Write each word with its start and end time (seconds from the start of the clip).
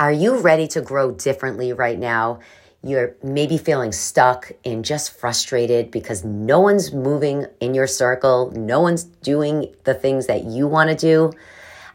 Are 0.00 0.12
you 0.12 0.38
ready 0.38 0.68
to 0.68 0.80
grow 0.80 1.10
differently 1.10 1.72
right 1.72 1.98
now? 1.98 2.38
You're 2.84 3.16
maybe 3.20 3.58
feeling 3.58 3.90
stuck 3.90 4.52
and 4.64 4.84
just 4.84 5.18
frustrated 5.18 5.90
because 5.90 6.24
no 6.24 6.60
one's 6.60 6.92
moving 6.92 7.46
in 7.58 7.74
your 7.74 7.88
circle, 7.88 8.52
no 8.54 8.80
one's 8.80 9.02
doing 9.02 9.74
the 9.82 9.94
things 9.94 10.28
that 10.28 10.44
you 10.44 10.68
want 10.68 10.90
to 10.90 10.94
do. 10.94 11.32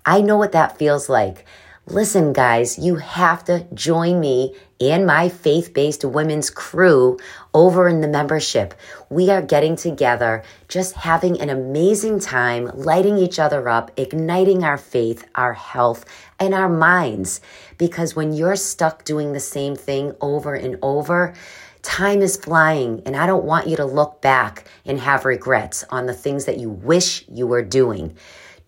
I 0.05 0.19
know 0.19 0.35
what 0.35 0.51
that 0.51 0.77
feels 0.77 1.07
like. 1.07 1.45
Listen, 1.87 2.31
guys, 2.31 2.79
you 2.79 2.95
have 2.95 3.43
to 3.43 3.67
join 3.73 4.21
me 4.21 4.55
and 4.79 5.05
my 5.05 5.27
faith 5.27 5.73
based 5.73 6.05
women's 6.05 6.49
crew 6.49 7.19
over 7.53 7.89
in 7.89 7.99
the 7.99 8.07
membership. 8.07 8.73
We 9.09 9.29
are 9.29 9.41
getting 9.41 9.75
together, 9.75 10.43
just 10.69 10.93
having 10.93 11.41
an 11.41 11.49
amazing 11.49 12.21
time, 12.21 12.71
lighting 12.73 13.17
each 13.17 13.37
other 13.37 13.67
up, 13.67 13.91
igniting 13.97 14.63
our 14.63 14.77
faith, 14.77 15.27
our 15.35 15.51
health, 15.51 16.05
and 16.39 16.53
our 16.53 16.69
minds. 16.69 17.41
Because 17.77 18.15
when 18.15 18.31
you're 18.31 18.55
stuck 18.55 19.03
doing 19.03 19.33
the 19.33 19.41
same 19.41 19.75
thing 19.75 20.15
over 20.21 20.55
and 20.55 20.77
over, 20.81 21.33
time 21.81 22.21
is 22.21 22.37
flying, 22.37 23.01
and 23.05 23.13
I 23.13 23.25
don't 23.27 23.43
want 23.43 23.67
you 23.67 23.75
to 23.75 23.85
look 23.85 24.21
back 24.21 24.69
and 24.85 25.01
have 25.01 25.25
regrets 25.25 25.83
on 25.89 26.05
the 26.05 26.13
things 26.13 26.45
that 26.45 26.59
you 26.59 26.69
wish 26.69 27.25
you 27.27 27.45
were 27.45 27.61
doing. 27.61 28.15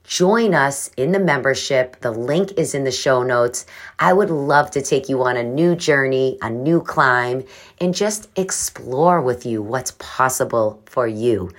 Join 0.07 0.53
us 0.53 0.91
in 0.97 1.11
the 1.11 1.19
membership. 1.19 1.99
The 2.01 2.11
link 2.11 2.53
is 2.57 2.75
in 2.75 2.83
the 2.83 2.91
show 2.91 3.23
notes. 3.23 3.65
I 3.97 4.13
would 4.13 4.29
love 4.29 4.69
to 4.71 4.81
take 4.81 5.09
you 5.09 5.23
on 5.23 5.35
a 5.35 5.43
new 5.43 5.75
journey, 5.75 6.37
a 6.43 6.49
new 6.49 6.81
climb, 6.81 7.43
and 7.81 7.93
just 7.93 8.29
explore 8.35 9.19
with 9.19 9.47
you 9.47 9.63
what's 9.63 9.91
possible 9.97 10.83
for 10.85 11.07
you. 11.07 11.49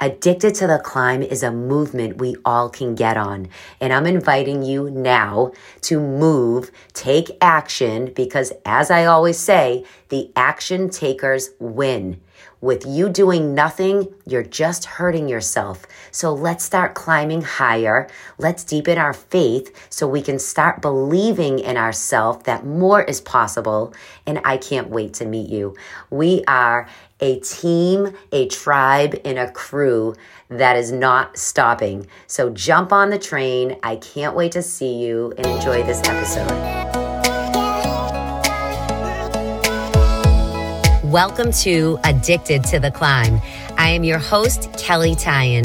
Addicted 0.00 0.54
to 0.54 0.66
the 0.66 0.78
Climb 0.78 1.22
is 1.22 1.42
a 1.42 1.52
movement 1.52 2.16
we 2.16 2.34
all 2.42 2.70
can 2.70 2.94
get 2.94 3.18
on. 3.18 3.48
And 3.82 3.92
I'm 3.92 4.06
inviting 4.06 4.62
you 4.62 4.88
now 4.90 5.52
to 5.82 6.00
move, 6.00 6.70
take 6.94 7.36
action, 7.42 8.10
because 8.14 8.50
as 8.64 8.90
I 8.90 9.04
always 9.04 9.38
say, 9.38 9.84
the 10.08 10.32
action 10.34 10.88
takers 10.88 11.50
win. 11.58 12.18
With 12.60 12.84
you 12.86 13.08
doing 13.08 13.54
nothing, 13.54 14.08
you're 14.26 14.42
just 14.42 14.84
hurting 14.84 15.28
yourself. 15.28 15.86
So 16.10 16.34
let's 16.34 16.62
start 16.62 16.94
climbing 16.94 17.40
higher. 17.40 18.06
Let's 18.36 18.64
deepen 18.64 18.98
our 18.98 19.14
faith 19.14 19.74
so 19.88 20.06
we 20.06 20.20
can 20.20 20.38
start 20.38 20.82
believing 20.82 21.58
in 21.58 21.78
ourselves 21.78 22.44
that 22.44 22.66
more 22.66 23.02
is 23.02 23.22
possible. 23.22 23.94
And 24.26 24.42
I 24.44 24.58
can't 24.58 24.90
wait 24.90 25.14
to 25.14 25.24
meet 25.24 25.48
you. 25.48 25.74
We 26.10 26.44
are 26.46 26.86
a 27.18 27.40
team, 27.40 28.14
a 28.30 28.46
tribe, 28.48 29.18
and 29.24 29.38
a 29.38 29.50
crew 29.50 30.14
that 30.50 30.76
is 30.76 30.92
not 30.92 31.38
stopping. 31.38 32.08
So 32.26 32.50
jump 32.50 32.92
on 32.92 33.08
the 33.08 33.18
train. 33.18 33.78
I 33.82 33.96
can't 33.96 34.36
wait 34.36 34.52
to 34.52 34.62
see 34.62 34.98
you 34.98 35.32
and 35.38 35.46
enjoy 35.46 35.82
this 35.82 36.02
episode. 36.06 37.09
Welcome 41.10 41.50
to 41.64 41.98
Addicted 42.04 42.62
to 42.66 42.78
the 42.78 42.92
Climb. 42.92 43.42
I 43.76 43.88
am 43.88 44.04
your 44.04 44.20
host, 44.20 44.72
Kelley 44.78 45.16
Tyan. 45.16 45.64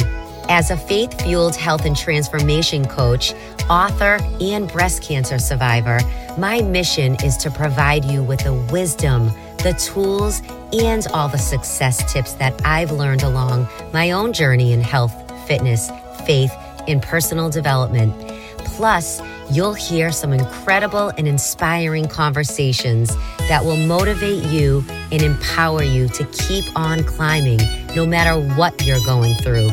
As 0.50 0.72
a 0.72 0.76
faith 0.76 1.22
fueled 1.22 1.56
health 1.56 1.86
and 1.86 1.96
transformation 1.96 2.88
coach, 2.88 3.32
author, 3.70 4.18
and 4.42 4.68
breast 4.72 5.04
cancer 5.04 5.38
survivor, 5.38 6.00
my 6.40 6.64
mission 6.64 7.16
is 7.24 7.38
to 7.38 7.52
provide 7.52 8.06
you 8.06 8.24
with 8.24 8.40
the 8.40 8.56
wisdom, 8.72 9.28
the 9.60 9.74
tools, 9.74 10.42
and 10.74 11.06
all 11.14 11.30
the 11.30 11.38
success 11.38 12.12
tips 12.12 12.34
that 12.34 12.60
I've 12.66 12.92
learned 12.92 13.22
along 13.22 13.68
my 13.94 14.10
own 14.10 14.34
journey 14.34 14.74
in 14.74 14.82
health, 14.82 15.14
fitness, 15.48 15.92
faith, 16.26 16.56
and 16.88 17.04
personal 17.04 17.52
development. 17.52 18.16
Plus, 18.58 19.22
you'll 19.52 19.74
hear 19.74 20.12
some 20.12 20.34
incredible 20.34 21.10
and 21.18 21.28
inspiring 21.28 22.08
conversations 22.08 23.16
that 23.48 23.64
will 23.64 23.78
motivate 23.78 24.44
you 24.46 24.84
and 25.12 25.22
empower 25.22 25.84
you 25.84 26.08
to 26.10 26.26
keep 26.26 26.66
on 26.76 27.04
climbing 27.04 27.60
no 27.96 28.06
matter 28.06 28.40
what 28.56 28.86
you're 28.86 29.04
going 29.06 29.34
through. 29.36 29.70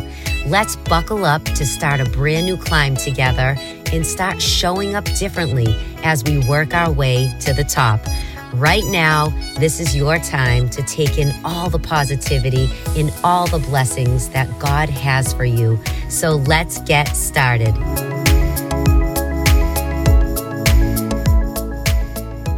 Let's 0.47 0.77
buckle 0.77 1.25
up 1.25 1.45
to 1.45 1.65
start 1.65 2.01
a 2.01 2.05
brand 2.05 2.47
new 2.47 2.57
climb 2.57 2.97
together 2.97 3.57
and 3.93 4.07
start 4.07 4.43
showing 4.43 4.95
up 4.95 5.05
differently 5.17 5.75
as 6.03 6.25
we 6.25 6.47
work 6.49 6.75
our 6.75 6.91
way 6.91 7.31
to 7.41 7.53
the 7.53 7.65
top. 7.65 8.01
Right 8.55 8.85
now, 8.85 9.29
this 9.59 9.81
is 9.81 9.97
your 9.97 10.19
time 10.19 10.69
to 10.71 10.83
take 10.83 11.17
in 11.17 11.33
all 11.43 11.71
the 11.71 11.79
positivity 11.79 12.69
and 12.99 13.13
all 13.25 13.47
the 13.47 13.61
blessings 13.61 14.29
that 14.31 14.47
God 14.59 14.91
has 14.91 15.33
for 15.33 15.47
you. 15.47 15.81
So 16.11 16.33
let's 16.33 16.81
get 16.81 17.07
started. 17.17 17.73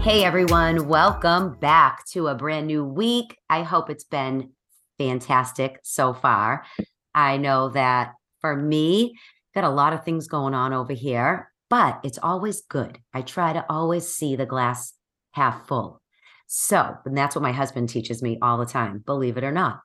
Hey 0.04 0.22
everyone, 0.22 0.86
welcome 0.86 1.54
back 1.54 2.04
to 2.08 2.26
a 2.26 2.34
brand 2.34 2.66
new 2.66 2.84
week. 2.84 3.38
I 3.48 3.62
hope 3.62 3.88
it's 3.88 4.04
been 4.04 4.50
fantastic 4.98 5.78
so 5.82 6.12
far. 6.12 6.66
I 7.14 7.38
know 7.38 7.70
that 7.70 8.12
for 8.42 8.54
me, 8.54 9.14
got 9.54 9.64
a 9.64 9.70
lot 9.70 9.94
of 9.94 10.04
things 10.04 10.28
going 10.28 10.52
on 10.52 10.74
over 10.74 10.92
here, 10.92 11.50
but 11.70 12.00
it's 12.04 12.18
always 12.22 12.60
good. 12.68 12.98
I 13.14 13.22
try 13.22 13.54
to 13.54 13.64
always 13.70 14.06
see 14.06 14.36
the 14.36 14.44
glass 14.44 14.92
half 15.32 15.66
full. 15.66 16.02
So, 16.48 16.98
and 17.06 17.16
that's 17.16 17.34
what 17.34 17.40
my 17.40 17.52
husband 17.52 17.88
teaches 17.88 18.22
me 18.22 18.36
all 18.42 18.58
the 18.58 18.66
time, 18.66 19.02
believe 19.06 19.38
it 19.38 19.44
or 19.44 19.52
not. 19.52 19.80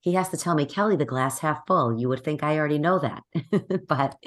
He 0.00 0.12
has 0.12 0.28
to 0.28 0.36
tell 0.36 0.54
me, 0.54 0.66
Kelley, 0.66 0.96
the 0.96 1.06
glass 1.06 1.38
half 1.38 1.60
full. 1.66 1.98
You 1.98 2.10
would 2.10 2.22
think 2.22 2.42
I 2.42 2.58
already 2.58 2.78
know 2.78 2.98
that. 2.98 3.22
but 3.88 4.18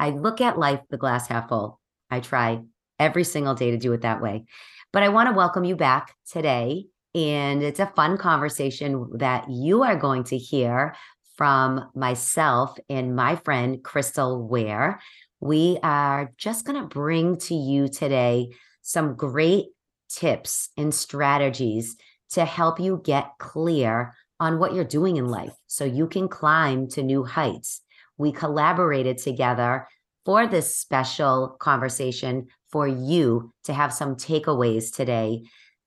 I 0.00 0.10
look 0.10 0.40
at 0.40 0.58
life 0.58 0.80
the 0.90 0.98
glass 0.98 1.28
half 1.28 1.48
full. 1.48 1.78
I 2.10 2.18
try 2.18 2.62
every 2.98 3.22
single 3.22 3.54
day 3.54 3.70
to 3.70 3.78
do 3.78 3.92
it 3.92 4.02
that 4.02 4.20
way. 4.20 4.46
But 4.92 5.04
I 5.04 5.08
want 5.08 5.28
to 5.28 5.36
welcome 5.36 5.64
you 5.64 5.76
back 5.76 6.14
today. 6.28 6.86
And 7.14 7.62
it's 7.62 7.80
a 7.80 7.92
fun 7.94 8.16
conversation 8.16 9.08
that 9.18 9.48
you 9.48 9.82
are 9.82 9.96
going 9.96 10.24
to 10.24 10.36
hear 10.36 10.94
from 11.36 11.90
myself 11.94 12.76
and 12.88 13.14
my 13.14 13.36
friend, 13.36 13.82
Crystal 13.82 14.46
Ware. 14.46 15.00
We 15.40 15.78
are 15.82 16.32
just 16.36 16.64
going 16.64 16.80
to 16.80 16.88
bring 16.88 17.38
to 17.38 17.54
you 17.54 17.88
today 17.88 18.50
some 18.82 19.14
great 19.14 19.66
tips 20.08 20.70
and 20.76 20.92
strategies 20.92 21.96
to 22.30 22.44
help 22.44 22.80
you 22.80 23.00
get 23.04 23.30
clear 23.38 24.14
on 24.38 24.58
what 24.58 24.74
you're 24.74 24.84
doing 24.84 25.16
in 25.16 25.28
life 25.28 25.54
so 25.66 25.84
you 25.84 26.08
can 26.08 26.28
climb 26.28 26.88
to 26.88 27.02
new 27.02 27.24
heights. 27.24 27.80
We 28.18 28.32
collaborated 28.32 29.18
together 29.18 29.86
for 30.24 30.46
this 30.46 30.76
special 30.76 31.56
conversation 31.60 32.48
for 32.70 32.86
you 32.86 33.52
to 33.64 33.72
have 33.72 33.92
some 33.92 34.16
takeaways 34.16 34.94
today 34.94 35.42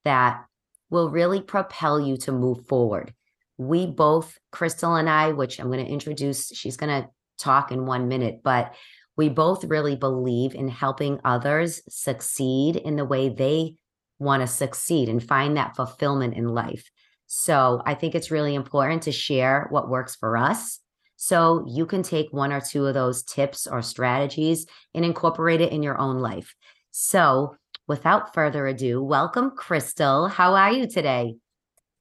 that 0.05 0.43
will 0.89 1.09
really 1.09 1.41
propel 1.41 1.99
you 1.99 2.17
to 2.17 2.31
move 2.31 2.65
forward. 2.67 3.13
We 3.57 3.85
both, 3.85 4.37
Crystal 4.51 4.95
and 4.95 5.09
I, 5.09 5.31
which 5.31 5.59
I'm 5.59 5.71
going 5.71 5.85
to 5.85 5.91
introduce, 5.91 6.49
she's 6.49 6.77
going 6.77 7.03
to 7.03 7.09
talk 7.37 7.71
in 7.71 7.85
one 7.85 8.07
minute, 8.07 8.41
but 8.43 8.73
we 9.15 9.29
both 9.29 9.63
really 9.65 9.95
believe 9.95 10.55
in 10.55 10.67
helping 10.67 11.19
others 11.23 11.81
succeed 11.87 12.75
in 12.75 12.95
the 12.95 13.05
way 13.05 13.29
they 13.29 13.75
want 14.19 14.41
to 14.41 14.47
succeed 14.47 15.09
and 15.09 15.23
find 15.23 15.57
that 15.57 15.75
fulfillment 15.75 16.35
in 16.35 16.47
life. 16.47 16.89
So 17.27 17.81
I 17.85 17.93
think 17.93 18.15
it's 18.15 18.31
really 18.31 18.55
important 18.55 19.03
to 19.03 19.11
share 19.11 19.67
what 19.69 19.89
works 19.89 20.15
for 20.15 20.37
us. 20.37 20.79
So 21.15 21.65
you 21.67 21.85
can 21.85 22.03
take 22.03 22.33
one 22.33 22.51
or 22.51 22.59
two 22.59 22.85
of 22.85 22.93
those 22.93 23.23
tips 23.23 23.65
or 23.65 23.81
strategies 23.81 24.65
and 24.93 25.05
incorporate 25.05 25.61
it 25.61 25.71
in 25.71 25.83
your 25.83 25.97
own 25.97 26.19
life. 26.19 26.53
So, 26.95 27.55
without 27.87 28.35
further 28.35 28.67
ado, 28.67 29.01
welcome, 29.01 29.49
Crystal. 29.49 30.27
How 30.27 30.53
are 30.53 30.71
you 30.71 30.87
today? 30.87 31.37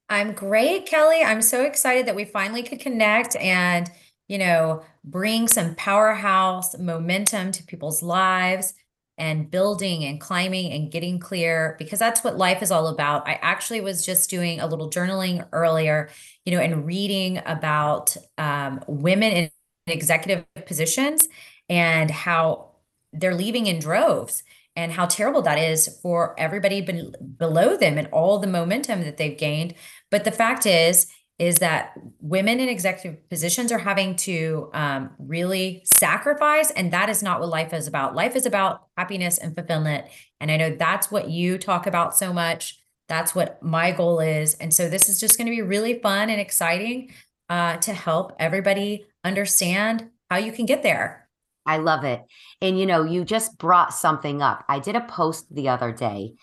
I'm 0.07 0.33
great, 0.33 0.85
Kelley. 0.85 1.23
I'm 1.23 1.41
so 1.41 1.63
excited 1.63 2.05
that 2.05 2.15
we 2.15 2.25
finally 2.25 2.61
could 2.61 2.79
connect 2.79 3.35
and, 3.37 3.89
you 4.27 4.37
know, 4.37 4.83
bring 5.03 5.47
some 5.47 5.73
powerhouse 5.73 6.77
momentum 6.77 7.51
to 7.53 7.63
people's 7.63 8.03
lives 8.03 8.75
and 9.17 9.49
building 9.49 10.05
and 10.05 10.21
climbing 10.21 10.71
and 10.71 10.91
getting 10.91 11.17
clear 11.17 11.75
because 11.79 11.97
that's 11.97 12.23
what 12.23 12.37
life 12.37 12.61
is 12.61 12.69
all 12.69 12.85
about. 12.85 13.27
I 13.27 13.39
actually 13.41 13.81
was 13.81 14.05
just 14.05 14.29
doing 14.29 14.59
a 14.59 14.67
little 14.67 14.91
journaling 14.91 15.43
earlier, 15.53 16.11
you 16.45 16.55
know, 16.55 16.61
and 16.61 16.85
reading 16.85 17.41
about 17.47 18.15
um, 18.37 18.83
women 18.87 19.33
in 19.33 19.49
executive 19.87 20.45
positions 20.67 21.27
and 21.67 22.11
how 22.11 22.73
they're 23.11 23.33
leaving 23.33 23.65
in 23.65 23.79
droves 23.79 24.43
and 24.75 24.91
how 24.91 25.05
terrible 25.05 25.41
that 25.43 25.57
is 25.57 25.99
for 26.01 26.33
everybody 26.39 26.81
be- 26.81 27.13
below 27.37 27.77
them 27.77 27.97
and 27.97 28.07
all 28.11 28.39
the 28.39 28.47
momentum 28.47 29.03
that 29.03 29.17
they've 29.17 29.37
gained. 29.37 29.75
But 30.09 30.23
the 30.23 30.31
fact 30.31 30.65
is, 30.65 31.07
is 31.39 31.57
that 31.57 31.93
women 32.19 32.59
in 32.59 32.69
executive 32.69 33.27
positions 33.29 33.71
are 33.71 33.79
having 33.79 34.15
to 34.15 34.69
um, 34.73 35.09
really 35.17 35.81
sacrifice, 35.83 36.69
and 36.71 36.93
that 36.93 37.09
is 37.09 37.23
not 37.23 37.39
what 37.39 37.49
life 37.49 37.73
is 37.73 37.87
about. 37.87 38.15
Life 38.15 38.35
is 38.35 38.45
about 38.45 38.87
happiness 38.97 39.39
and 39.39 39.55
fulfillment, 39.55 40.05
and 40.39 40.51
I 40.51 40.57
know 40.57 40.75
that's 40.75 41.11
what 41.11 41.29
you 41.29 41.57
talk 41.57 41.87
about 41.87 42.15
so 42.15 42.31
much. 42.31 42.79
That's 43.09 43.33
what 43.33 43.61
my 43.63 43.91
goal 43.91 44.19
is, 44.19 44.53
and 44.55 44.73
so 44.73 44.87
this 44.87 45.09
is 45.09 45.19
just 45.19 45.37
going 45.37 45.47
to 45.47 45.51
be 45.51 45.61
really 45.61 45.99
fun 45.99 46.29
and 46.29 46.39
exciting 46.39 47.11
uh, 47.49 47.77
to 47.77 47.93
help 47.93 48.33
everybody 48.39 49.05
understand 49.23 50.09
how 50.29 50.37
you 50.37 50.51
can 50.51 50.65
get 50.65 50.83
there. 50.83 51.22
I 51.65 51.77
love 51.77 52.03
it. 52.03 52.21
And 52.61 52.79
you 52.79 52.85
know, 52.85 53.03
you 53.03 53.23
just 53.23 53.57
brought 53.57 53.93
something 53.93 54.41
up. 54.41 54.63
I 54.67 54.79
did 54.79 54.95
a 54.95 55.01
post 55.01 55.53
the 55.53 55.69
other 55.69 55.91
day 55.91 56.33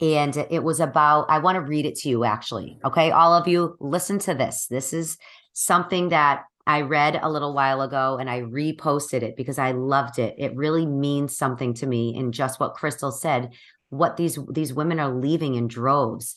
and 0.00 0.36
it 0.50 0.64
was 0.64 0.80
about 0.80 1.26
I 1.28 1.38
want 1.38 1.56
to 1.56 1.60
read 1.60 1.86
it 1.86 1.96
to 1.96 2.08
you 2.08 2.24
actually. 2.24 2.78
Okay, 2.84 3.10
all 3.10 3.34
of 3.34 3.46
you 3.46 3.76
listen 3.80 4.18
to 4.20 4.34
this. 4.34 4.66
This 4.66 4.92
is 4.92 5.18
something 5.52 6.08
that 6.08 6.44
I 6.66 6.82
read 6.82 7.18
a 7.20 7.30
little 7.30 7.54
while 7.54 7.82
ago 7.82 8.16
and 8.18 8.30
I 8.30 8.42
reposted 8.42 9.22
it 9.22 9.36
because 9.36 9.58
I 9.58 9.72
loved 9.72 10.18
it. 10.18 10.34
It 10.38 10.54
really 10.54 10.86
means 10.86 11.36
something 11.36 11.74
to 11.74 11.86
me 11.86 12.16
and 12.16 12.32
just 12.32 12.60
what 12.60 12.74
Crystal 12.74 13.10
said, 13.10 13.52
what 13.90 14.16
these 14.16 14.38
these 14.50 14.72
women 14.72 15.00
are 15.00 15.12
leaving 15.12 15.54
in 15.54 15.68
droves. 15.68 16.36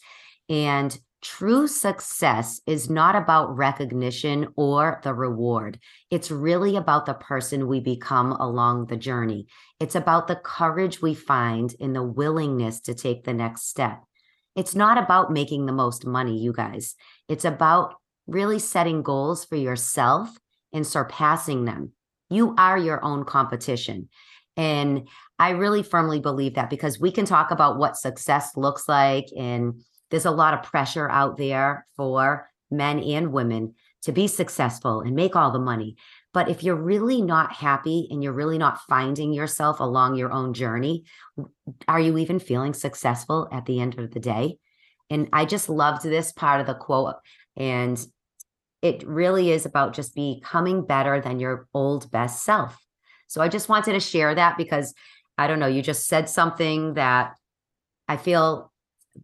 And 0.49 0.97
true 1.23 1.67
success 1.67 2.61
is 2.67 2.89
not 2.89 3.15
about 3.15 3.55
recognition 3.55 4.49
or 4.55 4.99
the 5.03 5.13
reward. 5.13 5.79
It's 6.11 6.29
really 6.29 6.75
about 6.75 7.05
the 7.05 7.13
person 7.13 7.67
we 7.67 7.79
become 7.79 8.33
along 8.33 8.87
the 8.87 8.97
journey. 8.97 9.47
It's 9.79 9.95
about 9.95 10.27
the 10.27 10.35
courage 10.35 11.01
we 11.01 11.15
find 11.15 11.73
in 11.79 11.93
the 11.93 12.03
willingness 12.03 12.81
to 12.81 12.93
take 12.93 13.23
the 13.23 13.33
next 13.33 13.69
step. 13.69 14.03
It's 14.55 14.75
not 14.75 14.97
about 14.97 15.31
making 15.31 15.65
the 15.65 15.73
most 15.73 16.05
money, 16.05 16.37
you 16.37 16.53
guys. 16.53 16.95
It's 17.27 17.45
about 17.45 17.95
really 18.27 18.59
setting 18.59 19.01
goals 19.01 19.45
for 19.45 19.55
yourself 19.55 20.29
and 20.73 20.85
surpassing 20.85 21.65
them. 21.65 21.93
You 22.29 22.53
are 22.57 22.77
your 22.77 23.03
own 23.03 23.23
competition. 23.23 24.09
And 24.55 25.07
I 25.39 25.51
really 25.51 25.83
firmly 25.83 26.19
believe 26.19 26.55
that 26.55 26.69
because 26.69 26.99
we 26.99 27.11
can 27.11 27.25
talk 27.25 27.49
about 27.49 27.77
what 27.77 27.97
success 27.97 28.55
looks 28.55 28.87
like 28.87 29.25
and 29.37 29.81
there's 30.13 30.25
a 30.25 30.31
lot 30.31 30.53
of 30.53 30.61
pressure 30.61 31.09
out 31.09 31.37
there 31.37 31.87
for 31.95 32.47
men 32.69 32.99
and 32.99 33.33
women 33.33 33.73
to 34.03 34.11
be 34.11 34.27
successful 34.27 35.01
and 35.01 35.15
make 35.15 35.35
all 35.35 35.49
the 35.49 35.57
money. 35.57 35.95
But 36.35 36.49
if 36.49 36.61
you're 36.61 36.75
really 36.75 37.19
not 37.19 37.51
happy 37.51 38.07
and 38.11 38.21
you're 38.21 38.31
really 38.31 38.59
not 38.59 38.81
finding 38.87 39.33
yourself 39.33 39.79
along 39.79 40.15
your 40.15 40.31
own 40.31 40.53
journey, 40.53 41.05
are 41.87 41.99
you 41.99 42.19
even 42.19 42.37
feeling 42.37 42.75
successful 42.75 43.49
at 43.51 43.65
the 43.65 43.79
end 43.79 43.97
of 43.97 44.11
the 44.11 44.19
day? 44.19 44.59
And 45.09 45.29
I 45.33 45.45
just 45.45 45.67
loved 45.67 46.03
this 46.03 46.31
part 46.31 46.61
of 46.61 46.67
the 46.67 46.75
quote. 46.75 47.15
And 47.57 47.99
it 48.83 49.03
really 49.07 49.49
is 49.49 49.65
about 49.65 49.95
just 49.95 50.13
becoming 50.13 50.85
better 50.85 51.21
than 51.21 51.39
your 51.39 51.67
old 51.73 52.11
best 52.11 52.43
self. 52.43 52.77
So 53.25 53.41
I 53.41 53.47
just 53.47 53.67
wanted 53.67 53.93
to 53.93 53.99
share 53.99 54.35
that 54.35 54.59
because 54.59 54.93
I 55.39 55.47
don't 55.47 55.59
know, 55.59 55.65
you 55.65 55.81
just 55.81 56.07
said 56.07 56.29
something 56.29 56.93
that 56.93 57.33
I 58.07 58.17
feel 58.17 58.69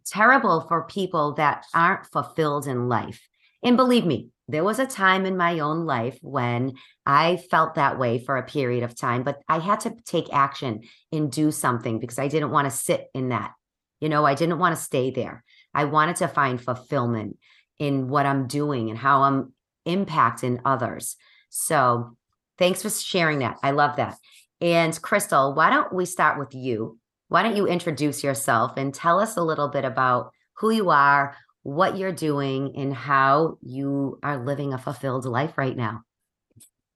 terrible 0.06 0.62
for 0.62 0.84
people 0.84 1.34
that 1.34 1.64
aren't 1.74 2.06
fulfilled 2.06 2.66
in 2.66 2.88
life. 2.88 3.20
And 3.62 3.76
believe 3.76 4.06
me, 4.06 4.28
there 4.48 4.64
was 4.64 4.78
a 4.78 4.86
time 4.86 5.26
in 5.26 5.36
my 5.36 5.60
own 5.60 5.86
life 5.86 6.18
when 6.22 6.74
I 7.06 7.36
felt 7.36 7.74
that 7.74 7.98
way 7.98 8.18
for 8.18 8.36
a 8.36 8.46
period 8.46 8.82
of 8.82 8.96
time, 8.96 9.22
but 9.22 9.40
I 9.48 9.58
had 9.58 9.80
to 9.80 9.94
take 10.04 10.32
action 10.32 10.82
and 11.12 11.30
do 11.30 11.52
something 11.52 12.00
because 12.00 12.18
I 12.18 12.28
didn't 12.28 12.50
want 12.50 12.70
to 12.70 12.76
sit 12.76 13.08
in 13.14 13.28
that. 13.28 13.52
You 14.00 14.08
know, 14.08 14.24
I 14.24 14.34
didn't 14.34 14.58
want 14.58 14.76
to 14.76 14.82
stay 14.82 15.10
there. 15.10 15.44
I 15.72 15.84
wanted 15.84 16.16
to 16.16 16.28
find 16.28 16.60
fulfillment 16.60 17.38
in 17.78 18.08
what 18.08 18.26
I'm 18.26 18.46
doing 18.46 18.90
and 18.90 18.98
how 18.98 19.22
I'm 19.22 19.52
impacting 19.86 20.60
others. 20.64 21.16
So 21.48 22.16
thanks 22.58 22.82
for 22.82 22.90
sharing 22.90 23.40
that. 23.40 23.58
I 23.62 23.70
love 23.70 23.96
that. 23.96 24.16
And 24.60 25.00
Crystal, 25.00 25.54
why 25.54 25.70
don't 25.70 25.92
we 25.92 26.04
start 26.04 26.38
with 26.38 26.54
you? 26.54 26.98
Why 27.30 27.44
don't 27.44 27.56
you 27.56 27.68
introduce 27.68 28.24
yourself 28.24 28.72
and 28.76 28.92
tell 28.92 29.20
us 29.20 29.36
a 29.36 29.42
little 29.42 29.68
bit 29.68 29.84
about 29.84 30.32
who 30.54 30.70
you 30.70 30.90
are, 30.90 31.36
what 31.62 31.96
you're 31.96 32.12
doing, 32.12 32.74
and 32.76 32.92
how 32.92 33.56
you 33.62 34.18
are 34.24 34.44
living 34.44 34.72
a 34.72 34.78
fulfilled 34.78 35.24
life 35.24 35.56
right 35.56 35.76
now? 35.76 36.02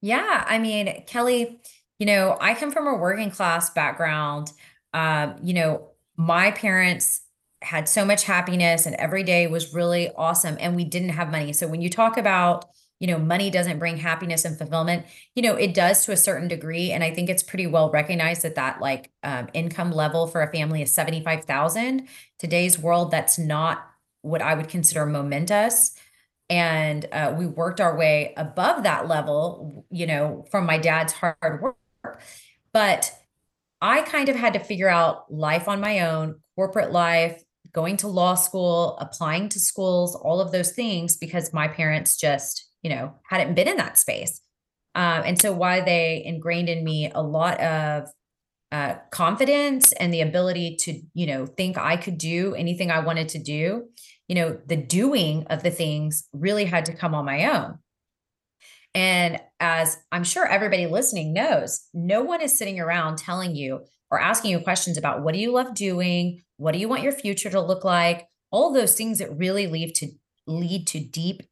Yeah, 0.01 0.45
I 0.47 0.59
mean, 0.59 1.05
Kelley, 1.07 1.61
you 2.01 2.07
know, 2.07 2.37
I 2.41 2.55
come 2.55 2.73
from 2.73 2.89
a 2.89 2.97
working 2.97 3.31
class 3.31 3.71
background. 3.71 4.51
Um, 4.93 5.37
you 5.41 5.55
know, 5.55 5.91
my 6.17 6.51
parents 6.51 7.21
had 7.63 7.89
so 7.89 8.05
much 8.05 8.25
happiness 8.25 8.87
and 8.87 8.97
every 8.97 9.23
day 9.23 9.47
was 9.47 9.73
really 9.73 10.11
awesome 10.17 10.57
and 10.59 10.75
we 10.75 10.85
didn't 10.85 11.11
have 11.11 11.31
money. 11.31 11.53
So 11.53 11.69
when 11.69 11.81
you 11.81 11.89
talk 11.89 12.17
about 12.17 12.65
you 13.01 13.07
know 13.07 13.19
money 13.19 13.51
doesn't 13.51 13.79
bring 13.79 13.97
happiness 13.97 14.45
and 14.45 14.57
fulfillment 14.57 15.05
you 15.35 15.43
know 15.43 15.55
it 15.55 15.75
does 15.75 16.05
to 16.05 16.13
a 16.13 16.17
certain 16.17 16.49
degree 16.49 16.91
and 16.91 17.03
i 17.03 17.11
think 17.11 17.29
it's 17.29 17.43
pretty 17.43 17.67
well 17.67 17.91
recognized 17.91 18.43
that 18.43 18.55
that 18.55 18.81
like 18.81 19.11
um, 19.23 19.49
income 19.53 19.91
level 19.91 20.27
for 20.27 20.43
a 20.43 20.53
family 20.53 20.83
is 20.83 20.95
75000 20.95 22.09
today's 22.39 22.79
world 22.79 23.11
that's 23.11 23.39
not 23.39 23.87
what 24.23 24.43
i 24.43 24.55
would 24.55 24.69
consider 24.69 25.07
momentous 25.07 25.95
and 26.51 27.07
uh, 27.11 27.35
we 27.37 27.47
worked 27.47 27.81
our 27.81 27.97
way 27.97 28.35
above 28.37 28.83
that 28.83 29.09
level 29.09 29.87
you 29.91 30.07
know 30.07 30.45
from 30.51 30.67
my 30.67 30.79
dad's 30.79 31.13
hard 31.13 31.61
work. 31.61 31.77
But 32.73 33.13
i 33.81 34.03
kind 34.03 34.29
of 34.29 34.37
had 34.37 34.55
to 34.55 34.61
figure 34.61 34.89
out 34.89 35.33
life 35.33 35.69
on 35.69 35.81
my 35.81 36.01
own 36.01 36.41
corporate 36.57 36.93
life 36.93 37.43
going 37.73 37.97
to 37.99 38.09
law 38.09 38.35
school 38.35 38.97
applying 39.01 39.49
to 39.51 39.59
schools 39.59 40.15
all 40.15 40.41
of 40.41 40.53
those 40.53 40.73
things 40.73 41.17
because 41.17 41.53
my 41.53 41.69
parents 41.69 42.17
just 42.17 42.64
you 42.85 42.91
know, 42.91 43.15
hadn't 43.29 43.55
been 43.55 43.67
in 43.67 43.79
that 43.79 43.99
space. 43.99 44.41
Um, 44.95 45.23
and 45.25 45.41
so 45.41 45.53
why 45.53 45.81
they 45.81 46.23
ingrained 46.25 46.69
in 46.69 46.85
me 46.85 47.11
a 47.13 47.23
lot 47.23 47.61
of 47.61 48.09
uh, 48.71 48.97
confidence 49.11 49.93
and 49.93 50.15
the 50.15 50.21
ability 50.21 50.77
to, 50.77 51.01
you 51.15 51.27
know, 51.27 51.47
think 51.47 51.77
I 51.77 51.97
could 51.97 52.19
do 52.19 52.55
anything 52.55 52.91
I 52.91 53.01
wanted 53.01 53.29
to 53.31 53.39
do, 53.39 53.89
you 54.29 54.35
know, 54.35 54.59
the 54.67 54.77
doing 54.77 55.47
of 55.49 55.63
the 55.63 55.71
things 55.71 56.29
really 56.33 56.65
had 56.65 56.85
to 56.87 56.95
come 56.95 57.15
on 57.15 57.25
my 57.25 57.51
own. 57.53 57.79
And 58.95 59.41
as 59.59 59.97
I'm 60.13 60.23
sure 60.23 60.47
everybody 60.47 60.87
listening 60.87 61.33
knows, 61.33 61.89
no 61.93 62.23
one 62.23 62.41
is 62.41 62.57
sitting 62.57 62.79
around 62.79 63.19
telling 63.19 63.57
you 63.57 63.81
or 64.11 64.21
asking 64.21 64.53
you 64.53 64.61
questions 64.61 64.97
about 64.97 65.23
what 65.23 65.35
do 65.35 65.41
you 65.41 65.53
love 65.53 65.75
doing? 65.75 66.43
What 66.59 66.73
do 66.73 66.79
you 66.79 66.89
want 66.89 67.03
your 67.03 67.13
future 67.13 67.51
to 67.51 67.61
look 67.61 67.85
like? 67.85 68.29
All 68.53 68.73
those 68.73 68.97
things 68.97 69.19
that 69.19 69.37
really 69.37 69.67
lead 69.67 69.95
to 69.97 70.09
lead 70.47 70.87
to 70.89 71.01
deep 71.01 71.43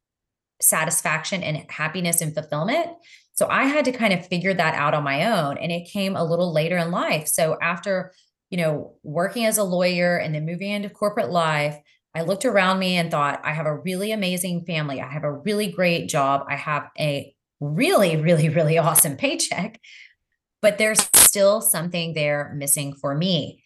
satisfaction 0.63 1.43
and 1.43 1.69
happiness 1.69 2.21
and 2.21 2.33
fulfillment. 2.33 2.87
So 3.33 3.47
I 3.49 3.63
had 3.65 3.85
to 3.85 3.91
kind 3.91 4.13
of 4.13 4.27
figure 4.27 4.53
that 4.53 4.75
out 4.75 4.93
on 4.93 5.03
my 5.03 5.25
own 5.25 5.57
and 5.57 5.71
it 5.71 5.89
came 5.91 6.15
a 6.15 6.23
little 6.23 6.53
later 6.53 6.77
in 6.77 6.91
life. 6.91 7.27
So 7.27 7.57
after, 7.61 8.13
you 8.49 8.57
know, 8.57 8.95
working 9.03 9.45
as 9.45 9.57
a 9.57 9.63
lawyer 9.63 10.17
and 10.17 10.35
then 10.35 10.45
moving 10.45 10.69
into 10.69 10.89
corporate 10.89 11.31
life, 11.31 11.77
I 12.15 12.21
looked 12.21 12.45
around 12.45 12.77
me 12.77 12.95
and 12.95 13.09
thought, 13.09 13.41
I 13.43 13.53
have 13.53 13.65
a 13.65 13.75
really 13.75 14.11
amazing 14.11 14.65
family. 14.65 15.01
I 15.01 15.07
have 15.07 15.23
a 15.23 15.31
really 15.31 15.71
great 15.71 16.07
job. 16.07 16.45
I 16.47 16.55
have 16.55 16.89
a 16.99 17.33
really, 17.59 18.17
really, 18.17 18.49
really 18.49 18.77
awesome 18.77 19.17
paycheck, 19.17 19.79
but 20.61 20.77
there's 20.77 21.09
still 21.15 21.59
something 21.59 22.13
there 22.13 22.53
missing 22.55 22.93
for 22.93 23.15
me. 23.15 23.63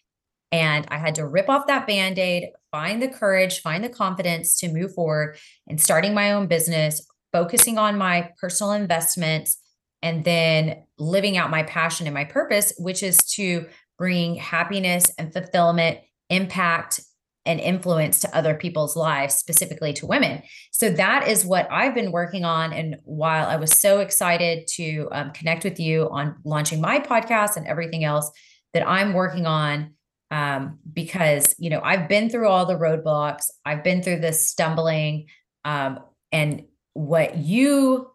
And 0.50 0.86
I 0.88 0.96
had 0.96 1.16
to 1.16 1.26
rip 1.26 1.50
off 1.50 1.66
that 1.66 1.86
band 1.86 2.18
aid, 2.18 2.48
find 2.70 3.02
the 3.02 3.08
courage, 3.08 3.60
find 3.60 3.82
the 3.82 3.88
confidence 3.88 4.58
to 4.58 4.72
move 4.72 4.94
forward 4.94 5.38
and 5.66 5.80
starting 5.80 6.14
my 6.14 6.32
own 6.32 6.46
business, 6.46 7.06
focusing 7.32 7.78
on 7.78 7.98
my 7.98 8.30
personal 8.40 8.72
investments, 8.72 9.58
and 10.02 10.24
then 10.24 10.84
living 10.98 11.36
out 11.36 11.50
my 11.50 11.62
passion 11.64 12.06
and 12.06 12.14
my 12.14 12.24
purpose, 12.24 12.72
which 12.78 13.02
is 13.02 13.18
to 13.18 13.66
bring 13.98 14.36
happiness 14.36 15.10
and 15.18 15.32
fulfillment, 15.32 15.98
impact, 16.30 17.00
and 17.44 17.60
influence 17.60 18.20
to 18.20 18.36
other 18.36 18.54
people's 18.54 18.94
lives, 18.94 19.34
specifically 19.34 19.94
to 19.94 20.06
women. 20.06 20.42
So 20.70 20.90
that 20.90 21.28
is 21.28 21.46
what 21.46 21.66
I've 21.70 21.94
been 21.94 22.12
working 22.12 22.44
on. 22.44 22.74
And 22.74 22.96
while 23.04 23.46
I 23.46 23.56
was 23.56 23.72
so 23.72 24.00
excited 24.00 24.68
to 24.74 25.08
um, 25.12 25.30
connect 25.32 25.64
with 25.64 25.80
you 25.80 26.08
on 26.10 26.36
launching 26.44 26.80
my 26.80 27.00
podcast 27.00 27.56
and 27.56 27.66
everything 27.66 28.04
else 28.04 28.30
that 28.74 28.86
I'm 28.86 29.14
working 29.14 29.46
on, 29.46 29.94
um, 30.30 30.78
because 30.92 31.54
you 31.58 31.70
know 31.70 31.80
I've 31.82 32.08
been 32.08 32.28
through 32.28 32.48
all 32.48 32.66
the 32.66 32.74
roadblocks, 32.74 33.50
I've 33.64 33.82
been 33.82 34.02
through 34.02 34.20
this 34.20 34.48
stumbling, 34.48 35.26
um, 35.64 36.00
and 36.32 36.64
what 36.94 37.36
you, 37.38 38.10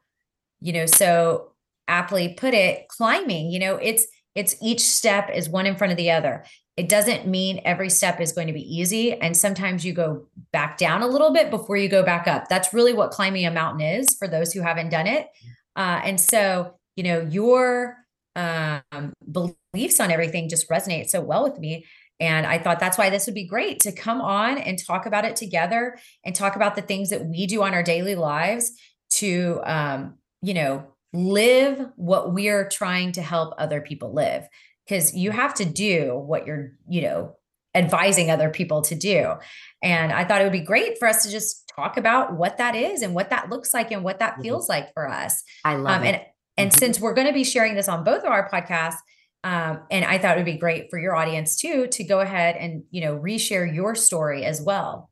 you 0.60 0.74
know, 0.74 0.86
so 0.86 1.54
aptly 1.88 2.34
put 2.34 2.54
it, 2.54 2.88
climbing. 2.88 3.50
You 3.50 3.60
know, 3.60 3.76
it's 3.78 4.06
it's 4.36 4.56
each 4.62 4.82
step 4.82 5.30
is 5.34 5.50
one 5.50 5.66
in 5.66 5.76
front 5.76 5.92
of 5.92 5.98
the 5.98 6.12
other. 6.12 6.46
It 6.76 6.90
doesn't 6.90 7.28
mean 7.28 7.62
every 7.66 7.90
step 7.90 8.20
is 8.20 8.32
going 8.32 8.48
to 8.48 8.54
be 8.54 8.62
easy, 8.62 9.14
and 9.14 9.36
sometimes 9.36 9.86
you 9.86 9.94
go 9.94 10.28
back 10.52 10.78
down 10.78 11.02
a 11.02 11.08
little 11.08 11.32
bit 11.32 11.50
before 11.50 11.78
you 11.78 11.90
go 11.90 12.04
back 12.04 12.28
up. 12.28 12.48
That's 12.50 12.74
really 12.74 12.94
what 12.94 13.12
climbing 13.12 13.46
a 13.46 13.52
mountain 13.52 13.82
is 13.82 14.16
for 14.18 14.28
those 14.28 14.54
who 14.54 14.62
haven't 14.62 14.90
done 14.90 15.08
it. 15.08 15.28
Uh, 15.76 16.02
and 16.04 16.20
so, 16.20 16.76
you 16.96 17.04
know, 17.04 17.22
your 17.22 17.98
um, 18.36 19.14
beliefs 19.32 20.00
on 20.00 20.12
everything 20.12 20.50
just 20.50 20.70
resonate 20.70 21.10
so 21.10 21.22
well 21.22 21.44
with 21.44 21.60
me 21.60 21.86
and 22.20 22.46
I 22.46 22.58
thought 22.58 22.80
that's 22.80 22.98
why 22.98 23.10
this 23.10 23.26
would 23.26 23.36
be 23.36 23.46
great 23.46 23.80
to 23.82 23.92
come 23.92 24.22
on 24.22 24.58
and 24.58 24.78
talk 24.78 25.06
about 25.06 25.26
it 25.26 25.36
together 25.36 25.98
and 26.24 26.36
talk 26.36 26.56
about 26.56 26.76
the 26.76 26.82
things 26.82 27.10
that 27.10 27.26
we 27.26 27.48
do 27.48 27.64
on 27.64 27.74
our 27.74 27.84
daily 27.84 28.16
lives 28.16 28.72
to, 29.12 29.60
um, 29.64 30.16
you 30.42 30.54
know, 30.54 30.86
live 31.12 31.86
what 31.96 32.34
we're 32.34 32.68
trying 32.70 33.12
to 33.14 33.22
help 33.22 33.54
other 33.58 33.82
people 33.82 34.14
live. 34.14 34.48
Because 34.86 35.16
you 35.16 35.32
have 35.32 35.54
to 35.56 35.66
do 35.66 36.18
what 36.18 36.46
you're, 36.46 36.74
you 36.88 37.02
know, 37.02 37.36
advising 37.74 38.30
other 38.30 38.50
people 38.50 38.82
to 38.84 38.96
do. 38.96 39.34
And 39.82 40.12
I 40.12 40.26
thought 40.26 40.42
it 40.42 40.44
would 40.44 40.54
be 40.54 40.60
great 40.60 41.00
for 41.00 41.08
us 41.08 41.24
to 41.24 41.32
just 41.32 41.72
talk 41.76 41.98
about 41.98 42.36
what 42.36 42.58
that 42.58 42.76
is 42.76 43.02
and 43.02 43.16
what 43.16 43.30
that 43.32 43.50
looks 43.50 43.74
like 43.74 43.92
and 43.92 44.04
what 44.04 44.20
that 44.20 44.34
mm-hmm. 44.34 44.44
feels 44.44 44.70
like 44.70 44.94
for 44.94 45.10
us. 45.10 45.44
I 45.64 45.76
love 45.76 46.02
um, 46.02 46.04
it. 46.04 46.16
And 46.16 46.22
And 46.58 46.72
mm-hmm. 46.72 46.78
since 46.78 47.00
we're 47.00 47.14
going 47.14 47.28
to 47.28 47.34
be 47.34 47.44
sharing 47.44 47.76
this 47.76 47.88
on 47.88 48.04
both 48.04 48.24
of 48.24 48.32
our 48.32 48.50
podcasts, 48.50 48.98
um, 49.44 49.82
and 49.92 50.06
I 50.06 50.18
thought 50.18 50.38
it 50.38 50.40
would 50.40 50.46
be 50.46 50.58
great 50.58 50.90
for 50.90 50.98
your 50.98 51.16
audience 51.16 51.58
too 51.58 51.88
to 51.88 52.04
go 52.04 52.22
ahead 52.22 52.56
and 52.56 52.84
you 52.92 53.02
know 53.02 53.18
reshare 53.18 53.74
your 53.74 53.96
story 53.96 54.46
as 54.46 54.62
well. 54.62 55.10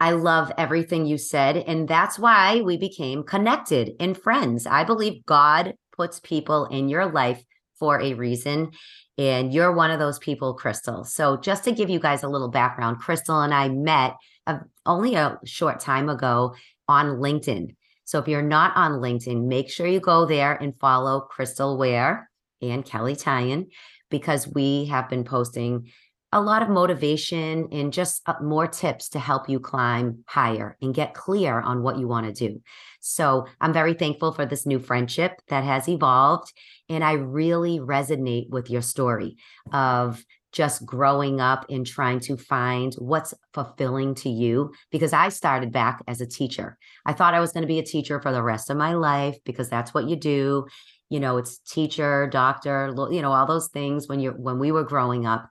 I 0.00 0.10
love 0.10 0.52
everything 0.58 1.06
you 1.06 1.16
said, 1.16 1.56
and 1.56 1.88
that's 1.88 2.18
why 2.18 2.60
we 2.60 2.76
became 2.76 3.22
connected 3.22 3.92
and 4.00 4.18
friends. 4.18 4.66
I 4.66 4.84
believe 4.84 5.24
God 5.24 5.74
puts 5.96 6.20
people 6.20 6.66
in 6.66 6.88
your 6.88 7.06
life 7.06 7.42
for 7.78 8.00
a 8.00 8.14
reason, 8.14 8.72
and 9.16 9.52
you're 9.52 9.72
one 9.72 9.90
of 9.90 10.00
those 10.00 10.18
people, 10.18 10.54
Crystal. 10.54 11.04
So, 11.04 11.38
just 11.38 11.64
to 11.64 11.72
give 11.72 11.88
you 11.88 12.00
guys 12.00 12.22
a 12.22 12.28
little 12.28 12.50
background, 12.50 12.98
Crystal 12.98 13.40
and 13.40 13.54
I 13.54 13.68
met 13.68 14.14
a, 14.46 14.60
only 14.84 15.14
a 15.14 15.38
short 15.46 15.80
time 15.80 16.10
ago 16.10 16.54
on 16.86 17.18
LinkedIn. 17.18 17.74
So, 18.04 18.18
if 18.18 18.28
you're 18.28 18.42
not 18.42 18.76
on 18.76 19.00
LinkedIn, 19.00 19.46
make 19.46 19.70
sure 19.70 19.86
you 19.86 20.00
go 20.00 20.26
there 20.26 20.54
and 20.54 20.78
follow 20.78 21.20
Crystal 21.20 21.78
Ware 21.78 22.28
and 22.70 22.84
Kelley 22.84 23.16
Tyan 23.16 23.66
because 24.10 24.46
we 24.46 24.86
have 24.86 25.08
been 25.08 25.24
posting 25.24 25.90
a 26.34 26.40
lot 26.40 26.62
of 26.62 26.68
motivation 26.68 27.68
and 27.70 27.92
just 27.92 28.20
uh, 28.26 28.34
more 28.42 28.66
tips 28.66 29.08
to 29.10 29.20
help 29.20 29.48
you 29.48 29.60
climb 29.60 30.24
higher 30.26 30.76
and 30.82 30.92
get 30.92 31.14
clear 31.14 31.60
on 31.60 31.82
what 31.82 31.96
you 31.96 32.08
want 32.08 32.26
to 32.26 32.48
do. 32.48 32.60
So 33.00 33.46
I'm 33.60 33.72
very 33.72 33.94
thankful 33.94 34.32
for 34.32 34.44
this 34.44 34.66
new 34.66 34.80
friendship 34.80 35.40
that 35.48 35.62
has 35.62 35.88
evolved. 35.88 36.52
And 36.88 37.04
I 37.04 37.12
really 37.12 37.78
resonate 37.78 38.50
with 38.50 38.68
your 38.68 38.82
story 38.82 39.36
of 39.72 40.24
just 40.54 40.86
growing 40.86 41.40
up 41.40 41.66
and 41.68 41.86
trying 41.86 42.20
to 42.20 42.36
find 42.36 42.94
what's 42.94 43.34
fulfilling 43.52 44.14
to 44.14 44.28
you 44.28 44.72
because 44.90 45.12
I 45.12 45.28
started 45.28 45.72
back 45.72 46.02
as 46.06 46.20
a 46.20 46.26
teacher. 46.26 46.78
I 47.04 47.12
thought 47.12 47.34
I 47.34 47.40
was 47.40 47.52
going 47.52 47.62
to 47.62 47.68
be 47.68 47.80
a 47.80 47.84
teacher 47.84 48.20
for 48.20 48.32
the 48.32 48.42
rest 48.42 48.70
of 48.70 48.76
my 48.76 48.94
life 48.94 49.36
because 49.44 49.68
that's 49.68 49.92
what 49.92 50.08
you 50.08 50.16
do. 50.16 50.66
You 51.10 51.20
know, 51.20 51.36
it's 51.36 51.58
teacher, 51.58 52.26
doctor, 52.26 52.94
you 53.10 53.22
know, 53.22 53.32
all 53.32 53.46
those 53.46 53.68
things 53.68 54.08
when 54.08 54.20
you're 54.20 54.32
when 54.32 54.58
we 54.58 54.72
were 54.72 54.84
growing 54.84 55.26
up 55.26 55.48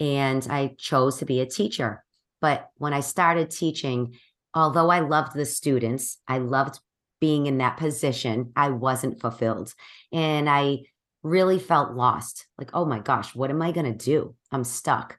and 0.00 0.46
I 0.50 0.74
chose 0.78 1.18
to 1.18 1.26
be 1.26 1.40
a 1.40 1.46
teacher. 1.46 2.04
But 2.40 2.68
when 2.76 2.92
I 2.92 3.00
started 3.00 3.50
teaching, 3.50 4.16
although 4.54 4.90
I 4.90 5.00
loved 5.00 5.34
the 5.34 5.44
students, 5.44 6.18
I 6.28 6.38
loved 6.38 6.80
being 7.20 7.46
in 7.46 7.58
that 7.58 7.76
position, 7.76 8.52
I 8.54 8.70
wasn't 8.70 9.20
fulfilled. 9.20 9.74
And 10.12 10.48
I 10.48 10.80
really 11.22 11.58
felt 11.58 11.94
lost 11.94 12.46
like, 12.58 12.70
oh 12.74 12.84
my 12.84 13.00
gosh, 13.00 13.34
what 13.34 13.50
am 13.50 13.60
I 13.60 13.72
going 13.72 13.92
to 13.92 14.04
do? 14.04 14.34
I'm 14.52 14.64
stuck. 14.64 15.18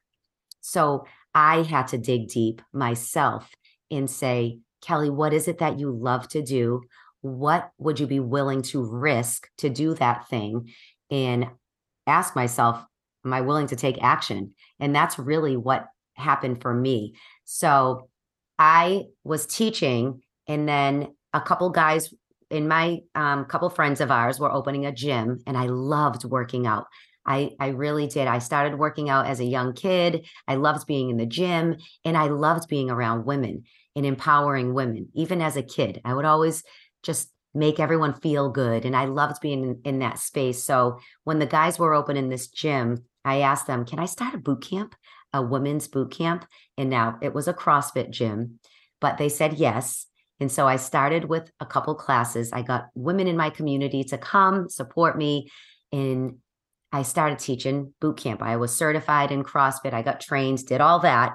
So 0.62 1.06
I 1.34 1.64
had 1.64 1.90
to 1.90 1.98
dig 1.98 2.30
deep 2.30 2.62
myself 2.72 3.50
and 3.92 4.10
say, 4.10 4.60
Kelley, 4.82 5.10
what 5.10 5.34
is 5.34 5.48
it 5.48 5.58
that 5.58 5.80
you 5.80 5.92
love 5.92 6.28
to 6.30 6.42
do? 6.42 6.84
What 7.22 7.72
would 7.78 8.00
you 8.00 8.08
be 8.08 8.20
willing 8.20 8.62
to 8.64 8.84
risk 8.84 9.48
to 9.58 9.70
do 9.70 9.94
that 9.96 10.28
thing? 10.30 10.72
And 11.12 11.48
ask 12.08 12.36
myself, 12.36 12.84
am 13.26 13.34
I 13.34 13.42
willing 13.42 13.68
to 13.68 13.76
take 13.76 14.02
action? 14.02 14.54
And 14.80 14.96
that's 14.96 15.20
really 15.20 15.58
what 15.58 15.88
happened 16.14 16.62
for 16.62 16.74
me. 16.74 17.16
So 17.46 18.10
I 18.58 19.06
was 19.24 19.46
teaching, 19.46 20.22
and 20.48 20.68
then 20.68 21.16
a 21.34 21.42
couple 21.42 21.70
guys 21.70 22.14
in 22.50 22.68
my 22.68 23.00
um, 23.16 23.46
couple 23.46 23.70
friends 23.70 24.02
of 24.02 24.12
ours 24.12 24.40
were 24.40 24.52
opening 24.52 24.86
a 24.86 24.92
gym, 24.92 25.40
and 25.46 25.58
I 25.58 25.68
loved 25.68 26.26
working 26.26 26.66
out. 26.68 26.88
I, 27.26 27.52
I 27.60 27.68
really 27.68 28.08
did. 28.08 28.28
I 28.28 28.40
started 28.40 28.80
working 28.80 29.10
out 29.10 29.28
as 29.28 29.40
a 29.40 29.46
young 29.46 29.74
kid. 29.74 30.26
I 30.48 30.56
loved 30.56 30.88
being 30.88 31.12
in 31.12 31.18
the 31.18 31.28
gym 31.28 31.78
and 32.04 32.18
I 32.18 32.28
loved 32.28 32.68
being 32.68 32.90
around 32.90 33.26
women 33.26 33.66
and 33.96 34.04
empowering 34.06 34.74
women. 34.74 35.10
Even 35.14 35.40
as 35.42 35.56
a 35.56 35.62
kid, 35.62 36.02
I 36.04 36.16
would 36.16 36.26
always 36.26 36.64
just 37.04 37.32
make 37.54 37.80
everyone 37.80 38.14
feel 38.14 38.50
good. 38.50 38.86
And 38.86 38.96
I 38.96 39.06
loved 39.06 39.42
being 39.42 39.64
in, 39.64 39.82
in 39.84 40.00
that 40.00 40.20
space. 40.20 40.64
So 40.64 41.00
when 41.24 41.40
the 41.40 41.46
guys 41.46 41.80
were 41.80 41.94
opening 41.94 42.30
this 42.30 42.48
gym, 42.48 43.06
I 43.26 43.42
asked 43.42 43.68
them, 43.68 43.86
can 43.86 44.00
I 44.00 44.06
start 44.06 44.36
a 44.36 44.38
boot 44.38 44.62
camp, 44.62 44.96
a 45.34 45.42
women's 45.42 45.88
boot 45.88 46.12
camp? 46.12 46.46
And 46.78 46.90
now 46.90 47.18
it 47.22 47.34
was 47.34 47.48
a 47.48 47.54
CrossFit 47.54 48.12
gym, 48.12 48.60
but 49.02 49.18
they 49.18 49.30
said 49.30 49.54
yes. 49.54 50.06
And 50.40 50.52
so 50.52 50.68
I 50.68 50.78
started 50.78 51.26
with 51.26 51.52
a 51.60 51.66
couple 51.66 51.96
classes. 51.96 52.52
I 52.54 52.62
got 52.62 52.88
women 52.94 53.28
in 53.28 53.36
my 53.36 53.50
community 53.50 54.04
to 54.06 54.18
come 54.18 54.70
support 54.70 55.18
me. 55.18 55.50
And 55.92 56.38
I 56.92 57.04
started 57.04 57.40
teaching 57.40 57.94
boot 58.00 58.18
camp. 58.18 58.42
I 58.42 58.56
was 58.56 58.76
certified 58.76 59.32
in 59.32 59.44
CrossFit. 59.44 59.94
I 59.94 60.02
got 60.02 60.22
trained, 60.22 60.66
did 60.66 60.82
all 60.82 61.00
that, 61.00 61.34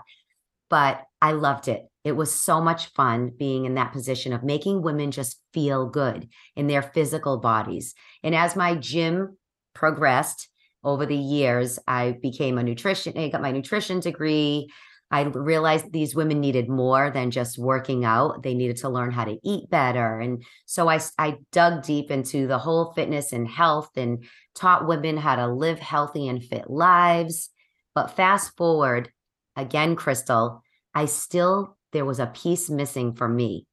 but 0.70 1.02
I 1.20 1.32
loved 1.32 1.68
it. 1.68 1.82
It 2.04 2.12
was 2.12 2.32
so 2.32 2.60
much 2.60 2.92
fun 2.92 3.32
being 3.36 3.64
in 3.64 3.74
that 3.74 3.92
position 3.92 4.32
of 4.32 4.44
making 4.44 4.82
women 4.82 5.10
just 5.10 5.40
feel 5.52 5.88
good 5.88 6.28
in 6.54 6.66
their 6.66 6.82
physical 6.82 7.38
bodies. 7.38 7.94
And 8.22 8.34
as 8.34 8.54
my 8.54 8.74
gym 8.74 9.38
progressed, 9.74 10.48
over 10.84 11.06
the 11.06 11.16
years, 11.16 11.78
I 11.88 12.18
became 12.22 12.58
a 12.58 12.62
nutrition, 12.62 13.16
I 13.16 13.28
got 13.30 13.40
my 13.42 13.50
nutrition 13.50 14.00
degree. 14.00 14.68
I 15.10 15.22
realized 15.22 15.92
these 15.92 16.14
women 16.14 16.40
needed 16.40 16.68
more 16.68 17.10
than 17.10 17.30
just 17.30 17.58
working 17.58 18.04
out. 18.04 18.42
They 18.42 18.54
needed 18.54 18.78
to 18.78 18.88
learn 18.88 19.10
how 19.10 19.24
to 19.24 19.38
eat 19.44 19.70
better. 19.70 20.18
And 20.18 20.42
so 20.66 20.88
I, 20.88 21.00
I 21.18 21.36
dug 21.52 21.84
deep 21.84 22.10
into 22.10 22.46
the 22.46 22.58
whole 22.58 22.92
fitness 22.94 23.32
and 23.32 23.46
health 23.46 23.90
and 23.96 24.24
taught 24.54 24.88
women 24.88 25.16
how 25.16 25.36
to 25.36 25.46
live 25.46 25.78
healthy 25.78 26.26
and 26.26 26.42
fit 26.42 26.68
lives. 26.68 27.50
But 27.94 28.16
fast 28.16 28.56
forward 28.56 29.10
again, 29.56 29.94
Crystal, 29.94 30.62
I 30.94 31.04
still, 31.04 31.76
there 31.94 32.04
was 32.04 32.20
a 32.20 32.26
piece 32.26 32.68
missing 32.68 33.14
for 33.14 33.26
me. 33.26 33.66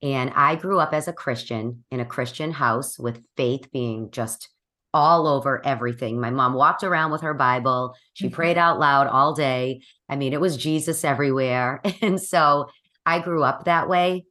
And 0.00 0.30
I 0.36 0.54
grew 0.54 0.78
up 0.78 0.92
as 0.92 1.08
a 1.08 1.12
Christian 1.12 1.84
in 1.90 1.98
a 1.98 2.04
Christian 2.04 2.52
house 2.52 2.98
with 2.98 3.22
faith 3.36 3.72
being 3.72 4.10
just 4.12 4.48
all 4.94 5.26
over 5.26 5.64
everything. 5.64 6.20
My 6.20 6.30
mom 6.30 6.54
walked 6.54 6.84
around 6.84 7.12
with 7.12 7.22
her 7.22 7.34
Bible. 7.34 7.94
She 8.12 8.26
mm-hmm. 8.26 8.34
prayed 8.34 8.58
out 8.58 8.78
loud 8.78 9.06
all 9.06 9.32
day. 9.32 9.80
I 10.08 10.16
mean, 10.16 10.32
it 10.32 10.40
was 10.40 10.56
Jesus 10.56 11.04
everywhere. 11.04 11.80
And 12.02 12.20
so 12.20 12.68
I 13.06 13.20
grew 13.20 13.42
up 13.42 13.64
that 13.64 13.88
way. 13.88 14.26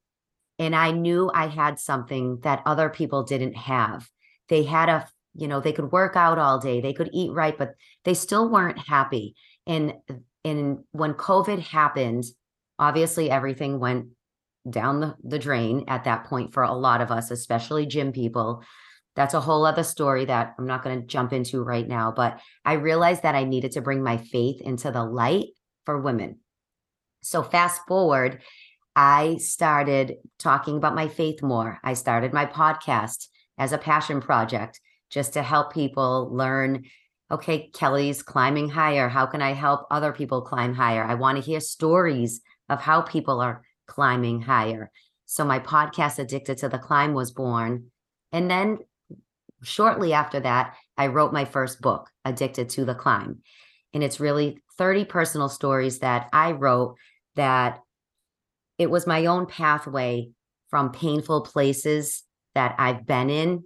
And 0.59 0.75
I 0.75 0.91
knew 0.91 1.31
I 1.33 1.47
had 1.47 1.79
something 1.79 2.39
that 2.43 2.61
other 2.65 2.89
people 2.89 3.23
didn't 3.23 3.55
have. 3.55 4.07
They 4.49 4.63
had 4.63 4.89
a, 4.89 5.07
you 5.33 5.47
know, 5.47 5.59
they 5.59 5.73
could 5.73 5.91
work 5.91 6.15
out 6.15 6.37
all 6.37 6.59
day, 6.59 6.81
they 6.81 6.93
could 6.93 7.09
eat 7.11 7.31
right, 7.31 7.57
but 7.57 7.71
they 8.03 8.13
still 8.13 8.47
weren't 8.49 8.77
happy. 8.77 9.35
And 9.65 9.93
and 10.43 10.79
when 10.91 11.13
COVID 11.13 11.59
happened, 11.59 12.25
obviously 12.81 13.31
everything 13.31 13.79
went 13.79 14.07
down 14.69 14.99
the, 14.99 15.15
the 15.23 15.39
drain 15.39 15.85
at 15.87 16.03
that 16.03 16.25
point 16.25 16.53
for 16.53 16.63
a 16.63 16.73
lot 16.73 16.99
of 16.99 17.11
us, 17.11 17.31
especially 17.31 17.85
gym 17.85 18.11
people 18.11 18.61
that's 19.15 19.33
a 19.33 19.41
whole 19.41 19.65
other 19.65 19.83
story 19.83 20.25
that 20.25 20.55
I'm 20.57 20.67
not 20.67 20.83
going 20.83 21.01
to 21.01 21.05
jump 21.07 21.33
into 21.33 21.61
right 21.61 21.87
now. 21.87 22.13
But 22.15 22.39
I 22.63 22.73
realized 22.73 23.23
that 23.23 23.35
I 23.35 23.43
needed 23.43 23.73
to 23.73 23.81
bring 23.81 24.03
my 24.03 24.17
faith 24.17 24.61
into 24.61 24.91
the 24.91 25.03
light 25.03 25.47
for 25.85 25.99
women. 25.99 26.39
So, 27.21 27.43
fast 27.43 27.81
forward, 27.87 28.41
I 28.95 29.37
started 29.37 30.15
talking 30.39 30.77
about 30.77 30.95
my 30.95 31.07
faith 31.07 31.43
more. 31.43 31.79
I 31.83 31.93
started 31.93 32.33
my 32.33 32.45
podcast 32.45 33.27
as 33.57 33.73
a 33.73 33.77
passion 33.77 34.21
project 34.21 34.79
just 35.09 35.33
to 35.33 35.43
help 35.43 35.73
people 35.73 36.29
learn 36.33 36.85
okay, 37.29 37.69
Kelley's 37.73 38.21
climbing 38.21 38.67
higher. 38.67 39.07
How 39.07 39.25
can 39.25 39.41
I 39.41 39.53
help 39.53 39.87
other 39.89 40.11
people 40.11 40.41
climb 40.41 40.73
higher? 40.73 41.01
I 41.01 41.13
want 41.13 41.37
to 41.37 41.43
hear 41.43 41.61
stories 41.61 42.41
of 42.71 42.81
how 42.81 43.01
people 43.01 43.39
are 43.41 43.61
climbing 43.85 44.41
higher. 44.41 44.89
So, 45.27 45.45
my 45.45 45.59
podcast, 45.59 46.17
Addicted 46.17 46.57
to 46.59 46.69
the 46.69 46.79
Climb, 46.79 47.13
was 47.13 47.31
born. 47.31 47.91
And 48.31 48.49
then 48.49 48.79
shortly 49.61 50.13
after 50.13 50.39
that, 50.39 50.75
I 50.97 51.07
wrote 51.07 51.33
my 51.33 51.45
first 51.45 51.81
book, 51.81 52.09
Addicted 52.25 52.69
to 52.69 52.85
the 52.85 52.95
Climb. 52.95 53.39
And 53.93 54.03
it's 54.03 54.19
really 54.19 54.57
30 54.77 55.05
personal 55.05 55.49
stories 55.49 55.99
that 55.99 56.29
I 56.33 56.53
wrote 56.53 56.95
that 57.35 57.81
it 58.77 58.89
was 58.89 59.05
my 59.05 59.27
own 59.27 59.45
pathway 59.45 60.31
from 60.69 60.91
painful 60.91 61.41
places 61.41 62.23
that 62.55 62.75
I've 62.79 63.05
been 63.05 63.29
in 63.29 63.63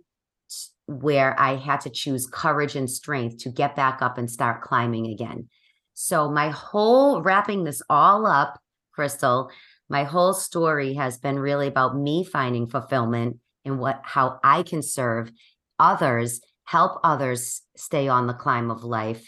where 0.87 1.39
I 1.39 1.55
had 1.55 1.81
to 1.81 1.89
choose 1.89 2.27
courage 2.27 2.75
and 2.75 2.89
strength 2.89 3.37
to 3.43 3.49
get 3.49 3.75
back 3.75 4.01
up 4.01 4.17
and 4.17 4.29
start 4.29 4.61
climbing 4.61 5.07
again. 5.07 5.49
So, 5.93 6.29
my 6.29 6.49
whole 6.49 7.21
wrapping 7.21 7.63
this 7.63 7.81
all 7.89 8.25
up, 8.25 8.59
Crystal, 8.95 9.49
my 9.89 10.03
whole 10.03 10.33
story 10.33 10.93
has 10.93 11.17
been 11.17 11.37
really 11.37 11.67
about 11.67 11.97
me 11.97 12.23
finding 12.23 12.67
fulfillment 12.67 13.37
in 13.65 13.77
what 13.77 14.01
how 14.03 14.39
I 14.43 14.63
can 14.63 14.81
serve 14.81 15.31
others, 15.77 16.39
help 16.63 16.99
others 17.03 17.61
stay 17.75 18.07
on 18.07 18.27
the 18.27 18.33
climb 18.33 18.71
of 18.71 18.83
life. 18.83 19.27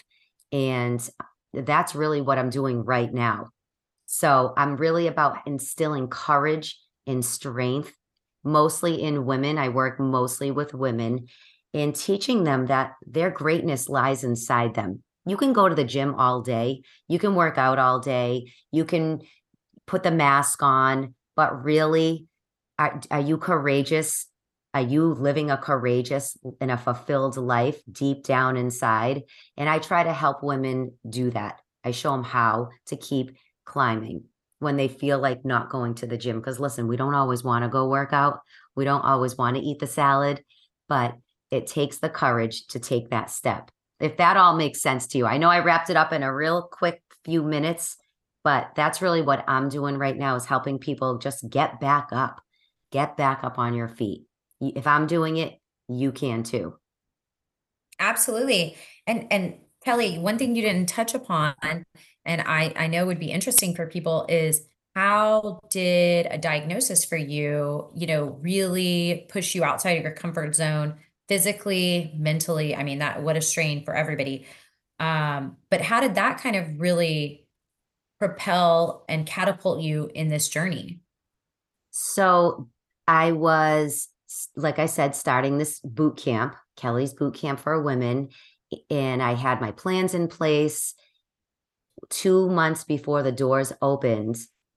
And 0.50 1.06
that's 1.52 1.94
really 1.94 2.20
what 2.20 2.38
I'm 2.38 2.50
doing 2.50 2.84
right 2.84 3.12
now. 3.12 3.50
So 4.06 4.54
I'm 4.56 4.76
really 4.76 5.06
about 5.06 5.38
instilling 5.46 6.08
courage 6.08 6.80
and 7.06 7.24
strength, 7.24 7.92
mostly 8.42 9.02
in 9.02 9.26
women. 9.26 9.58
I 9.58 9.68
work 9.68 10.00
mostly 10.00 10.50
with 10.50 10.72
women 10.72 11.26
and 11.74 11.94
teaching 11.94 12.44
them 12.44 12.66
that 12.66 12.92
their 13.06 13.30
greatness 13.30 13.88
lies 13.88 14.24
inside 14.24 14.74
them. 14.74 15.02
You 15.26 15.36
can 15.36 15.52
go 15.52 15.68
to 15.68 15.74
the 15.74 15.84
gym 15.84 16.14
all 16.14 16.40
day, 16.40 16.80
you 17.06 17.18
can 17.18 17.34
work 17.34 17.58
out 17.58 17.78
all 17.78 18.00
day, 18.00 18.50
you 18.72 18.86
can 18.86 19.20
put 19.88 20.04
the 20.04 20.12
mask 20.12 20.62
on, 20.62 21.14
but 21.34 21.64
really, 21.64 22.26
are, 22.78 23.00
are 23.10 23.20
you 23.20 23.38
courageous 23.38 24.26
Are 24.74 24.82
you 24.82 25.14
living 25.14 25.50
a 25.50 25.56
courageous 25.56 26.36
and 26.60 26.70
a 26.70 26.76
fulfilled 26.76 27.36
life 27.36 27.80
deep 27.90 28.22
down 28.22 28.56
inside? 28.56 29.22
And 29.56 29.68
I 29.68 29.78
try 29.78 30.04
to 30.04 30.12
help 30.12 30.42
women 30.42 30.92
do 31.08 31.30
that. 31.30 31.60
I 31.82 31.90
show 31.90 32.12
them 32.12 32.22
how 32.22 32.68
to 32.86 32.96
keep 32.96 33.36
climbing 33.64 34.24
when 34.60 34.76
they 34.76 34.88
feel 34.88 35.18
like 35.18 35.44
not 35.44 35.70
going 35.70 35.94
to 35.96 36.06
the 36.06 36.18
gym. 36.18 36.38
Because 36.38 36.60
listen, 36.60 36.86
we 36.86 36.96
don't 36.96 37.14
always 37.14 37.42
want 37.42 37.64
to 37.64 37.68
go 37.68 37.88
work 37.88 38.12
out, 38.12 38.40
we 38.76 38.84
don't 38.84 39.04
always 39.04 39.36
want 39.36 39.56
to 39.56 39.62
eat 39.62 39.78
the 39.78 39.86
salad, 39.86 40.44
but 40.88 41.16
it 41.50 41.66
takes 41.66 41.98
the 41.98 42.10
courage 42.10 42.66
to 42.68 42.78
take 42.78 43.10
that 43.10 43.30
step. 43.30 43.70
If 44.00 44.18
that 44.18 44.36
all 44.36 44.54
makes 44.54 44.82
sense 44.82 45.06
to 45.08 45.18
you, 45.18 45.26
I 45.26 45.38
know 45.38 45.48
I 45.48 45.60
wrapped 45.60 45.90
it 45.90 45.96
up 45.96 46.12
in 46.12 46.22
a 46.22 46.34
real 46.34 46.68
quick 46.70 47.00
few 47.24 47.42
minutes, 47.42 47.96
but 48.48 48.74
that's 48.74 49.02
really 49.02 49.20
what 49.20 49.44
I'm 49.46 49.68
doing 49.68 49.98
right 49.98 50.16
now 50.16 50.34
is 50.34 50.46
helping 50.46 50.78
people 50.78 51.18
just 51.18 51.46
get 51.50 51.80
back 51.80 52.08
up, 52.12 52.40
get 52.90 53.14
back 53.14 53.44
up 53.44 53.58
on 53.58 53.74
your 53.74 53.88
feet. 53.88 54.22
If 54.58 54.86
I'm 54.86 55.06
doing 55.06 55.36
it, 55.36 55.60
you 55.86 56.12
can 56.12 56.44
too. 56.44 56.72
Absolutely. 57.98 58.74
And 59.06 59.26
and 59.30 59.58
Kelley, 59.84 60.18
one 60.18 60.38
thing 60.38 60.56
you 60.56 60.62
didn't 60.62 60.88
touch 60.88 61.12
upon, 61.12 61.56
and 62.24 62.40
I 62.40 62.72
I 62.74 62.86
know 62.86 63.04
would 63.04 63.20
be 63.20 63.30
interesting 63.30 63.74
for 63.74 63.86
people 63.86 64.24
is 64.30 64.66
how 64.96 65.60
did 65.68 66.24
a 66.30 66.38
diagnosis 66.38 67.04
for 67.04 67.18
you, 67.18 67.90
you 67.94 68.06
know, 68.06 68.38
really 68.40 69.26
push 69.28 69.54
you 69.54 69.62
outside 69.62 69.98
of 69.98 70.04
your 70.04 70.12
comfort 70.12 70.54
zone 70.54 70.94
physically, 71.28 72.14
mentally? 72.16 72.74
I 72.74 72.82
mean, 72.82 73.00
that 73.00 73.22
what 73.22 73.36
a 73.36 73.42
strain 73.42 73.84
for 73.84 73.94
everybody. 73.94 74.46
Um, 74.98 75.58
but 75.68 75.82
how 75.82 76.00
did 76.00 76.14
that 76.14 76.40
kind 76.40 76.56
of 76.56 76.80
really 76.80 77.44
propel 78.18 79.04
and 79.08 79.26
catapult 79.26 79.80
you 79.80 80.10
in 80.14 80.28
this 80.28 80.48
journey? 80.48 81.00
So 81.90 82.68
I 83.06 83.32
was 83.32 84.08
like 84.56 84.78
I 84.78 84.86
said, 84.86 85.14
starting 85.14 85.58
this 85.58 85.80
boot 85.80 86.16
camp, 86.16 86.54
Kelley's 86.76 87.14
boot 87.14 87.34
camp 87.34 87.60
for 87.60 87.80
women. 87.82 88.28
And 88.90 89.22
I 89.22 89.34
had 89.34 89.60
my 89.60 89.72
plans 89.72 90.14
in 90.14 90.28
place. 90.28 90.94
Two 92.10 92.48
months 92.48 92.84
before 92.84 93.22
the 93.22 93.32
doors 93.32 93.72
opened 93.80 94.36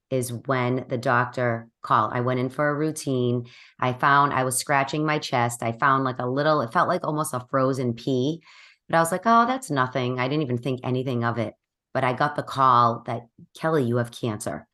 is 0.09 0.33
when 0.33 0.85
the 0.89 0.97
doctor 0.97 1.67
called. 1.81 2.11
I 2.13 2.21
went 2.21 2.39
in 2.39 2.49
for 2.49 2.69
a 2.69 2.75
routine. 2.75 3.45
I 3.79 3.93
found 3.93 4.33
I 4.33 4.43
was 4.43 4.57
scratching 4.57 5.05
my 5.05 5.19
chest. 5.19 5.63
I 5.63 5.73
found 5.73 6.03
like 6.03 6.19
a 6.19 6.25
little, 6.25 6.61
it 6.61 6.73
felt 6.73 6.87
like 6.87 7.05
almost 7.05 7.33
a 7.33 7.45
frozen 7.49 7.93
pea. 7.93 8.41
But 8.89 8.97
I 8.97 8.99
was 8.99 9.11
like, 9.11 9.21
oh, 9.25 9.45
that's 9.45 9.71
nothing. 9.71 10.19
I 10.19 10.27
didn't 10.27 10.43
even 10.43 10.57
think 10.57 10.81
anything 10.83 11.23
of 11.23 11.37
it. 11.37 11.53
But 11.93 12.03
I 12.03 12.13
got 12.13 12.35
the 12.35 12.43
call 12.43 13.03
that 13.05 13.27
Kelley, 13.57 13.83
you 13.83 13.97
have 13.97 14.11
cancer. 14.11 14.67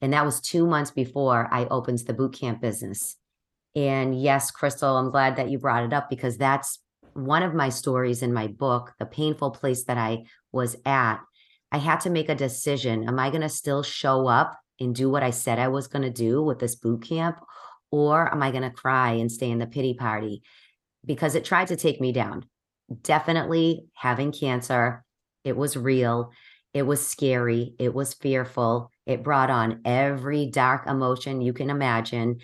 And 0.00 0.12
that 0.12 0.24
was 0.24 0.40
two 0.40 0.66
months 0.66 0.90
before 0.90 1.48
I 1.52 1.66
opened 1.66 1.98
the 2.00 2.14
boot 2.14 2.34
camp 2.34 2.60
business. 2.60 3.16
And 3.74 4.20
yes, 4.20 4.50
Crystal, 4.50 4.96
I'm 4.96 5.10
glad 5.10 5.36
that 5.36 5.48
you 5.48 5.58
brought 5.58 5.84
it 5.84 5.92
up 5.92 6.10
because 6.10 6.36
that's 6.36 6.80
one 7.14 7.42
of 7.42 7.54
my 7.54 7.68
stories 7.68 8.22
in 8.22 8.32
my 8.32 8.46
book, 8.46 8.92
the 8.98 9.06
painful 9.06 9.50
place 9.52 9.84
that 9.84 9.98
I 9.98 10.24
was 10.50 10.76
at. 10.84 11.20
I 11.70 11.78
had 11.78 12.00
to 12.00 12.10
make 12.10 12.28
a 12.28 12.34
decision. 12.34 13.08
Am 13.08 13.18
I 13.18 13.30
going 13.30 13.42
to 13.42 13.48
still 13.48 13.82
show 13.82 14.26
up 14.26 14.58
and 14.80 14.94
do 14.94 15.08
what 15.08 15.22
I 15.22 15.30
said 15.30 15.58
I 15.58 15.68
was 15.68 15.86
going 15.86 16.02
to 16.02 16.10
do 16.10 16.42
with 16.42 16.58
this 16.58 16.74
boot 16.74 17.02
camp? 17.02 17.38
Or 17.90 18.32
am 18.32 18.42
I 18.42 18.50
going 18.50 18.62
to 18.62 18.70
cry 18.70 19.12
and 19.12 19.30
stay 19.30 19.50
in 19.50 19.58
the 19.58 19.66
pity 19.66 19.94
party? 19.94 20.42
Because 21.04 21.34
it 21.34 21.44
tried 21.44 21.68
to 21.68 21.76
take 21.76 22.00
me 22.00 22.12
down. 22.12 22.46
Definitely 23.02 23.84
having 23.94 24.32
cancer, 24.32 25.04
it 25.44 25.56
was 25.56 25.76
real. 25.76 26.30
It 26.74 26.82
was 26.82 27.06
scary. 27.06 27.74
It 27.78 27.94
was 27.94 28.14
fearful. 28.14 28.90
It 29.06 29.22
brought 29.22 29.50
on 29.50 29.80
every 29.84 30.46
dark 30.46 30.86
emotion 30.86 31.40
you 31.40 31.52
can 31.52 31.70
imagine 31.70 32.38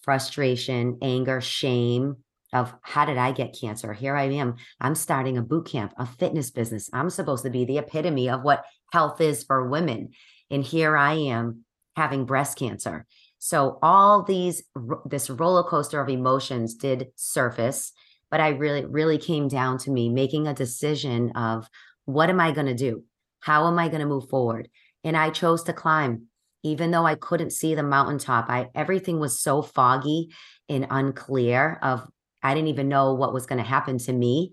frustration, 0.00 0.98
anger, 1.02 1.40
shame 1.40 2.16
of 2.52 2.74
how 2.82 3.04
did 3.04 3.18
I 3.18 3.32
get 3.32 3.56
cancer? 3.58 3.92
Here 3.92 4.16
I 4.16 4.24
am. 4.24 4.56
I'm 4.80 4.94
starting 4.94 5.36
a 5.36 5.42
boot 5.42 5.66
camp, 5.66 5.92
a 5.98 6.06
fitness 6.06 6.50
business. 6.50 6.88
I'm 6.92 7.10
supposed 7.10 7.44
to 7.44 7.50
be 7.50 7.64
the 7.64 7.78
epitome 7.78 8.30
of 8.30 8.42
what 8.42 8.64
health 8.92 9.20
is 9.20 9.44
for 9.44 9.68
women. 9.68 10.10
And 10.50 10.64
here 10.64 10.96
I 10.96 11.14
am 11.14 11.64
having 11.94 12.24
breast 12.24 12.56
cancer. 12.58 13.06
So 13.38 13.78
all 13.82 14.22
these 14.22 14.62
this 15.04 15.30
roller 15.30 15.62
coaster 15.62 16.00
of 16.00 16.08
emotions 16.08 16.74
did 16.74 17.08
surface, 17.16 17.92
but 18.30 18.40
I 18.40 18.48
really 18.48 18.84
really 18.84 19.18
came 19.18 19.46
down 19.46 19.78
to 19.78 19.90
me 19.90 20.08
making 20.08 20.46
a 20.46 20.54
decision 20.54 21.32
of 21.36 21.68
what 22.06 22.30
am 22.30 22.40
I 22.40 22.52
going 22.52 22.66
to 22.66 22.74
do? 22.74 23.04
How 23.40 23.66
am 23.66 23.78
I 23.78 23.88
going 23.88 24.00
to 24.00 24.06
move 24.06 24.28
forward? 24.28 24.68
And 25.04 25.16
I 25.16 25.30
chose 25.30 25.62
to 25.64 25.72
climb 25.72 26.28
even 26.62 26.90
though 26.90 27.06
I 27.06 27.14
couldn't 27.14 27.52
see 27.52 27.74
the 27.74 27.82
mountaintop, 27.82 28.46
I 28.48 28.68
everything 28.74 29.20
was 29.20 29.40
so 29.40 29.62
foggy 29.62 30.30
and 30.68 30.86
unclear 30.90 31.78
of 31.82 32.06
I 32.42 32.54
didn't 32.54 32.68
even 32.68 32.88
know 32.88 33.14
what 33.14 33.32
was 33.32 33.46
going 33.46 33.62
to 33.62 33.68
happen 33.68 33.98
to 33.98 34.12
me 34.12 34.52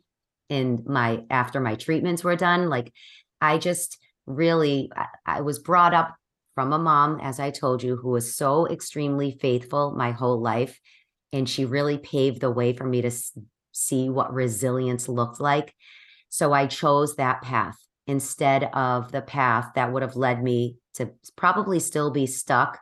in 0.50 0.84
my 0.86 1.24
after 1.30 1.60
my 1.60 1.76
treatments 1.76 2.24
were 2.24 2.36
done. 2.36 2.70
Like 2.70 2.94
I 3.42 3.58
just 3.58 3.98
really 4.26 4.92
I, 4.96 5.08
I 5.26 5.42
was 5.42 5.60
brought 5.60 5.94
up 5.94 6.16
from 6.54 6.72
a 6.72 6.80
mom, 6.80 7.20
as 7.22 7.40
I 7.40 7.52
told 7.52 7.84
you, 7.84 7.98
who 7.98 8.10
was 8.10 8.36
so 8.36 8.66
extremely 8.68 9.38
faithful 9.42 9.92
my 9.92 10.12
whole 10.12 10.40
life. 10.40 10.80
And 11.34 11.50
she 11.50 11.66
really 11.66 11.98
paved 11.98 12.40
the 12.40 12.52
way 12.52 12.72
for 12.72 12.86
me 12.86 13.02
to 13.02 13.12
see 13.74 14.10
what 14.10 14.34
resilience 14.34 15.10
looked 15.10 15.42
like. 15.42 15.74
So 16.30 16.54
I 16.54 16.68
chose 16.68 17.18
that 17.18 17.42
path 17.42 17.76
instead 18.08 18.66
of 18.74 19.12
the 19.12 19.22
path 19.22 19.72
that 19.76 19.92
would 19.92 20.02
have 20.02 20.16
led 20.16 20.44
me 20.44 20.78
to 20.94 21.12
probably 21.36 21.80
still 21.80 22.12
be 22.12 22.28
stuck 22.28 22.80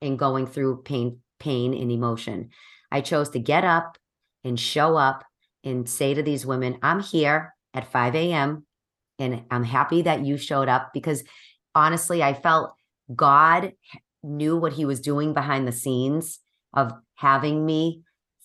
in 0.00 0.16
going 0.16 0.46
through 0.46 0.82
pain 0.82 1.20
pain 1.38 1.74
and 1.74 1.92
emotion. 1.92 2.50
I 2.90 3.00
chose 3.02 3.30
to 3.30 3.38
get 3.38 3.64
up 3.64 3.98
and 4.44 4.58
show 4.58 4.96
up 4.96 5.24
and 5.64 5.88
say 5.88 6.14
to 6.14 6.22
these 6.22 6.46
women 6.46 6.78
i'm 6.82 7.00
here 7.00 7.54
at 7.74 7.90
5 7.90 8.14
a.m 8.14 8.64
and 9.18 9.42
i'm 9.50 9.64
happy 9.64 10.02
that 10.02 10.24
you 10.24 10.38
showed 10.38 10.68
up 10.68 10.90
because 10.94 11.24
honestly 11.74 12.22
i 12.22 12.32
felt 12.32 12.72
god 13.14 13.72
knew 14.22 14.56
what 14.56 14.72
he 14.72 14.84
was 14.84 15.00
doing 15.00 15.34
behind 15.34 15.66
the 15.66 15.72
scenes 15.72 16.38
of 16.72 16.92
having 17.16 17.66
me 17.66 18.02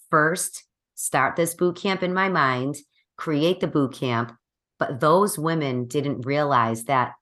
first 0.10 0.66
start 0.96 1.36
this 1.36 1.54
boot 1.54 1.76
camp 1.76 2.04
in 2.04 2.14
my 2.14 2.28
mind 2.28 2.76
create 3.16 3.60
the 3.60 3.68
boot 3.68 3.94
camp 3.94 4.34
but 4.82 5.00
those 5.00 5.38
women 5.38 5.86
didn't 5.86 6.26
realize 6.26 6.86
that 6.86 7.14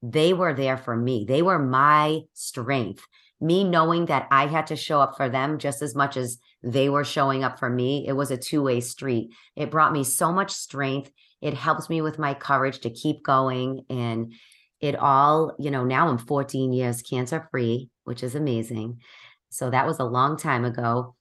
they 0.00 0.32
were 0.32 0.54
there 0.54 0.78
for 0.78 0.96
me. 0.96 1.26
They 1.28 1.42
were 1.42 1.58
my 1.58 2.20
strength. 2.32 3.06
Me 3.38 3.64
knowing 3.64 4.06
that 4.06 4.28
I 4.30 4.46
had 4.46 4.68
to 4.68 4.76
show 4.76 4.98
up 4.98 5.18
for 5.18 5.28
them 5.28 5.58
just 5.58 5.82
as 5.82 5.94
much 5.94 6.16
as 6.16 6.38
they 6.62 6.88
were 6.88 7.04
showing 7.04 7.44
up 7.44 7.58
for 7.58 7.68
me. 7.68 8.06
It 8.08 8.14
was 8.14 8.30
a 8.30 8.38
two 8.38 8.62
way 8.62 8.80
street. 8.80 9.34
It 9.56 9.70
brought 9.70 9.92
me 9.92 10.04
so 10.04 10.32
much 10.32 10.52
strength. 10.52 11.10
It 11.42 11.52
helps 11.52 11.90
me 11.90 12.00
with 12.00 12.18
my 12.18 12.32
courage 12.32 12.78
to 12.80 12.88
keep 12.88 13.22
going. 13.22 13.84
And 13.90 14.32
it 14.80 14.96
all, 14.96 15.54
you 15.58 15.70
know, 15.70 15.84
now 15.84 16.08
I'm 16.08 16.16
14 16.16 16.72
years 16.72 17.02
cancer 17.02 17.46
free, 17.50 17.90
which 18.04 18.22
is 18.22 18.34
amazing. 18.34 19.02
So 19.50 19.68
that 19.68 19.86
was 19.86 19.98
a 19.98 20.04
long 20.04 20.38
time 20.38 20.64
ago. 20.64 21.14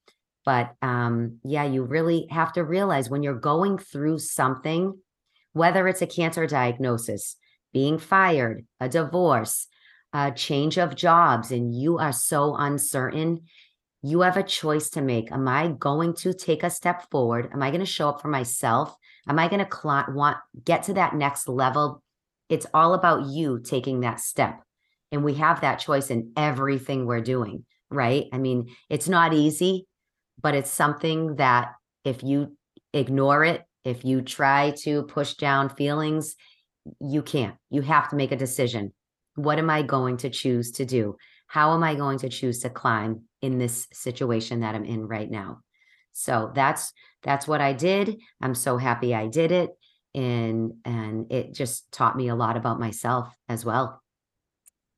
But 0.45 0.73
um, 0.82 1.39
yeah, 1.43 1.65
you 1.65 1.84
really 1.84 2.27
have 2.32 2.54
to 2.54 2.63
realize 2.63 3.10
when 3.10 3.23
you're 3.23 3.34
going 3.34 3.77
through 3.77 4.19
something, 4.19 4.97
whether 5.54 5.88
it's 5.88 6.02
a 6.02 6.08
cancer 6.08 6.48
diagnosis, 6.48 7.36
being 7.74 7.98
fired, 7.98 8.66
a 8.80 8.90
divorce, 8.90 9.68
a 10.14 10.32
change 10.32 10.78
of 10.78 10.96
jobs, 10.96 11.52
and 11.52 11.74
you 11.74 11.98
are 11.98 12.12
so 12.12 12.56
uncertain, 12.56 13.42
you 14.04 14.22
have 14.22 14.38
a 14.38 14.44
choice 14.44 14.90
to 14.92 15.02
make. 15.02 15.32
Am 15.32 15.48
I 15.48 15.70
going 15.70 16.14
to 16.16 16.34
take 16.34 16.64
a 16.64 16.70
step 16.70 17.10
forward? 17.12 17.50
Am 17.54 17.62
I 17.62 17.70
going 17.70 17.82
to 17.82 17.86
show 17.86 18.10
up 18.10 18.22
for 18.22 18.28
myself? 18.28 18.96
Am 19.28 19.38
I 19.38 19.48
going 19.48 19.64
to 19.64 19.72
cl- 19.72 20.06
want 20.10 20.38
get 20.66 20.84
to 20.84 20.94
that 20.94 21.16
next 21.16 21.48
level? 21.48 22.02
It's 22.50 22.66
all 22.74 22.94
about 22.94 23.28
you 23.28 23.62
taking 23.64 24.02
that 24.02 24.20
step. 24.20 24.62
And 25.12 25.24
we 25.24 25.36
have 25.36 25.62
that 25.62 25.80
choice 25.80 26.10
in 26.10 26.32
everything 26.36 27.06
we're 27.06 27.22
doing, 27.22 27.66
right? 27.90 28.26
I 28.34 28.38
mean, 28.38 28.76
it's 28.90 29.08
not 29.08 29.34
easy, 29.34 29.86
but 30.42 30.56
it's 30.56 30.72
something 30.72 31.36
that 31.36 31.74
if 32.04 32.24
you 32.24 32.58
ignore 32.94 33.44
it 33.44 33.64
if 33.84 34.06
you 34.06 34.22
try 34.22 34.72
to 34.84 35.04
push 35.04 35.34
down 35.36 35.70
feelings, 35.70 36.36
you 37.00 37.22
can't. 37.22 37.56
You 37.70 37.82
have 37.82 38.10
to 38.10 38.15
make 38.15 38.32
a 38.32 38.38
decision. 38.38 38.94
What 39.36 39.60
am 39.60 39.70
I 39.70 39.82
going 39.82 40.17
to 40.17 40.30
choose 40.30 40.72
to 40.74 40.86
do? 40.86 41.17
How 41.48 41.74
am 41.74 41.84
I 41.84 41.96
going 41.96 42.20
to 42.20 42.30
choose 42.30 42.60
to 42.60 42.70
climb 42.70 43.24
in 43.41 43.58
this 43.58 43.88
situation 43.91 44.62
that 44.62 44.76
I'm 44.76 44.86
in 44.86 45.08
right 45.08 45.30
now? 45.30 45.62
So 46.13 46.52
that's 46.54 46.94
that's 47.24 47.48
what 47.48 47.62
I 47.62 47.74
did. 47.74 48.20
I'm 48.41 48.56
so 48.56 48.78
happy 48.78 49.13
I 49.13 49.28
did 49.28 49.52
it 49.52 49.72
and 50.13 50.74
and 50.86 51.32
it 51.32 51.54
just 51.54 51.91
taught 51.91 52.17
me 52.17 52.28
a 52.28 52.36
lot 52.36 52.58
about 52.58 52.80
myself 52.80 53.34
as 53.48 53.63
well. 53.63 54.02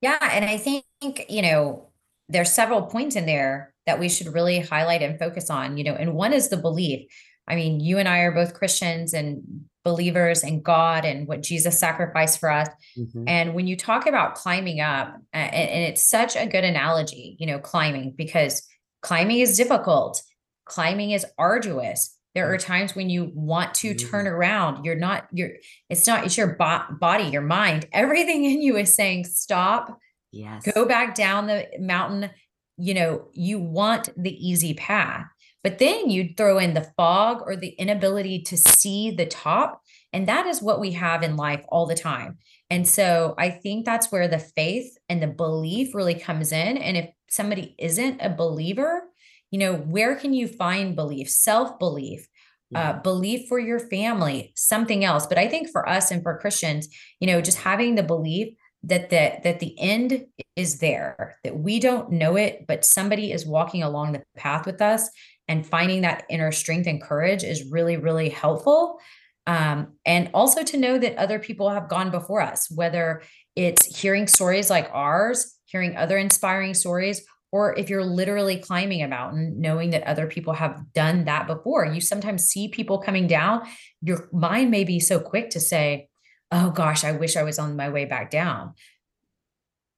Yeah, 0.02 0.18
and 0.22 0.44
I 0.44 0.58
think, 0.58 0.86
you 1.30 1.42
know, 1.42 1.92
there's 2.28 2.52
several 2.52 2.82
points 2.84 3.16
in 3.16 3.26
there 3.26 3.74
that 3.86 4.00
we 4.00 4.10
should 4.10 4.34
really 4.34 4.60
highlight 4.60 5.02
and 5.02 5.18
focus 5.20 5.50
on, 5.50 5.78
you 5.78 5.84
know, 5.84 5.94
and 5.94 6.14
one 6.14 6.34
is 6.34 6.50
the 6.50 6.58
belief 6.58 7.10
I 7.48 7.56
mean, 7.56 7.80
you 7.80 7.98
and 7.98 8.08
I 8.08 8.20
are 8.20 8.32
both 8.32 8.54
Christians 8.54 9.14
and 9.14 9.42
believers 9.84 10.44
in 10.44 10.62
God 10.62 11.04
and 11.04 11.28
what 11.28 11.42
Jesus 11.42 11.78
sacrificed 11.78 12.40
for 12.40 12.50
us. 12.50 12.70
Mm-hmm. 12.98 13.26
And 13.28 13.54
when 13.54 13.68
you 13.68 13.76
talk 13.76 14.08
about 14.08 14.36
climbing 14.36 14.80
up, 14.80 15.14
and, 15.34 15.54
and 15.54 15.84
it's 15.84 16.08
such 16.10 16.36
a 16.38 16.46
good 16.46 16.64
analogy, 16.64 17.36
you 17.40 17.46
know, 17.48 17.60
climbing, 17.60 18.14
because 18.18 18.66
climbing 19.02 19.40
is 19.40 19.58
difficult. 19.58 20.22
climbing 20.66 21.12
is 21.12 21.26
arduous. 21.38 22.18
There 22.36 22.52
are 22.54 22.58
times 22.58 22.96
when 22.96 23.10
you 23.10 23.30
want 23.36 23.74
to 23.76 23.94
turn 23.94 24.26
Mm. 24.26 24.32
around. 24.32 24.86
You're 24.86 24.96
not, 24.96 25.28
you're, 25.34 25.52
it's 25.90 26.08
not, 26.08 26.26
it's 26.26 26.38
your 26.38 26.56
bo- 26.56 26.86
body, 27.00 27.26
your 27.26 27.42
mind, 27.42 27.86
everything 27.94 28.46
in 28.46 28.62
you 28.62 28.78
is 28.78 28.96
saying, 28.96 29.26
stop, 29.26 30.00
Yes. 30.32 30.64
go 30.74 30.86
back 30.86 31.14
down 31.16 31.48
the 31.48 31.68
mountain. 31.78 32.32
You 32.78 32.94
know, 32.96 33.28
you 33.34 33.60
want 33.60 34.10
the 34.18 34.32
easy 34.34 34.74
path. 34.74 35.26
But 35.64 35.80
then 35.80 36.10
you'd 36.10 36.36
throw 36.36 36.58
in 36.58 36.74
the 36.74 36.92
fog 36.98 37.42
or 37.46 37.56
the 37.56 37.70
inability 37.70 38.42
to 38.44 38.58
see 38.58 39.12
the 39.12 39.26
top. 39.26 39.82
And 40.12 40.28
that 40.28 40.46
is 40.46 40.62
what 40.62 40.80
we 40.80 40.92
have 40.92 41.24
in 41.24 41.38
life 41.38 41.64
all 41.70 41.86
the 41.86 41.96
time. 41.96 42.38
And 42.70 42.88
so 42.88 43.34
I 43.38 43.50
think 43.50 43.86
that's 43.86 44.12
where 44.12 44.28
the 44.28 44.40
faith 44.40 44.98
and 45.08 45.22
the 45.22 45.28
belief 45.28 45.96
really 45.96 46.16
comes 46.16 46.52
in. 46.52 46.78
And 46.78 46.98
if 46.98 47.10
somebody 47.30 47.76
isn't 47.80 48.20
a 48.20 48.30
believer, 48.30 49.04
you 49.52 49.60
know, 49.60 49.76
where 49.76 50.16
can 50.16 50.34
you 50.34 50.48
find 50.48 50.96
belief, 50.96 51.30
self 51.30 51.80
belief? 51.80 52.28
Uh, 52.76 52.94
belief 53.02 53.48
for 53.48 53.60
your 53.60 53.78
family, 53.78 54.52
something 54.56 55.06
else. 55.06 55.28
But 55.28 55.38
I 55.38 55.48
think 55.48 55.70
for 55.70 55.88
us 55.88 56.10
and 56.10 56.24
for 56.24 56.40
Christians, 56.40 56.88
you 57.20 57.28
know, 57.28 57.40
just 57.40 57.60
having 57.60 57.94
the 57.94 58.02
belief 58.02 58.56
that 58.82 59.12
the 59.12 59.34
that 59.44 59.60
the 59.60 59.80
end 59.80 60.26
is 60.56 60.80
there, 60.80 61.36
that 61.44 61.58
we 61.58 61.80
don't 61.80 62.12
know 62.12 62.36
it, 62.36 62.66
but 62.68 62.84
somebody 62.84 63.32
is 63.32 63.46
walking 63.46 63.84
along 63.84 64.12
the 64.12 64.24
path 64.36 64.66
with 64.66 64.82
us 64.82 65.08
and 65.54 65.68
finding 65.68 66.02
that 66.02 66.26
inner 66.32 66.52
strength 66.52 66.88
and 66.88 67.00
courage 67.00 67.44
is 67.44 67.70
really, 67.72 67.96
really 67.96 68.30
helpful. 68.30 69.00
Um, 69.46 69.94
and 70.04 70.32
also 70.34 70.64
to 70.64 70.78
know 70.78 70.98
that 70.98 71.16
other 71.18 71.38
people 71.38 71.70
have 71.70 71.90
gone 71.90 72.10
before 72.10 72.42
us, 72.42 72.72
whether 72.72 73.22
it's 73.56 74.02
hearing 74.02 74.26
stories 74.26 74.72
like 74.72 74.90
ours, 74.92 75.56
hearing 75.66 75.96
other 75.96 76.18
inspiring 76.18 76.74
stories, 76.74 77.24
or 77.52 77.78
if 77.78 77.88
you're 77.88 78.04
literally 78.04 78.58
climbing 78.58 79.04
a 79.04 79.08
mountain, 79.08 79.62
knowing 79.62 79.92
that 79.92 80.02
other 80.08 80.26
people 80.26 80.54
have 80.54 80.92
done 80.92 81.26
that 81.26 81.46
before. 81.46 81.86
You 81.86 82.02
sometimes 82.02 82.46
see 82.46 82.70
people 82.70 82.98
coming 82.98 83.28
down, 83.28 83.62
your 84.02 84.28
mind 84.34 84.72
may 84.72 84.86
be 84.86 85.00
so 85.00 85.20
quick 85.20 85.52
to 85.52 85.60
say, 85.60 86.10
Oh 86.52 86.72
gosh, 86.72 87.04
I 87.04 87.12
wish 87.12 87.38
I 87.38 87.44
was 87.44 87.60
on 87.60 87.76
my 87.76 87.90
way 87.90 88.06
back 88.06 88.32
down. 88.32 88.74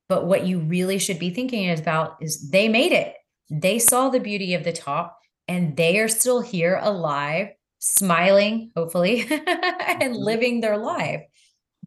But 0.10 0.26
what 0.26 0.46
you 0.46 0.60
really 0.60 1.00
should 1.00 1.18
be 1.18 1.30
thinking 1.30 1.70
about 1.70 2.18
is 2.20 2.50
they 2.50 2.68
made 2.68 2.91
it. 2.91 3.13
They 3.50 3.80
saw 3.80 4.10
the 4.10 4.20
beauty 4.20 4.54
of 4.54 4.65
the 4.65 4.74
top 4.74 5.18
and 5.47 5.77
they 5.77 5.99
are 5.99 6.08
still 6.08 6.41
here 6.41 6.79
alive, 6.81 7.49
smiling, 7.79 8.71
hopefully, 8.75 9.21
and 9.29 10.15
Mhm. 10.15 10.19
living 10.19 10.62
their 10.62 10.77
life. 10.77 11.21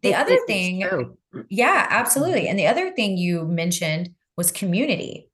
The 0.01 0.15
other 0.15 0.37
thing, 0.47 0.83
yeah, 1.49 1.87
absolutely. 1.89 2.47
And 2.47 2.57
the 2.57 2.67
other 2.67 2.91
thing 2.91 3.17
you 3.17 3.45
mentioned 3.45 4.11
was 4.37 4.51
community. 4.51 5.29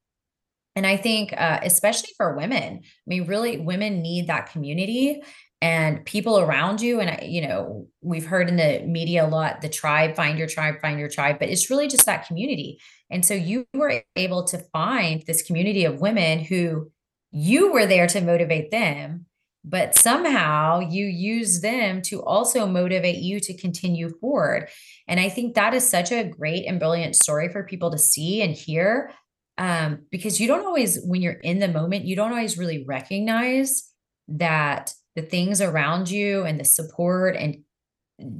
And 0.75 0.85
I 0.85 0.97
think, 0.97 1.33
uh, 1.37 1.59
especially 1.63 2.09
for 2.17 2.35
women, 2.35 2.81
I 2.83 3.07
mean, 3.07 3.25
really, 3.27 3.57
women 3.57 4.01
need 4.01 4.27
that 4.27 4.51
community 4.51 5.21
and 5.61 6.05
people 6.05 6.37
around 6.39 6.81
you. 6.81 6.99
And, 6.99 7.09
I, 7.09 7.25
you 7.25 7.47
know, 7.47 7.87
we've 8.01 8.25
heard 8.25 8.49
in 8.49 8.57
the 8.57 8.85
media 8.85 9.25
a 9.25 9.27
lot 9.27 9.61
the 9.61 9.69
tribe, 9.69 10.15
find 10.15 10.37
your 10.37 10.47
tribe, 10.47 10.81
find 10.81 10.99
your 10.99 11.09
tribe, 11.09 11.39
but 11.39 11.49
it's 11.49 11.69
really 11.69 11.87
just 11.87 12.05
that 12.07 12.27
community. 12.27 12.79
And 13.09 13.25
so 13.25 13.33
you 13.33 13.65
were 13.73 14.03
able 14.17 14.43
to 14.45 14.59
find 14.73 15.23
this 15.25 15.43
community 15.43 15.85
of 15.85 16.01
women 16.01 16.39
who 16.39 16.91
you 17.37 17.73
were 17.73 17.85
there 17.85 18.07
to 18.07 18.21
motivate 18.21 18.71
them, 18.71 19.25
but 19.65 19.93
somehow 19.93 20.79
you 20.79 21.05
use 21.05 21.59
them 21.59 22.01
to 22.03 22.23
also 22.23 22.65
motivate 22.65 23.17
you 23.17 23.41
to 23.41 23.53
continue 23.57 24.09
forward. 24.21 24.69
And 25.05 25.19
I 25.19 25.27
think 25.27 25.53
that 25.53 25.73
is 25.73 25.87
such 25.87 26.13
a 26.13 26.23
great 26.23 26.65
and 26.65 26.79
brilliant 26.79 27.17
story 27.17 27.49
for 27.49 27.63
people 27.63 27.91
to 27.91 27.97
see 27.97 28.41
and 28.41 28.53
hear 28.53 29.11
um, 29.57 30.05
because 30.11 30.39
you 30.39 30.47
don't 30.47 30.65
always, 30.65 31.03
when 31.03 31.21
you're 31.21 31.33
in 31.33 31.59
the 31.59 31.67
moment, 31.67 32.05
you 32.05 32.15
don't 32.15 32.31
always 32.31 32.57
really 32.57 32.85
recognize 32.85 33.89
that 34.29 34.93
the 35.17 35.21
things 35.21 35.59
around 35.59 36.09
you 36.09 36.43
and 36.43 36.57
the 36.57 36.65
support 36.65 37.35
and 37.35 37.63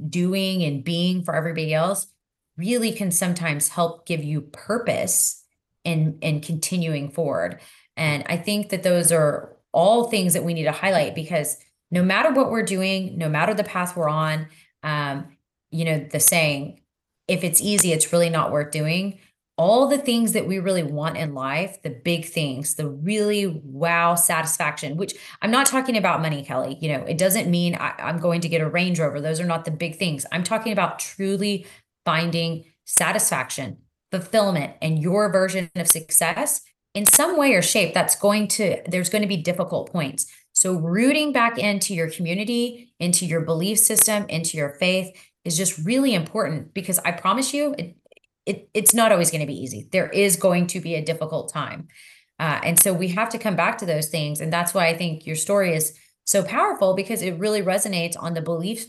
doing 0.08 0.62
and 0.62 0.84
being 0.84 1.22
for 1.22 1.34
everybody 1.34 1.74
else 1.74 2.06
really 2.56 2.92
can 2.92 3.10
sometimes 3.10 3.68
help 3.68 4.06
give 4.06 4.24
you 4.24 4.40
purpose 4.40 5.45
in 5.86 6.18
in 6.20 6.40
continuing 6.40 7.10
forward. 7.10 7.60
And 7.96 8.24
I 8.26 8.36
think 8.36 8.68
that 8.68 8.82
those 8.82 9.10
are 9.12 9.56
all 9.72 10.10
things 10.10 10.34
that 10.34 10.44
we 10.44 10.52
need 10.52 10.64
to 10.64 10.72
highlight 10.72 11.14
because 11.14 11.56
no 11.90 12.02
matter 12.02 12.32
what 12.32 12.50
we're 12.50 12.62
doing, 12.62 13.16
no 13.16 13.28
matter 13.28 13.54
the 13.54 13.64
path 13.64 13.96
we're 13.96 14.08
on, 14.08 14.48
um, 14.82 15.26
you 15.70 15.84
know, 15.84 15.98
the 16.10 16.20
saying, 16.20 16.80
if 17.28 17.44
it's 17.44 17.60
easy, 17.60 17.92
it's 17.92 18.12
really 18.12 18.30
not 18.30 18.52
worth 18.52 18.70
doing 18.70 19.18
all 19.58 19.88
the 19.88 19.98
things 19.98 20.32
that 20.32 20.46
we 20.46 20.58
really 20.58 20.82
want 20.82 21.16
in 21.16 21.34
life, 21.34 21.80
the 21.82 21.90
big 21.90 22.26
things, 22.26 22.74
the 22.74 22.88
really 22.88 23.46
wow 23.46 24.14
satisfaction, 24.14 24.96
which 24.98 25.14
I'm 25.40 25.50
not 25.50 25.66
talking 25.66 25.96
about 25.96 26.20
money, 26.20 26.42
Kelley. 26.42 26.76
You 26.80 26.90
know, 26.92 27.04
it 27.04 27.16
doesn't 27.16 27.50
mean 27.50 27.74
I, 27.74 27.94
am 27.98 28.18
going 28.18 28.42
to 28.42 28.48
get 28.50 28.60
a 28.60 28.68
Range 28.68 28.98
Rover. 29.00 29.20
Those 29.20 29.40
are 29.40 29.46
not 29.46 29.64
the 29.64 29.70
big 29.70 29.96
things. 29.96 30.26
I'm 30.30 30.44
talking 30.44 30.72
about 30.72 30.98
truly 30.98 31.66
finding 32.04 32.64
satisfaction, 32.84 33.78
fulfillment, 34.20 34.74
and 34.82 34.98
your 34.98 35.30
version 35.30 35.70
of 35.76 35.88
success 35.88 36.62
in 36.94 37.06
some 37.06 37.36
way 37.36 37.54
or 37.54 37.62
shape. 37.62 37.94
That's 37.94 38.16
going 38.16 38.48
to, 38.48 38.80
there's 38.88 39.10
going 39.10 39.22
to 39.22 39.28
be 39.28 39.36
difficult 39.36 39.92
points. 39.92 40.26
So, 40.52 40.74
rooting 40.74 41.32
back 41.32 41.58
into 41.58 41.94
your 41.94 42.10
community, 42.10 42.94
into 42.98 43.26
your 43.26 43.42
belief 43.42 43.78
system, 43.78 44.24
into 44.28 44.56
your 44.56 44.70
faith 44.70 45.14
is 45.44 45.56
just 45.56 45.78
really 45.84 46.14
important 46.14 46.72
because 46.72 46.98
I 47.00 47.12
promise 47.12 47.52
you, 47.52 47.74
it, 47.78 47.96
it, 48.46 48.70
it's 48.72 48.94
not 48.94 49.12
always 49.12 49.30
going 49.30 49.42
to 49.42 49.46
be 49.46 49.60
easy. 49.60 49.88
There 49.92 50.08
is 50.08 50.36
going 50.36 50.66
to 50.68 50.80
be 50.80 50.94
a 50.94 51.04
difficult 51.04 51.52
time. 51.52 51.88
Uh, 52.38 52.60
and 52.62 52.80
so 52.80 52.92
we 52.92 53.08
have 53.08 53.28
to 53.30 53.38
come 53.38 53.56
back 53.56 53.78
to 53.78 53.86
those 53.86 54.08
things. 54.08 54.40
And 54.40 54.52
that's 54.52 54.74
why 54.74 54.86
I 54.86 54.96
think 54.96 55.26
your 55.26 55.36
story 55.36 55.74
is 55.74 55.94
so 56.24 56.42
powerful 56.42 56.94
because 56.94 57.22
it 57.22 57.38
really 57.38 57.62
resonates 57.62 58.14
on 58.18 58.34
the 58.34 58.42
belief 58.42 58.86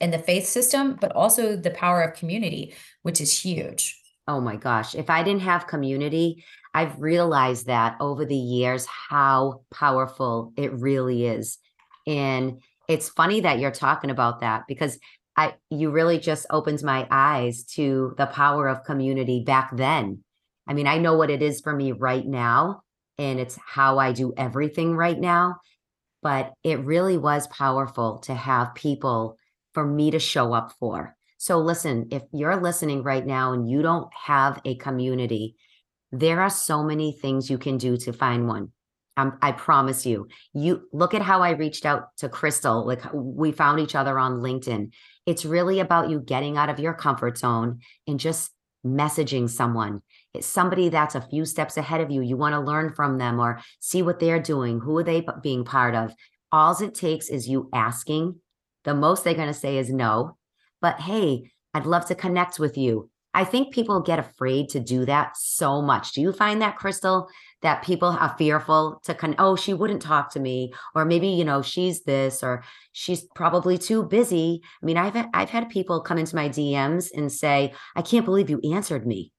and 0.00 0.12
the 0.12 0.18
faith 0.18 0.46
system, 0.46 0.96
but 1.00 1.12
also 1.12 1.56
the 1.56 1.70
power 1.70 2.02
of 2.02 2.16
community, 2.16 2.74
which 3.02 3.20
is 3.20 3.42
huge. 3.42 3.99
Oh 4.30 4.40
my 4.40 4.54
gosh. 4.54 4.94
If 4.94 5.10
I 5.10 5.24
didn't 5.24 5.42
have 5.42 5.66
community, 5.66 6.44
I've 6.72 7.00
realized 7.00 7.66
that 7.66 7.96
over 7.98 8.24
the 8.24 8.36
years 8.36 8.86
how 8.86 9.62
powerful 9.74 10.52
it 10.56 10.72
really 10.72 11.26
is. 11.26 11.58
And 12.06 12.62
it's 12.86 13.08
funny 13.08 13.40
that 13.40 13.58
you're 13.58 13.72
talking 13.72 14.08
about 14.08 14.38
that 14.42 14.68
because 14.68 15.00
I 15.36 15.54
you 15.68 15.90
really 15.90 16.20
just 16.20 16.46
opens 16.48 16.84
my 16.84 17.08
eyes 17.10 17.64
to 17.74 18.14
the 18.18 18.26
power 18.26 18.68
of 18.68 18.84
community 18.84 19.42
back 19.44 19.76
then. 19.76 20.22
I 20.68 20.74
mean, 20.74 20.86
I 20.86 20.98
know 20.98 21.16
what 21.16 21.30
it 21.30 21.42
is 21.42 21.60
for 21.60 21.74
me 21.74 21.90
right 21.90 22.24
now, 22.24 22.82
and 23.18 23.40
it's 23.40 23.58
how 23.66 23.98
I 23.98 24.12
do 24.12 24.32
everything 24.36 24.94
right 24.94 25.18
now. 25.18 25.56
But 26.22 26.52
it 26.62 26.84
really 26.84 27.18
was 27.18 27.48
powerful 27.48 28.18
to 28.26 28.34
have 28.34 28.76
people 28.76 29.38
for 29.74 29.84
me 29.84 30.12
to 30.12 30.20
show 30.20 30.52
up 30.52 30.72
for. 30.78 31.16
So, 31.40 31.56
listen, 31.56 32.08
if 32.10 32.22
you're 32.34 32.60
listening 32.60 33.02
right 33.02 33.24
now 33.24 33.54
and 33.54 33.66
you 33.66 33.80
don't 33.80 34.12
have 34.12 34.60
a 34.66 34.74
community, 34.74 35.56
there 36.12 36.42
are 36.42 36.50
so 36.50 36.82
many 36.82 37.12
things 37.12 37.48
you 37.48 37.56
can 37.56 37.78
do 37.78 37.96
to 37.96 38.12
find 38.12 38.46
one. 38.46 38.72
Um, 39.16 39.38
I 39.40 39.52
promise 39.52 40.04
you. 40.04 40.28
You 40.52 40.82
look 40.92 41.14
at 41.14 41.22
how 41.22 41.40
I 41.40 41.52
reached 41.52 41.86
out 41.86 42.08
to 42.18 42.28
Crystal. 42.28 42.86
Like 42.86 43.00
we 43.14 43.52
found 43.52 43.80
each 43.80 43.94
other 43.94 44.18
on 44.18 44.42
LinkedIn. 44.42 44.92
It's 45.24 45.46
really 45.46 45.80
about 45.80 46.10
you 46.10 46.20
getting 46.20 46.58
out 46.58 46.68
of 46.68 46.78
your 46.78 46.92
comfort 46.92 47.38
zone 47.38 47.78
and 48.06 48.20
just 48.20 48.50
messaging 48.84 49.48
someone. 49.48 50.02
It's 50.34 50.46
somebody 50.46 50.90
that's 50.90 51.14
a 51.14 51.26
few 51.26 51.46
steps 51.46 51.78
ahead 51.78 52.02
of 52.02 52.10
you. 52.10 52.20
You 52.20 52.36
want 52.36 52.52
to 52.52 52.60
learn 52.60 52.92
from 52.92 53.16
them 53.16 53.40
or 53.40 53.62
see 53.78 54.02
what 54.02 54.20
they're 54.20 54.42
doing. 54.42 54.78
Who 54.78 54.98
are 54.98 55.04
they 55.04 55.24
being 55.42 55.64
part 55.64 55.94
of? 55.94 56.12
All 56.52 56.78
it 56.82 56.94
takes 56.94 57.30
is 57.30 57.48
you 57.48 57.70
asking. 57.72 58.38
The 58.84 58.92
most 58.92 59.24
they're 59.24 59.32
going 59.32 59.48
to 59.48 59.54
say 59.54 59.78
is 59.78 59.90
no. 59.90 60.36
But 60.80 61.00
hey, 61.00 61.50
I'd 61.74 61.86
love 61.86 62.06
to 62.06 62.14
connect 62.14 62.58
with 62.58 62.76
you. 62.76 63.10
I 63.32 63.44
think 63.44 63.72
people 63.72 64.00
get 64.00 64.18
afraid 64.18 64.70
to 64.70 64.80
do 64.80 65.04
that 65.06 65.36
so 65.36 65.80
much. 65.80 66.12
Do 66.12 66.20
you 66.20 66.32
find 66.32 66.60
that, 66.62 66.76
Crystal, 66.76 67.28
that 67.62 67.84
people 67.84 68.08
are 68.08 68.34
fearful 68.36 69.00
to 69.04 69.14
con? 69.14 69.36
Oh, 69.38 69.54
she 69.54 69.72
wouldn't 69.72 70.02
talk 70.02 70.32
to 70.32 70.40
me, 70.40 70.72
or 70.96 71.04
maybe 71.04 71.28
you 71.28 71.44
know 71.44 71.62
she's 71.62 72.02
this, 72.02 72.42
or 72.42 72.64
she's 72.90 73.22
probably 73.36 73.78
too 73.78 74.02
busy. 74.02 74.62
I 74.82 74.86
mean, 74.86 74.96
I've 74.96 75.16
I've 75.32 75.50
had 75.50 75.68
people 75.70 76.00
come 76.00 76.18
into 76.18 76.34
my 76.34 76.48
DMs 76.48 77.10
and 77.16 77.30
say, 77.30 77.72
"I 77.94 78.02
can't 78.02 78.24
believe 78.24 78.50
you 78.50 78.60
answered 78.74 79.06
me." 79.06 79.32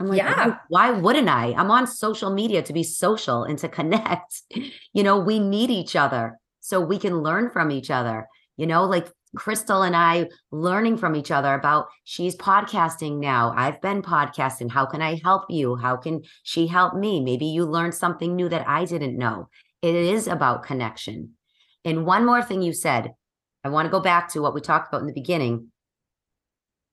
I'm 0.00 0.06
like, 0.06 0.18
Yeah. 0.18 0.46
why, 0.68 0.90
why 0.90 0.98
wouldn't 1.00 1.28
I? 1.28 1.54
I'm 1.54 1.70
on 1.70 1.86
social 1.86 2.30
media 2.32 2.62
to 2.62 2.72
be 2.72 2.84
social 2.84 3.42
and 3.44 3.58
to 3.58 3.68
connect. 3.68 4.42
you 4.92 5.02
know, 5.02 5.18
we 5.18 5.38
need 5.40 5.70
each 5.70 5.96
other 5.96 6.38
so 6.60 6.80
we 6.80 6.98
can 6.98 7.22
learn 7.22 7.50
from 7.50 7.70
each 7.70 7.90
other. 7.90 8.26
You 8.56 8.66
know, 8.66 8.84
like 8.84 9.08
Crystal 9.36 9.82
and 9.82 9.94
I 9.94 10.28
learning 10.50 10.96
from 10.96 11.14
each 11.14 11.30
other 11.30 11.54
about 11.54 11.88
she's 12.04 12.36
podcasting 12.36 13.18
now. 13.18 13.52
I've 13.56 13.80
been 13.80 14.02
podcasting. 14.02 14.70
How 14.70 14.86
can 14.86 15.02
I 15.02 15.20
help 15.22 15.44
you? 15.50 15.76
How 15.76 15.96
can 15.96 16.22
she 16.42 16.66
help 16.66 16.94
me? 16.94 17.20
Maybe 17.20 17.46
you 17.46 17.64
learned 17.64 17.94
something 17.94 18.34
new 18.34 18.48
that 18.48 18.66
I 18.68 18.84
didn't 18.84 19.18
know. 19.18 19.48
It 19.82 19.94
is 19.94 20.26
about 20.26 20.64
connection. 20.64 21.34
And 21.84 22.06
one 22.06 22.26
more 22.26 22.42
thing 22.42 22.62
you 22.62 22.72
said, 22.72 23.12
I 23.64 23.68
want 23.68 23.86
to 23.86 23.90
go 23.90 24.00
back 24.00 24.30
to 24.30 24.40
what 24.40 24.54
we 24.54 24.60
talked 24.60 24.88
about 24.88 25.02
in 25.02 25.06
the 25.06 25.12
beginning. 25.12 25.68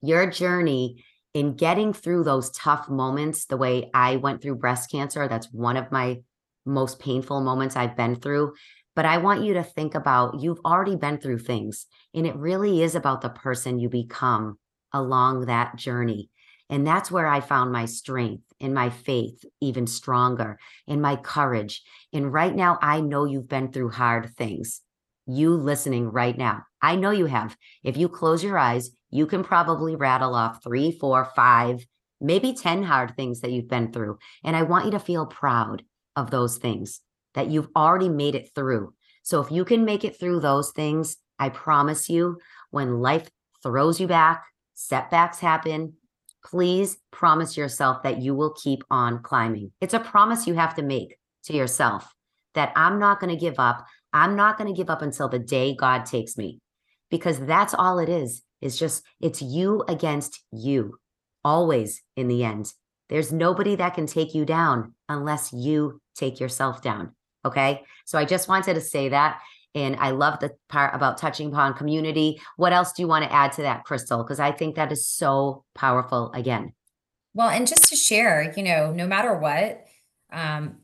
Your 0.01 0.29
journey 0.29 1.03
in 1.33 1.55
getting 1.55 1.93
through 1.93 2.23
those 2.23 2.51
tough 2.51 2.89
moments, 2.89 3.45
the 3.45 3.57
way 3.57 3.89
I 3.93 4.17
went 4.17 4.41
through 4.41 4.55
breast 4.55 4.91
cancer, 4.91 5.27
that's 5.27 5.51
one 5.51 5.77
of 5.77 5.91
my 5.91 6.19
most 6.65 6.99
painful 6.99 7.41
moments 7.41 7.75
I've 7.75 7.95
been 7.97 8.15
through. 8.15 8.53
But 8.95 9.05
I 9.05 9.17
want 9.17 9.43
you 9.43 9.53
to 9.55 9.63
think 9.63 9.93
about 9.93 10.39
you've 10.39 10.61
already 10.65 10.95
been 10.95 11.17
through 11.17 11.39
things, 11.39 11.85
and 12.13 12.25
it 12.25 12.35
really 12.35 12.81
is 12.81 12.95
about 12.95 13.21
the 13.21 13.29
person 13.29 13.79
you 13.79 13.89
become 13.89 14.57
along 14.93 15.45
that 15.45 15.75
journey. 15.75 16.29
And 16.69 16.87
that's 16.87 17.11
where 17.11 17.27
I 17.27 17.41
found 17.41 17.71
my 17.71 17.85
strength 17.85 18.43
and 18.59 18.73
my 18.73 18.89
faith 18.89 19.43
even 19.61 19.85
stronger 19.85 20.57
and 20.87 21.01
my 21.01 21.15
courage. 21.15 21.83
And 22.11 22.33
right 22.33 22.55
now, 22.55 22.79
I 22.81 23.01
know 23.01 23.25
you've 23.25 23.49
been 23.49 23.71
through 23.71 23.91
hard 23.91 24.33
things. 24.35 24.81
You 25.27 25.55
listening 25.55 26.09
right 26.09 26.37
now, 26.37 26.63
I 26.81 26.95
know 26.95 27.11
you 27.11 27.25
have. 27.25 27.55
If 27.83 27.97
you 27.97 28.07
close 28.07 28.43
your 28.43 28.57
eyes, 28.57 28.91
you 29.11 29.27
can 29.27 29.43
probably 29.43 29.95
rattle 29.95 30.33
off 30.33 30.63
three, 30.63 30.91
four, 30.91 31.25
five, 31.35 31.85
maybe 32.21 32.53
10 32.53 32.83
hard 32.83 33.15
things 33.15 33.41
that 33.41 33.51
you've 33.51 33.69
been 33.69 33.91
through. 33.91 34.17
And 34.43 34.55
I 34.55 34.63
want 34.63 34.85
you 34.85 34.91
to 34.91 34.99
feel 34.99 35.25
proud 35.25 35.83
of 36.15 36.31
those 36.31 36.57
things 36.57 37.01
that 37.35 37.49
you've 37.49 37.69
already 37.75 38.09
made 38.09 38.35
it 38.35 38.49
through. 38.55 38.93
So 39.23 39.41
if 39.41 39.51
you 39.51 39.63
can 39.63 39.85
make 39.85 40.03
it 40.03 40.19
through 40.19 40.39
those 40.39 40.71
things, 40.71 41.17
I 41.37 41.49
promise 41.49 42.09
you, 42.09 42.39
when 42.71 42.99
life 42.99 43.29
throws 43.61 43.99
you 43.99 44.07
back, 44.07 44.43
setbacks 44.73 45.39
happen, 45.39 45.93
please 46.43 46.97
promise 47.11 47.57
yourself 47.57 48.03
that 48.03 48.21
you 48.21 48.35
will 48.35 48.53
keep 48.53 48.83
on 48.91 49.21
climbing. 49.21 49.71
It's 49.81 49.93
a 49.93 49.99
promise 49.99 50.47
you 50.47 50.53
have 50.53 50.75
to 50.75 50.83
make 50.83 51.17
to 51.45 51.53
yourself 51.53 52.11
that 52.53 52.71
I'm 52.75 52.99
not 52.99 53.19
going 53.19 53.33
to 53.33 53.39
give 53.39 53.59
up. 53.59 53.85
I'm 54.13 54.35
not 54.35 54.57
going 54.57 54.73
to 54.73 54.77
give 54.77 54.89
up 54.89 55.01
until 55.01 55.27
the 55.27 55.39
day 55.39 55.75
God 55.75 56.05
takes 56.05 56.37
me 56.37 56.59
because 57.09 57.39
that's 57.39 57.73
all 57.73 57.99
it 57.99 58.09
is. 58.09 58.43
It's 58.61 58.77
just, 58.77 59.03
it's 59.19 59.41
you 59.41 59.83
against 59.87 60.41
you 60.51 60.97
always 61.43 62.01
in 62.15 62.27
the 62.27 62.43
end. 62.43 62.71
There's 63.09 63.31
nobody 63.31 63.75
that 63.75 63.93
can 63.93 64.07
take 64.07 64.33
you 64.33 64.45
down 64.45 64.93
unless 65.09 65.51
you 65.53 66.01
take 66.15 66.39
yourself 66.39 66.81
down. 66.81 67.14
Okay. 67.45 67.83
So 68.05 68.17
I 68.17 68.25
just 68.25 68.47
wanted 68.47 68.73
to 68.73 68.81
say 68.81 69.09
that. 69.09 69.39
And 69.73 69.97
I 69.97 70.11
love 70.11 70.39
the 70.39 70.51
part 70.69 70.95
about 70.95 71.17
touching 71.17 71.49
upon 71.49 71.73
community. 71.73 72.41
What 72.55 72.71
else 72.73 72.93
do 72.93 73.01
you 73.01 73.07
want 73.07 73.25
to 73.25 73.31
add 73.31 73.51
to 73.53 73.63
that, 73.63 73.83
Crystal? 73.83 74.23
Because 74.23 74.39
I 74.39 74.51
think 74.51 74.75
that 74.75 74.91
is 74.91 75.07
so 75.07 75.65
powerful 75.75 76.31
again. 76.33 76.73
Well, 77.33 77.49
and 77.49 77.67
just 77.67 77.89
to 77.89 77.95
share, 77.97 78.53
you 78.55 78.63
know, 78.63 78.93
no 78.93 79.05
matter 79.05 79.35
what 79.35 79.85
um, 80.31 80.77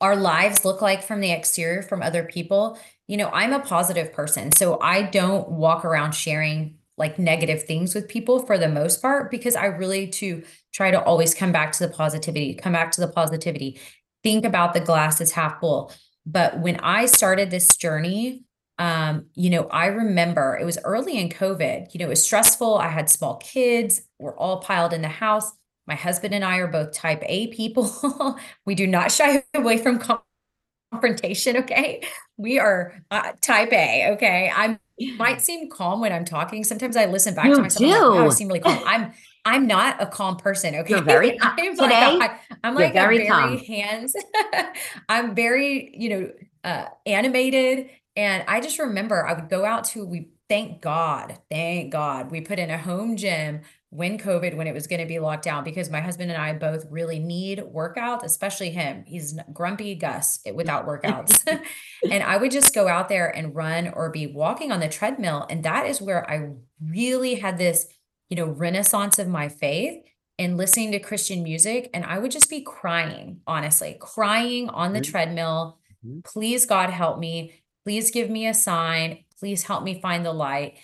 our 0.00 0.16
lives 0.16 0.64
look 0.64 0.82
like 0.82 1.04
from 1.04 1.20
the 1.20 1.30
exterior 1.30 1.82
from 1.82 2.02
other 2.02 2.24
people, 2.24 2.76
you 3.06 3.16
know, 3.16 3.30
I'm 3.32 3.52
a 3.52 3.60
positive 3.60 4.12
person. 4.12 4.50
So 4.50 4.80
I 4.80 5.02
don't 5.02 5.48
walk 5.48 5.84
around 5.84 6.12
sharing 6.12 6.78
like 6.98 7.18
negative 7.18 7.62
things 7.62 7.94
with 7.94 8.08
people 8.08 8.44
for 8.44 8.58
the 8.58 8.68
most 8.68 9.00
part 9.00 9.30
because 9.30 9.54
I 9.54 9.66
really 9.66 10.08
to 10.08 10.42
try 10.72 10.90
to 10.90 11.02
always 11.02 11.34
come 11.34 11.52
back 11.52 11.72
to 11.72 11.86
the 11.86 11.92
positivity, 11.92 12.54
come 12.54 12.72
back 12.72 12.90
to 12.92 13.00
the 13.00 13.08
positivity, 13.08 13.80
think 14.22 14.44
about 14.44 14.74
the 14.74 14.80
glass 14.80 15.20
is 15.20 15.32
half 15.32 15.60
full. 15.60 15.92
But 16.24 16.60
when 16.60 16.76
I 16.76 17.06
started 17.06 17.50
this 17.50 17.68
journey, 17.76 18.44
um, 18.78 19.26
you 19.34 19.50
know, 19.50 19.68
I 19.68 19.86
remember 19.86 20.58
it 20.60 20.64
was 20.64 20.78
early 20.84 21.18
in 21.18 21.28
COVID, 21.28 21.92
you 21.92 21.98
know, 21.98 22.06
it 22.06 22.08
was 22.08 22.24
stressful. 22.24 22.78
I 22.78 22.88
had 22.88 23.08
small 23.10 23.36
kids, 23.36 24.02
we're 24.18 24.36
all 24.36 24.60
piled 24.60 24.92
in 24.92 25.02
the 25.02 25.08
house. 25.08 25.52
My 25.86 25.94
husband 25.94 26.32
and 26.32 26.44
I 26.44 26.58
are 26.58 26.68
both 26.68 26.92
type 26.92 27.22
A 27.26 27.48
people. 27.48 28.36
we 28.66 28.74
do 28.74 28.86
not 28.86 29.10
shy 29.12 29.42
away 29.54 29.78
from 29.78 30.00
confrontation. 30.92 31.58
Okay. 31.58 32.02
We 32.36 32.58
are 32.58 32.94
uh, 33.10 33.32
type 33.40 33.72
A. 33.72 34.12
Okay. 34.12 34.50
I 34.54 34.78
might 35.16 35.40
seem 35.42 35.68
calm 35.68 36.00
when 36.00 36.12
I'm 36.12 36.24
talking. 36.24 36.64
Sometimes 36.64 36.96
I 36.96 37.06
listen 37.06 37.34
back 37.34 37.46
you 37.46 37.56
to 37.56 37.62
myself. 37.62 37.80
Do. 37.80 37.86
Like, 37.88 38.20
wow, 38.20 38.26
I 38.26 38.28
seem 38.30 38.48
really 38.48 38.60
calm. 38.60 38.82
I'm 38.86 39.12
I'm 39.44 39.66
not 39.66 40.00
a 40.00 40.06
calm 40.06 40.36
person. 40.36 40.74
Okay. 40.74 40.90
You're 40.90 41.02
very 41.02 41.38
I'm 41.40 41.76
today, 41.76 42.16
like, 42.16 42.30
a, 42.30 42.56
I'm 42.64 42.74
like 42.74 42.92
very, 42.92 43.18
very, 43.18 43.28
very 43.28 43.64
hands. 43.64 44.14
I'm 45.08 45.34
very, 45.34 45.94
you 45.96 46.08
know, 46.08 46.30
uh, 46.64 46.86
animated. 47.06 47.90
And 48.16 48.44
I 48.46 48.60
just 48.60 48.78
remember 48.78 49.26
I 49.26 49.32
would 49.32 49.48
go 49.48 49.64
out 49.64 49.84
to, 49.84 50.04
we 50.04 50.28
thank 50.48 50.82
God, 50.82 51.38
thank 51.50 51.92
God, 51.92 52.30
we 52.30 52.40
put 52.40 52.58
in 52.58 52.70
a 52.70 52.78
home 52.78 53.16
gym 53.16 53.62
when 53.88 54.16
COVID, 54.16 54.56
when 54.56 54.66
it 54.66 54.72
was 54.72 54.86
going 54.86 55.00
to 55.00 55.06
be 55.06 55.18
locked 55.18 55.44
down, 55.44 55.64
because 55.64 55.90
my 55.90 56.00
husband 56.00 56.30
and 56.30 56.40
I 56.40 56.54
both 56.54 56.86
really 56.90 57.18
need 57.18 57.58
workouts, 57.58 58.22
especially 58.22 58.70
him. 58.70 59.04
He's 59.06 59.38
grumpy 59.52 59.94
Gus 59.94 60.40
without 60.54 60.86
workouts. 60.86 61.46
and 62.10 62.22
I 62.22 62.38
would 62.38 62.50
just 62.50 62.74
go 62.74 62.88
out 62.88 63.08
there 63.08 63.28
and 63.28 63.54
run 63.54 63.88
or 63.88 64.10
be 64.10 64.26
walking 64.26 64.72
on 64.72 64.80
the 64.80 64.88
treadmill. 64.88 65.46
And 65.50 65.62
that 65.64 65.86
is 65.86 66.00
where 66.00 66.28
I 66.30 66.52
really 66.82 67.34
had 67.34 67.58
this 67.58 67.86
you 68.32 68.36
know, 68.36 68.46
renaissance 68.46 69.18
of 69.18 69.28
my 69.28 69.46
faith 69.46 70.02
and 70.38 70.56
listening 70.56 70.90
to 70.90 70.98
Christian 70.98 71.42
music. 71.42 71.90
And 71.92 72.02
I 72.02 72.18
would 72.18 72.30
just 72.30 72.48
be 72.48 72.62
crying, 72.62 73.42
honestly, 73.46 73.98
crying 74.00 74.70
on 74.70 74.94
the 74.94 75.00
mm-hmm. 75.02 75.10
treadmill. 75.10 75.78
Mm-hmm. 76.02 76.20
Please, 76.20 76.64
God, 76.64 76.88
help 76.88 77.18
me. 77.18 77.62
Please 77.84 78.10
give 78.10 78.30
me 78.30 78.46
a 78.46 78.54
sign. 78.54 79.24
Please 79.38 79.64
help 79.64 79.84
me 79.84 80.00
find 80.00 80.24
the 80.24 80.32
light. 80.32 80.78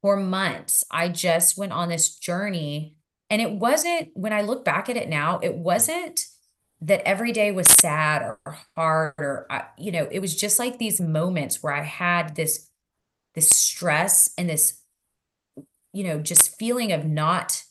For 0.00 0.16
months, 0.16 0.82
I 0.90 1.10
just 1.10 1.58
went 1.58 1.72
on 1.72 1.90
this 1.90 2.16
journey. 2.16 2.96
And 3.28 3.42
it 3.42 3.50
wasn't, 3.52 4.08
when 4.14 4.32
I 4.32 4.40
look 4.40 4.64
back 4.64 4.88
at 4.88 4.96
it 4.96 5.10
now, 5.10 5.40
it 5.42 5.56
wasn't 5.56 6.24
that 6.80 7.06
every 7.06 7.32
day 7.32 7.52
was 7.52 7.66
sad 7.66 8.22
or 8.22 8.40
hard 8.74 9.12
or, 9.18 9.46
you 9.76 9.92
know, 9.92 10.08
it 10.10 10.20
was 10.20 10.34
just 10.34 10.58
like 10.58 10.78
these 10.78 11.02
moments 11.02 11.62
where 11.62 11.74
I 11.74 11.82
had 11.82 12.34
this, 12.34 12.70
this 13.34 13.50
stress 13.50 14.30
and 14.38 14.48
this 14.48 14.77
you 15.92 16.04
know, 16.04 16.18
just 16.18 16.58
feeling 16.58 16.92
of 16.92 17.04
not 17.04 17.62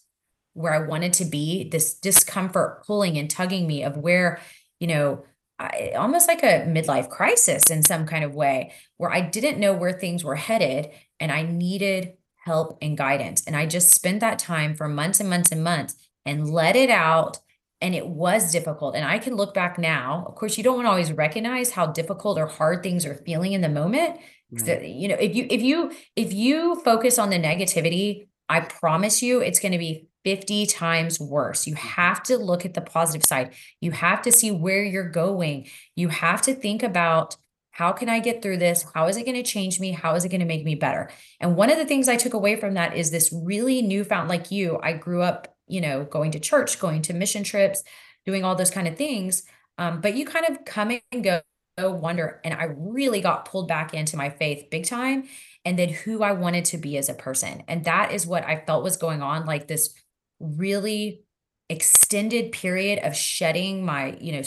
where 0.53 0.73
I 0.73 0.87
wanted 0.87 1.13
to 1.13 1.25
be, 1.25 1.69
this 1.69 1.93
discomfort 1.93 2.83
pulling 2.85 3.17
and 3.17 3.29
tugging 3.29 3.67
me 3.67 3.83
of 3.83 3.97
where, 3.97 4.39
you 4.79 4.87
know, 4.87 5.23
I, 5.59 5.93
almost 5.95 6.27
like 6.27 6.43
a 6.43 6.65
midlife 6.67 7.09
crisis 7.09 7.63
in 7.69 7.83
some 7.83 8.05
kind 8.05 8.23
of 8.23 8.35
way, 8.35 8.73
where 8.97 9.11
I 9.11 9.21
didn't 9.21 9.59
know 9.59 9.73
where 9.73 9.93
things 9.93 10.23
were 10.23 10.35
headed 10.35 10.89
and 11.19 11.31
I 11.31 11.43
needed 11.43 12.13
help 12.43 12.77
and 12.81 12.97
guidance. 12.97 13.43
And 13.45 13.55
I 13.55 13.65
just 13.65 13.93
spent 13.93 14.21
that 14.21 14.39
time 14.39 14.75
for 14.75 14.87
months 14.87 15.19
and 15.19 15.29
months 15.29 15.51
and 15.51 15.63
months 15.63 15.95
and 16.25 16.49
let 16.49 16.75
it 16.75 16.89
out. 16.89 17.39
And 17.81 17.93
it 17.93 18.07
was 18.07 18.51
difficult. 18.51 18.95
And 18.95 19.05
I 19.05 19.19
can 19.19 19.35
look 19.35 19.53
back 19.53 19.77
now. 19.77 20.25
Of 20.27 20.35
course, 20.35 20.57
you 20.57 20.63
don't 20.63 20.77
want 20.77 20.85
to 20.87 20.89
always 20.91 21.11
recognize 21.11 21.71
how 21.71 21.87
difficult 21.87 22.39
or 22.39 22.47
hard 22.47 22.81
things 22.81 23.05
are 23.05 23.15
feeling 23.15 23.53
in 23.53 23.61
the 23.61 23.69
moment 23.69 24.19
Right. 24.49 24.87
you 24.87 25.09
know, 25.09 25.17
if 25.19 25.35
you 25.35 25.47
if 25.49 25.61
you 25.61 25.91
if 26.15 26.31
you 26.33 26.75
focus 26.83 27.19
on 27.19 27.29
the 27.29 27.39
negativity, 27.39 28.27
I 28.47 28.61
promise 28.61 29.21
you 29.21 29.41
it's 29.41 29.59
going 29.59 29.73
to 29.73 29.77
be 29.77 30.07
50 30.23 30.65
times 30.67 31.19
worse. 31.19 31.67
You 31.67 31.75
mm-hmm. 31.75 31.87
have 31.87 32.23
to 32.23 32.37
look 32.37 32.65
at 32.65 32.73
the 32.73 32.81
positive 32.81 33.25
side. 33.25 33.53
You 33.81 33.91
have 33.91 34.21
to 34.23 34.31
see 34.31 34.51
where 34.51 34.83
you're 34.83 35.09
going. 35.09 35.67
You 35.95 36.09
have 36.09 36.41
to 36.43 36.53
think 36.53 36.83
about 36.83 37.35
how 37.71 37.91
can 37.91 38.09
I 38.09 38.19
get 38.19 38.41
through 38.41 38.57
this? 38.57 38.85
How 38.95 39.07
is 39.07 39.17
it 39.17 39.25
going 39.25 39.41
to 39.41 39.43
change 39.43 39.79
me? 39.79 39.91
How 39.91 40.15
is 40.15 40.25
it 40.25 40.29
going 40.29 40.41
to 40.41 40.47
make 40.47 40.65
me 40.65 40.75
better? 40.75 41.11
And 41.39 41.55
one 41.55 41.69
of 41.69 41.77
the 41.77 41.85
things 41.85 42.09
I 42.09 42.15
took 42.15 42.33
away 42.33 42.55
from 42.55 42.73
that 42.73 42.97
is 42.97 43.11
this 43.11 43.31
really 43.31 43.81
newfound, 43.81 44.29
like 44.29 44.49
you, 44.49 44.79
I 44.81 44.93
grew 44.93 45.21
up, 45.21 45.55
you 45.67 45.79
know, 45.79 46.03
going 46.03 46.31
to 46.31 46.39
church, 46.39 46.79
going 46.79 47.03
to 47.03 47.13
mission 47.13 47.43
trips, 47.43 47.83
doing 48.25 48.43
all 48.43 48.55
those 48.55 48.71
kind 48.71 48.87
of 48.87 48.97
things. 48.97 49.43
Um, 49.77 50.01
but 50.01 50.15
you 50.15 50.25
kind 50.25 50.47
of 50.49 50.65
come 50.65 50.99
and 51.11 51.23
go 51.23 51.41
wonder. 51.85 52.41
And 52.43 52.53
I 52.53 52.69
really 52.75 53.21
got 53.21 53.45
pulled 53.45 53.67
back 53.67 53.93
into 53.93 54.17
my 54.17 54.29
faith 54.29 54.69
big 54.71 54.85
time. 54.85 55.27
And 55.63 55.77
then 55.77 55.89
who 55.89 56.23
I 56.23 56.31
wanted 56.31 56.65
to 56.65 56.77
be 56.77 56.97
as 56.97 57.09
a 57.09 57.13
person. 57.13 57.63
And 57.67 57.83
that 57.85 58.11
is 58.11 58.25
what 58.25 58.45
I 58.45 58.63
felt 58.65 58.83
was 58.83 58.97
going 58.97 59.21
on 59.21 59.45
like 59.45 59.67
this 59.67 59.93
really 60.39 61.23
extended 61.69 62.51
period 62.51 62.99
of 63.03 63.15
shedding 63.15 63.85
my, 63.85 64.17
you 64.19 64.31
know, 64.31 64.43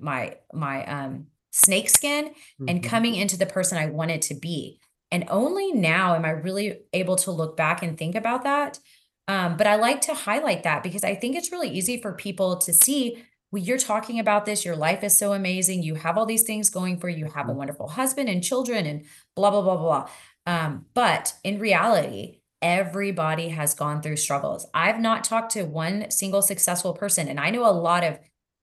my, 0.00 0.36
my, 0.52 0.84
um, 0.86 1.26
snake 1.52 1.88
skin 1.88 2.26
mm-hmm. 2.26 2.68
and 2.68 2.82
coming 2.82 3.14
into 3.14 3.38
the 3.38 3.46
person 3.46 3.78
I 3.78 3.86
wanted 3.86 4.22
to 4.22 4.34
be. 4.34 4.80
And 5.12 5.24
only 5.28 5.70
now 5.70 6.16
am 6.16 6.24
I 6.24 6.30
really 6.30 6.80
able 6.92 7.14
to 7.16 7.30
look 7.30 7.56
back 7.56 7.84
and 7.84 7.96
think 7.96 8.16
about 8.16 8.42
that. 8.42 8.80
Um, 9.28 9.56
but 9.56 9.68
I 9.68 9.76
like 9.76 10.00
to 10.02 10.14
highlight 10.14 10.64
that 10.64 10.82
because 10.82 11.04
I 11.04 11.14
think 11.14 11.36
it's 11.36 11.52
really 11.52 11.70
easy 11.70 12.02
for 12.02 12.12
people 12.12 12.56
to 12.56 12.72
see 12.72 13.22
you're 13.56 13.78
talking 13.78 14.18
about 14.18 14.46
this. 14.46 14.64
Your 14.64 14.76
life 14.76 15.04
is 15.04 15.16
so 15.16 15.32
amazing. 15.32 15.82
You 15.82 15.94
have 15.96 16.16
all 16.16 16.26
these 16.26 16.42
things 16.42 16.70
going 16.70 16.98
for 16.98 17.08
you. 17.08 17.26
You 17.26 17.32
have 17.32 17.48
a 17.48 17.52
mm. 17.52 17.56
wonderful 17.56 17.88
husband 17.88 18.28
and 18.28 18.42
children 18.42 18.86
and 18.86 19.04
blah, 19.36 19.50
blah, 19.50 19.62
blah, 19.62 19.76
blah. 19.76 20.08
Um, 20.46 20.86
but 20.94 21.34
in 21.42 21.58
reality, 21.58 22.40
everybody 22.60 23.48
has 23.48 23.74
gone 23.74 24.02
through 24.02 24.16
struggles. 24.16 24.66
I've 24.72 25.00
not 25.00 25.24
talked 25.24 25.52
to 25.52 25.64
one 25.64 26.10
single 26.10 26.42
successful 26.42 26.94
person. 26.94 27.28
And 27.28 27.38
I 27.38 27.50
know 27.50 27.68
a 27.68 27.72
lot 27.72 28.04
of, 28.04 28.18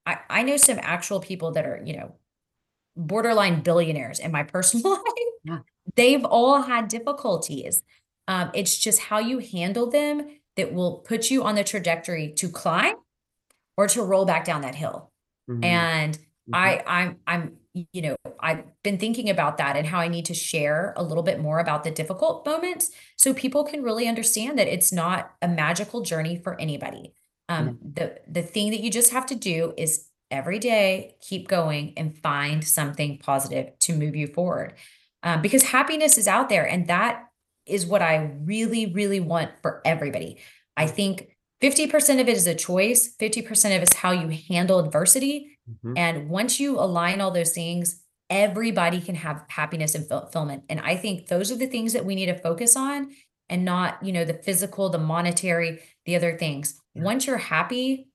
I, 0.05 0.17
I 0.29 0.43
know 0.43 0.57
some 0.57 0.79
actual 0.81 1.19
people 1.19 1.51
that 1.51 1.65
are, 1.65 1.81
you 1.85 1.97
know, 1.97 2.15
borderline 2.95 3.61
billionaires 3.61 4.19
in 4.19 4.31
my 4.31 4.43
personal 4.43 4.91
life. 4.91 5.01
Yeah. 5.43 5.59
They've 5.95 6.25
all 6.25 6.61
had 6.61 6.87
difficulties. 6.87 7.81
Um, 8.27 8.51
it's 8.53 8.77
just 8.77 8.99
how 8.99 9.19
you 9.19 9.39
handle 9.39 9.89
them 9.89 10.27
that 10.55 10.73
will 10.73 10.99
put 10.99 11.29
you 11.29 11.43
on 11.43 11.55
the 11.55 11.63
trajectory 11.63 12.33
to 12.37 12.49
climb 12.49 12.95
or 13.81 13.87
to 13.87 14.03
roll 14.03 14.25
back 14.25 14.45
down 14.45 14.61
that 14.61 14.75
hill. 14.75 15.11
Mm-hmm. 15.49 15.63
And 15.63 16.17
mm-hmm. 16.17 16.55
I 16.55 16.83
I'm 16.85 17.17
I'm 17.25 17.57
you 17.73 18.01
know, 18.01 18.15
I've 18.39 18.63
been 18.83 18.97
thinking 18.97 19.29
about 19.29 19.57
that 19.57 19.77
and 19.77 19.87
how 19.87 19.99
I 19.99 20.09
need 20.09 20.25
to 20.25 20.33
share 20.33 20.93
a 20.97 21.03
little 21.03 21.23
bit 21.23 21.39
more 21.39 21.59
about 21.59 21.85
the 21.85 21.91
difficult 21.91 22.45
moments 22.45 22.91
so 23.15 23.33
people 23.33 23.63
can 23.63 23.81
really 23.81 24.09
understand 24.09 24.59
that 24.59 24.67
it's 24.67 24.91
not 24.91 25.31
a 25.41 25.47
magical 25.47 26.01
journey 26.01 26.35
for 26.35 26.59
anybody. 26.59 27.13
Um, 27.49 27.69
mm-hmm. 27.69 27.93
the 27.93 28.19
the 28.27 28.43
thing 28.43 28.71
that 28.71 28.81
you 28.81 28.91
just 28.91 29.11
have 29.11 29.25
to 29.27 29.35
do 29.35 29.73
is 29.77 30.07
every 30.29 30.59
day, 30.59 31.15
keep 31.21 31.47
going 31.47 31.93
and 31.97 32.17
find 32.17 32.63
something 32.63 33.17
positive 33.17 33.77
to 33.79 33.93
move 33.93 34.15
you 34.15 34.27
forward. 34.27 34.73
Um, 35.23 35.41
because 35.41 35.63
happiness 35.63 36.17
is 36.17 36.27
out 36.27 36.49
there. 36.49 36.67
And 36.67 36.87
that 36.87 37.25
is 37.65 37.85
what 37.85 38.01
I 38.01 38.31
really, 38.43 38.87
really 38.87 39.19
want 39.19 39.51
for 39.61 39.81
everybody. 39.85 40.37
I 40.75 40.87
think 40.87 41.35
50% 41.61 42.19
of 42.19 42.27
it 42.27 42.35
is 42.35 42.47
a 42.47 42.55
choice, 42.55 43.15
50% 43.17 43.75
of 43.75 43.83
it 43.83 43.91
is 43.91 43.97
how 43.97 44.11
you 44.11 44.29
handle 44.49 44.79
adversity. 44.79 45.57
Mm-hmm. 45.69 45.93
And 45.97 46.29
once 46.29 46.59
you 46.59 46.79
align 46.79 47.21
all 47.21 47.31
those 47.31 47.51
things, 47.51 48.01
everybody 48.29 49.01
can 49.01 49.15
have 49.15 49.43
happiness 49.49 49.93
and 49.93 50.07
fulfillment. 50.07 50.63
And 50.69 50.79
I 50.79 50.95
think 50.95 51.27
those 51.27 51.51
are 51.51 51.57
the 51.57 51.67
things 51.67 51.93
that 51.93 52.05
we 52.05 52.15
need 52.15 52.27
to 52.27 52.37
focus 52.37 52.75
on 52.75 53.11
and 53.49 53.65
not, 53.65 54.03
you 54.03 54.13
know, 54.13 54.25
the 54.25 54.33
physical, 54.33 54.89
the 54.89 54.97
monetary, 54.97 55.79
the 56.05 56.15
other 56.15 56.37
things. 56.37 56.79
Yeah. 56.95 57.03
Once 57.03 57.27
you're 57.27 57.37
happy, 57.37 58.07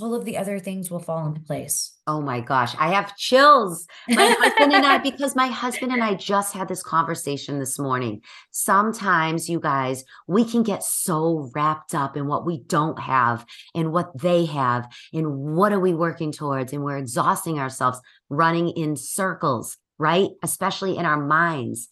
all 0.00 0.14
of 0.14 0.24
the 0.24 0.36
other 0.36 0.58
things 0.58 0.90
will 0.90 0.98
fall 0.98 1.26
into 1.26 1.40
place. 1.40 1.92
Oh 2.06 2.20
my 2.20 2.40
gosh, 2.40 2.74
I 2.78 2.94
have 2.94 3.16
chills. 3.16 3.86
My 4.08 4.34
husband 4.38 4.72
and 4.72 4.84
I, 4.84 4.98
because 4.98 5.34
my 5.34 5.46
husband 5.46 5.92
and 5.92 6.02
I 6.02 6.14
just 6.14 6.52
had 6.52 6.68
this 6.68 6.82
conversation 6.82 7.58
this 7.58 7.78
morning. 7.78 8.22
Sometimes, 8.50 9.48
you 9.48 9.60
guys, 9.60 10.04
we 10.26 10.44
can 10.44 10.62
get 10.62 10.82
so 10.82 11.50
wrapped 11.54 11.94
up 11.94 12.16
in 12.16 12.26
what 12.26 12.44
we 12.44 12.62
don't 12.64 12.98
have 12.98 13.46
and 13.74 13.92
what 13.92 14.16
they 14.18 14.44
have 14.46 14.88
and 15.12 15.56
what 15.56 15.72
are 15.72 15.80
we 15.80 15.94
working 15.94 16.32
towards. 16.32 16.72
And 16.72 16.84
we're 16.84 16.98
exhausting 16.98 17.58
ourselves 17.58 18.00
running 18.28 18.70
in 18.70 18.96
circles, 18.96 19.78
right? 19.98 20.30
Especially 20.42 20.96
in 20.96 21.06
our 21.06 21.20
minds. 21.24 21.88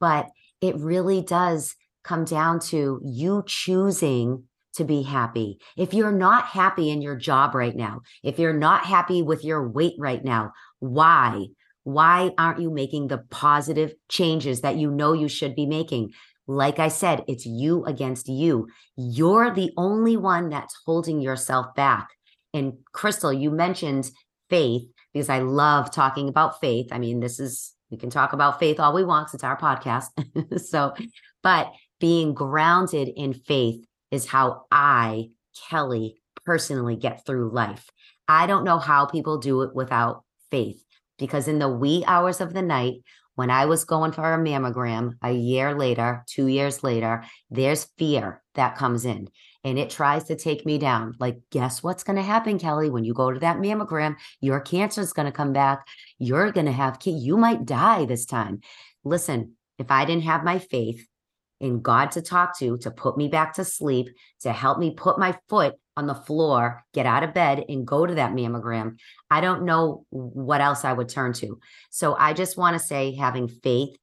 But 0.00 0.28
it 0.60 0.76
really 0.76 1.22
does 1.22 1.74
come 2.04 2.24
down 2.24 2.58
to 2.58 3.00
you 3.04 3.44
choosing 3.46 4.44
to 4.74 4.84
be 4.84 5.02
happy. 5.02 5.58
If 5.76 5.94
you're 5.94 6.12
not 6.12 6.46
happy 6.46 6.90
in 6.90 7.02
your 7.02 7.16
job 7.16 7.54
right 7.54 7.74
now, 7.74 8.00
if 8.22 8.38
you're 8.38 8.52
not 8.52 8.84
happy 8.84 9.22
with 9.22 9.44
your 9.44 9.68
weight 9.68 9.94
right 9.98 10.24
now, 10.24 10.52
why? 10.80 11.46
Why 11.84 12.30
aren't 12.38 12.60
you 12.60 12.70
making 12.70 13.08
the 13.08 13.18
positive 13.30 13.92
changes 14.08 14.60
that 14.60 14.76
you 14.76 14.90
know 14.90 15.12
you 15.12 15.28
should 15.28 15.54
be 15.54 15.66
making? 15.66 16.12
Like 16.46 16.78
I 16.78 16.88
said, 16.88 17.24
it's 17.28 17.46
you 17.46 17.84
against 17.84 18.28
you. 18.28 18.68
You're 18.96 19.52
the 19.52 19.72
only 19.76 20.16
one 20.16 20.48
that's 20.48 20.76
holding 20.84 21.20
yourself 21.20 21.74
back. 21.74 22.08
And 22.54 22.74
Crystal, 22.92 23.32
you 23.32 23.50
mentioned 23.50 24.10
faith 24.50 24.82
because 25.12 25.28
I 25.28 25.40
love 25.40 25.90
talking 25.90 26.28
about 26.28 26.60
faith. 26.60 26.88
I 26.92 26.98
mean, 26.98 27.20
this 27.20 27.38
is, 27.38 27.72
we 27.90 27.96
can 27.96 28.10
talk 28.10 28.32
about 28.32 28.58
faith 28.58 28.80
all 28.80 28.94
we 28.94 29.04
want. 29.04 29.28
Because 29.28 29.34
it's 29.34 29.44
our 29.44 29.58
podcast. 29.58 30.60
so, 30.66 30.94
but 31.42 31.72
being 32.00 32.34
grounded 32.34 33.08
in 33.14 33.32
faith 33.32 33.84
is 34.12 34.26
how 34.26 34.66
I, 34.70 35.30
Kelley, 35.68 36.22
personally 36.44 36.94
get 36.94 37.26
through 37.26 37.50
life. 37.52 37.90
I 38.28 38.46
don't 38.46 38.64
know 38.64 38.78
how 38.78 39.06
people 39.06 39.38
do 39.38 39.62
it 39.62 39.74
without 39.74 40.22
faith 40.50 40.84
because 41.18 41.48
in 41.48 41.58
the 41.58 41.68
wee 41.68 42.04
hours 42.06 42.40
of 42.40 42.52
the 42.52 42.62
night, 42.62 43.02
when 43.34 43.50
I 43.50 43.64
was 43.64 43.84
going 43.84 44.12
for 44.12 44.32
a 44.32 44.38
mammogram 44.38 45.14
a 45.22 45.32
year 45.32 45.74
later, 45.74 46.24
two 46.28 46.46
years 46.46 46.84
later, 46.84 47.24
there's 47.50 47.88
fear 47.98 48.42
that 48.54 48.76
comes 48.76 49.06
in 49.06 49.28
and 49.64 49.78
it 49.78 49.90
tries 49.90 50.24
to 50.24 50.36
take 50.36 50.66
me 50.66 50.76
down. 50.76 51.14
Like, 51.18 51.38
guess 51.50 51.82
what's 51.82 52.04
going 52.04 52.16
to 52.16 52.22
happen, 52.22 52.58
Kelley? 52.58 52.90
When 52.90 53.04
you 53.04 53.14
go 53.14 53.30
to 53.30 53.40
that 53.40 53.56
mammogram, 53.56 54.16
your 54.40 54.60
cancer 54.60 55.00
is 55.00 55.12
going 55.12 55.26
to 55.26 55.32
come 55.32 55.52
back. 55.52 55.86
You're 56.18 56.52
going 56.52 56.66
to 56.66 56.72
have, 56.72 56.98
you 57.04 57.36
might 57.36 57.64
die 57.64 58.04
this 58.04 58.26
time. 58.26 58.60
Listen, 59.04 59.56
if 59.78 59.90
I 59.90 60.04
didn't 60.04 60.24
have 60.24 60.44
my 60.44 60.58
faith, 60.58 61.06
in 61.62 61.80
God 61.80 62.10
to 62.10 62.20
talk 62.20 62.58
to, 62.58 62.76
to 62.78 62.90
put 62.90 63.16
me 63.16 63.28
back 63.28 63.54
to 63.54 63.64
sleep, 63.64 64.08
to 64.40 64.52
help 64.52 64.78
me 64.78 64.92
put 64.94 65.18
my 65.18 65.38
foot 65.48 65.76
on 65.96 66.06
the 66.06 66.14
floor, 66.14 66.84
get 66.92 67.06
out 67.06 67.22
of 67.22 67.32
bed 67.32 67.64
and 67.68 67.86
go 67.86 68.04
to 68.04 68.16
that 68.16 68.32
mammogram. 68.32 68.96
I 69.30 69.40
don't 69.40 69.64
know 69.64 70.04
what 70.10 70.60
else 70.60 70.84
I 70.84 70.92
would 70.92 71.08
turn 71.08 71.32
to. 71.34 71.60
So 71.90 72.16
I 72.18 72.32
just 72.32 72.58
want 72.58 72.74
to 72.74 72.84
say 72.84 73.14
having 73.14 73.46
faith 73.46 73.96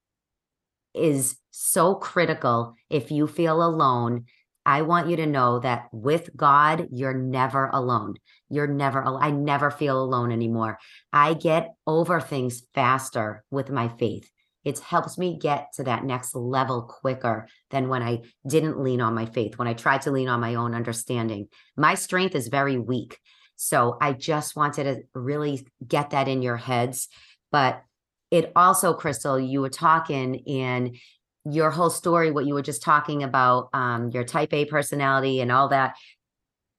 is 0.94 1.36
so 1.52 1.96
critical 1.96 2.76
if 2.90 3.12
you 3.12 3.28
feel 3.28 3.62
alone. 3.62 4.26
I 4.66 4.84
want 4.84 5.10
you 5.10 5.18
to 5.18 5.26
know 5.26 5.60
that 5.60 5.90
with 5.92 6.30
God, 6.36 6.88
you're 6.92 7.14
never 7.14 7.68
alone. 7.68 8.16
You're 8.50 8.68
never, 8.68 9.04
I 9.04 9.32
never 9.32 9.70
feel 9.70 10.02
alone 10.02 10.32
anymore. 10.32 10.80
I 11.12 11.34
get 11.34 11.74
over 11.86 12.22
things 12.22 12.64
faster 12.74 13.44
with 13.52 13.70
my 13.70 13.90
faith. 13.90 14.30
It 14.64 14.80
helps 14.80 15.18
me 15.18 15.38
get 15.40 15.74
to 15.74 15.84
that 15.84 16.04
next 16.04 16.36
level 16.36 16.82
quicker 16.84 17.48
than 17.70 17.88
when 17.90 18.04
I 18.04 18.22
didn't 18.48 18.80
lean 18.80 19.02
on 19.02 19.16
my 19.16 19.26
faith, 19.26 19.58
when 19.58 19.68
I 19.68 19.74
tried 19.74 20.02
to 20.04 20.12
lean 20.12 20.28
on 20.28 20.42
my 20.42 20.56
own 20.56 20.76
understanding. 20.76 21.48
My 21.78 21.96
strength 21.96 22.36
is 22.36 22.48
very 22.48 22.78
weak. 22.78 23.18
So 23.56 23.98
I 24.00 24.14
just 24.14 24.56
wanted 24.56 24.84
to 24.86 25.02
really 25.14 25.66
get 25.86 26.12
that 26.12 26.28
in 26.28 26.42
your 26.42 26.58
heads. 26.58 27.10
But 27.52 27.84
it 28.32 28.52
also, 28.56 28.94
Crystal, 28.94 29.40
you 29.40 29.62
were 29.62 29.70
talking 29.70 30.36
in 30.36 30.98
your 31.46 31.72
whole 31.72 31.90
story, 31.90 32.32
what 32.32 32.46
you 32.46 32.54
were 32.54 32.62
just 32.62 32.84
talking 32.84 33.24
about, 33.24 33.70
um, 33.74 34.12
your 34.12 34.24
type 34.24 34.54
A 34.54 34.66
personality 34.66 35.42
and 35.42 35.52
all 35.52 35.70
that. 35.70 35.96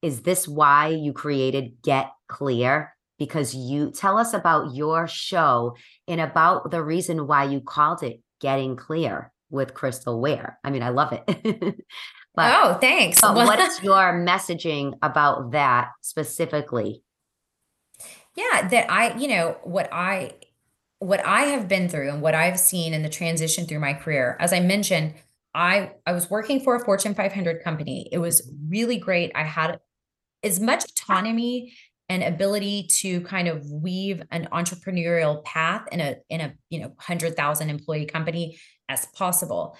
Is 0.01 0.21
this 0.21 0.47
why 0.47 0.87
you 0.87 1.13
created 1.13 1.81
Get 1.83 2.11
Clear? 2.27 2.95
Because 3.21 3.53
you 3.53 3.91
tell 3.91 4.17
us 4.17 4.33
about 4.33 4.73
your 4.73 5.07
show 5.07 5.77
and 6.07 6.19
about 6.19 6.71
the 6.71 6.81
reason 6.81 7.27
why 7.27 7.43
you 7.43 7.61
called 7.61 8.01
it 8.01 8.19
Getting 8.39 8.75
Clear 8.75 9.31
with 9.51 9.75
Crystal 9.75 10.19
Ware. 10.19 10.57
I 10.63 10.71
mean, 10.71 10.81
I 10.81 10.89
love 10.89 11.13
it. 11.13 11.23
but, 12.35 12.51
oh, 12.51 12.79
thanks. 12.81 13.21
But 13.21 13.35
what's 13.35 13.83
your 13.83 14.25
messaging 14.25 14.97
about 15.03 15.51
that 15.51 15.89
specifically? 16.01 17.03
Yeah, 18.35 18.67
that 18.69 18.91
I, 18.91 19.15
you 19.15 19.27
know, 19.27 19.57
what 19.65 19.87
I 19.93 20.31
what 20.97 21.23
I 21.23 21.41
have 21.41 21.67
been 21.67 21.89
through 21.89 22.09
and 22.09 22.23
what 22.23 22.33
I've 22.33 22.59
seen 22.59 22.91
in 22.91 23.03
the 23.03 23.09
transition 23.09 23.67
through 23.67 23.81
my 23.81 23.93
career. 23.93 24.35
As 24.39 24.51
I 24.51 24.61
mentioned, 24.61 25.13
I 25.53 25.91
I 26.07 26.13
was 26.13 26.27
working 26.27 26.59
for 26.59 26.75
a 26.75 26.83
Fortune 26.83 27.13
500 27.13 27.63
company. 27.63 28.09
It 28.11 28.17
was 28.17 28.51
really 28.67 28.97
great. 28.97 29.31
I 29.35 29.43
had 29.43 29.79
as 30.41 30.59
much 30.59 30.85
autonomy 30.85 31.73
and 32.11 32.23
ability 32.23 32.87
to 32.87 33.21
kind 33.21 33.47
of 33.47 33.65
weave 33.71 34.21
an 34.31 34.49
entrepreneurial 34.51 35.41
path 35.45 35.87
in 35.93 36.01
a 36.01 36.17
in 36.29 36.41
a 36.41 36.53
you 36.69 36.77
know 36.77 36.87
100,000 36.87 37.69
employee 37.69 38.05
company 38.05 38.59
as 38.89 39.05
possible. 39.05 39.77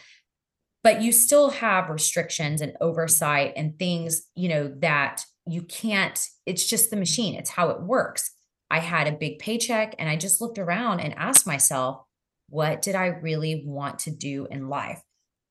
But 0.82 1.02
you 1.02 1.12
still 1.12 1.50
have 1.50 1.89
restrictions 1.89 2.62
and 2.62 2.78
oversight 2.80 3.54
and 3.58 3.78
things 3.78 4.24
you 4.34 4.48
know 4.48 4.74
that 4.80 5.26
you 5.46 5.63
can't 5.63 6.26
it's 6.46 6.65
just 6.65 6.89
the 6.89 6.96
machine 6.96 7.36
it's 7.36 7.50
how 7.50 7.70
it 7.70 7.82
works. 7.82 8.32
I 8.70 8.80
had 8.80 9.08
a 9.08 9.12
big 9.12 9.39
paycheck 9.39 9.96
and 10.00 10.08
i 10.08 10.15
just 10.15 10.39
looked 10.39 10.58
around 10.58 11.02
and 11.02 11.13
asked 11.17 11.46
myself 11.46 12.02
what 12.48 12.82
did 12.82 12.96
i 12.96 13.08
really 13.08 13.63
want 13.65 14.00
to 14.00 14.12
do 14.12 14.48
in 14.50 14.70
life? 14.70 15.02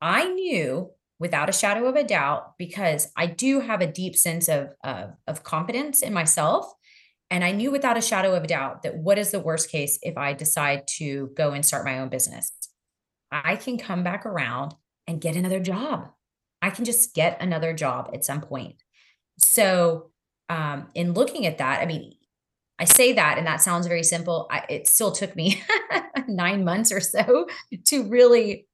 I 0.01 0.29
knew 0.29 0.93
without 1.21 1.51
a 1.51 1.53
shadow 1.53 1.87
of 1.87 1.95
a 1.95 2.03
doubt 2.03 2.57
because 2.59 3.13
I 3.17 3.27
do 3.27 3.61
have 3.61 3.83
a 3.83 3.87
deep 3.87 4.17
sense 4.17 4.49
of, 4.49 4.73
of, 4.83 5.11
of 5.29 5.45
confidence 5.45 6.03
in 6.03 6.15
myself. 6.15 6.73
And 7.31 7.45
I 7.45 7.53
knew 7.53 7.71
without 7.71 7.99
a 7.99 8.03
shadow 8.03 8.35
of 8.35 8.43
a 8.43 8.49
doubt 8.49 8.83
that 8.83 8.97
what 8.97 9.19
is 9.19 9.31
the 9.31 9.39
worst 9.39 9.71
case 9.71 9.99
if 10.03 10.17
I 10.17 10.33
decide 10.33 10.89
to 10.97 11.31
go 11.37 11.53
and 11.53 11.65
start 11.65 11.85
my 11.85 12.01
own 12.01 12.09
business? 12.09 12.51
I 13.31 13.55
can 13.55 13.79
come 13.79 14.03
back 14.03 14.27
around 14.27 14.75
and 15.07 15.21
get 15.21 15.37
another 15.37 15.61
job. 15.61 16.09
I 16.63 16.71
can 16.71 16.85
just 16.85 17.15
get 17.15 17.41
another 17.41 17.75
job 17.75 18.11
at 18.13 18.25
some 18.25 18.41
point. 18.41 18.83
So, 19.39 20.11
um, 20.49 20.89
in 20.95 21.13
looking 21.13 21.47
at 21.47 21.59
that, 21.59 21.81
I 21.81 21.87
mean, 21.87 22.15
I 22.79 22.85
say 22.85 23.13
that 23.13 23.39
and 23.39 23.47
that 23.47 23.61
sounds 23.61 23.87
very 23.87 24.03
simple. 24.03 24.49
I, 24.51 24.65
it 24.69 24.89
still 24.89 25.13
took 25.13 25.37
me 25.37 25.63
nine 26.29 26.65
months 26.65 26.91
or 26.91 27.01
so 27.01 27.47
to 27.87 28.09
really 28.09 28.67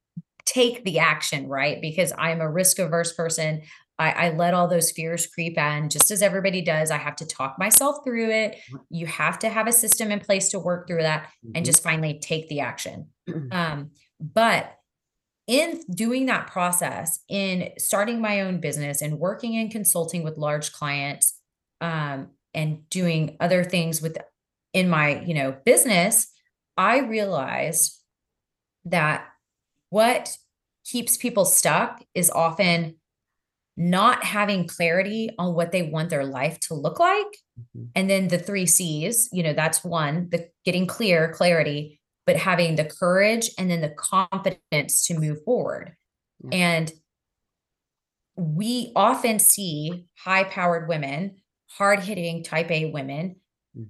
take 0.47 0.85
the 0.85 0.99
action, 0.99 1.49
right? 1.49 1.81
Because 1.81 2.13
I'm 2.17 2.41
a 2.41 2.51
risk 2.51 2.79
averse 2.79 3.13
person. 3.13 3.63
I, 3.99 4.11
I, 4.11 4.29
let 4.31 4.53
all 4.53 4.69
those 4.69 4.91
fears 4.91 5.27
creep 5.27 5.57
in 5.57 5.89
just 5.89 6.11
as 6.11 6.21
everybody 6.21 6.61
does. 6.61 6.91
I 6.91 6.99
have 6.99 7.17
to 7.17 7.27
talk 7.27 7.59
myself 7.59 8.05
through 8.05 8.31
it. 8.31 8.53
Mm-hmm. 8.53 8.77
You 8.91 9.07
have 9.07 9.39
to 9.39 9.49
have 9.49 9.67
a 9.67 9.73
system 9.73 10.13
in 10.13 10.21
place 10.21 10.51
to 10.51 10.59
work 10.59 10.87
through 10.87 11.03
that 11.03 11.25
mm-hmm. 11.25 11.53
and 11.55 11.65
just 11.65 11.83
finally 11.83 12.19
take 12.19 12.49
the 12.49 12.61
action. 12.61 13.09
Um, 13.51 13.91
but 14.21 14.73
in 15.47 15.81
doing 15.91 16.27
that 16.27 16.47
process, 16.47 17.21
in 17.29 17.71
starting 17.79 18.21
my 18.21 18.43
own 18.43 18.61
business 18.61 19.03
and 19.03 19.19
working 19.19 19.57
and 19.57 19.71
consulting 19.71 20.23
with 20.23 20.39
large 20.39 20.73
clients, 20.73 21.41
um, 21.81 22.29
and 22.57 22.89
doing 22.89 23.37
other 23.39 23.63
things 23.63 24.01
with 24.03 24.17
in 24.73 24.89
my 24.89 25.21
you 25.21 25.35
know 25.35 25.55
business, 25.65 26.33
I 26.77 27.01
realized 27.01 28.01
that 28.87 29.29
what 29.91 30.37
keeps 30.91 31.17
people 31.17 31.45
stuck 31.45 32.03
is 32.15 32.31
often 32.31 32.97
not 33.77 34.25
having 34.25 34.67
clarity 34.67 35.31
on 35.39 35.55
what 35.55 35.73
they 35.73 35.83
want 35.83 36.09
their 36.09 36.25
life 36.25 36.59
to 36.61 36.75
look 36.75 36.99
like. 36.99 37.27
Mm-hmm. 37.59 37.85
And 37.95 38.09
then 38.09 38.29
the 38.29 38.39
three 38.39 38.67
C's, 38.67 39.29
you 39.33 39.43
know, 39.43 39.53
that's 39.53 39.85
one, 39.85 40.29
the 40.31 40.49
getting 40.65 40.87
clear, 40.87 41.33
clarity, 41.33 42.01
but 42.27 42.37
having 42.37 42.77
the 42.77 42.85
courage 42.85 43.51
and 43.59 43.71
then 43.71 43.83
the 43.83 43.91
confidence 43.91 45.07
to 45.07 45.19
move 45.19 45.43
forward. 45.45 45.95
Mm-hmm. 46.45 46.55
And 46.55 46.93
we 48.37 48.93
often 48.97 49.39
see 49.39 50.07
high 50.19 50.45
powered 50.45 50.89
women, 50.89 51.37
hard 51.69 52.01
hitting 52.01 52.43
type 52.43 52.71
A 52.71 52.87
women 52.91 53.37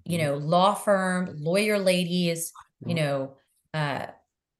you 0.04 0.18
Mhm. 0.18 0.22
know, 0.22 0.36
law 0.36 0.74
firm, 0.74 1.36
lawyer 1.38 1.78
ladies, 1.78 2.52
you 2.84 2.94
know, 2.94 3.36
uh, 3.72 4.06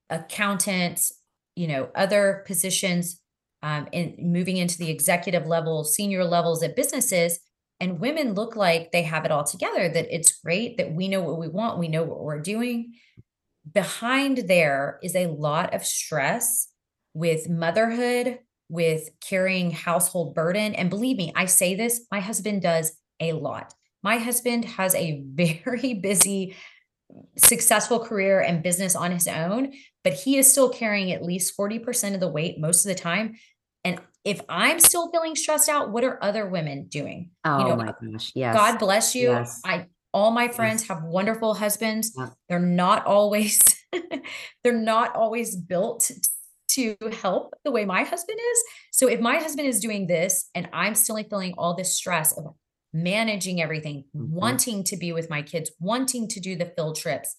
accountants, 0.09 1.16
you 1.57 1.67
know, 1.67 1.89
other 1.95 2.43
positions, 2.45 3.19
um, 3.63 3.87
in 3.91 4.15
moving 4.19 4.57
into 4.57 4.77
the 4.77 4.91
executive 4.91 5.47
level, 5.47 5.83
senior 5.83 6.23
levels 6.23 6.61
at 6.61 6.75
businesses. 6.75 7.39
And 7.79 7.99
women 7.99 8.33
look 8.33 8.55
like 8.55 8.91
they 8.91 9.03
have 9.03 9.25
it 9.25 9.31
all 9.31 9.43
together, 9.43 9.89
that 9.89 10.13
it's 10.13 10.39
great, 10.39 10.77
that 10.77 10.93
we 10.93 11.07
know 11.07 11.21
what 11.21 11.39
we 11.39 11.47
want, 11.47 11.79
we 11.79 11.87
know 11.87 12.03
what 12.03 12.21
we're 12.21 12.39
doing. 12.39 12.93
Behind 13.71 14.37
there 14.37 14.99
is 15.03 15.15
a 15.15 15.27
lot 15.27 15.73
of 15.73 15.85
stress 15.85 16.69
with 17.13 17.49
motherhood, 17.49 18.39
with 18.69 19.09
carrying 19.21 19.71
household 19.71 20.35
burden. 20.35 20.75
And 20.75 20.89
believe 20.89 21.17
me, 21.17 21.31
I 21.35 21.45
say 21.45 21.75
this, 21.75 22.05
my 22.11 22.19
husband 22.19 22.61
does 22.61 22.93
a 23.19 23.33
lot. 23.33 23.73
My 24.03 24.17
husband 24.17 24.65
has 24.65 24.93
a 24.95 25.23
very 25.33 25.93
busy, 25.95 26.55
successful 27.37 27.99
career 27.99 28.41
and 28.41 28.63
business 28.63 28.95
on 28.95 29.11
his 29.11 29.27
own, 29.27 29.73
but 30.07 30.17
he 30.17 30.37
is 30.37 30.49
still 30.49 30.69
carrying 30.69 31.11
at 31.11 31.21
least 31.21 31.57
40% 31.57 32.13
of 32.13 32.21
the 32.21 32.29
weight 32.29 32.57
most 32.57 32.85
of 32.85 32.89
the 32.95 32.95
time. 32.95 33.35
And 33.83 33.99
if 34.23 34.39
I'm 34.47 34.79
still 34.79 35.11
feeling 35.11 35.35
stressed 35.35 35.67
out, 35.67 35.91
what 35.91 36.05
are 36.05 36.17
other 36.23 36.47
women 36.47 36.87
doing? 36.87 37.31
Oh 37.43 37.57
know, 37.67 37.75
my 37.75 37.93
gosh. 38.01 38.31
Yes. 38.33 38.55
God 38.55 38.79
bless 38.79 39.15
you. 39.15 39.31
Yes. 39.31 39.59
I 39.65 39.87
all 40.13 40.31
my 40.31 40.47
friends 40.47 40.83
Yes. 40.83 40.87
have 40.87 41.03
wonderful 41.03 41.55
husbands. 41.55 42.15
They're 42.47 42.57
not 42.57 43.05
always 43.05 43.59
they're 44.63 44.71
not 44.71 45.13
always 45.13 45.57
built 45.57 46.09
to 46.69 46.95
help 47.21 47.53
the 47.65 47.71
way 47.71 47.83
my 47.83 48.03
husband 48.03 48.39
is. 48.39 48.59
So 48.93 49.09
if 49.09 49.19
my 49.19 49.39
husband 49.39 49.67
is 49.67 49.81
doing 49.81 50.07
this 50.07 50.49
and 50.55 50.69
I'm 50.71 50.95
still 50.95 51.21
feeling 51.21 51.53
all 51.57 51.75
this 51.75 51.93
stress 51.93 52.31
of 52.31 52.55
managing 52.93 53.61
everything, 53.61 54.05
Mhm. 54.15 54.29
wanting 54.29 54.85
to 54.85 54.95
be 54.95 55.11
with 55.11 55.29
my 55.29 55.41
kids, 55.41 55.69
wanting 55.81 56.29
to 56.29 56.39
do 56.39 56.55
the 56.55 56.71
field 56.77 56.95
trips, 56.95 57.35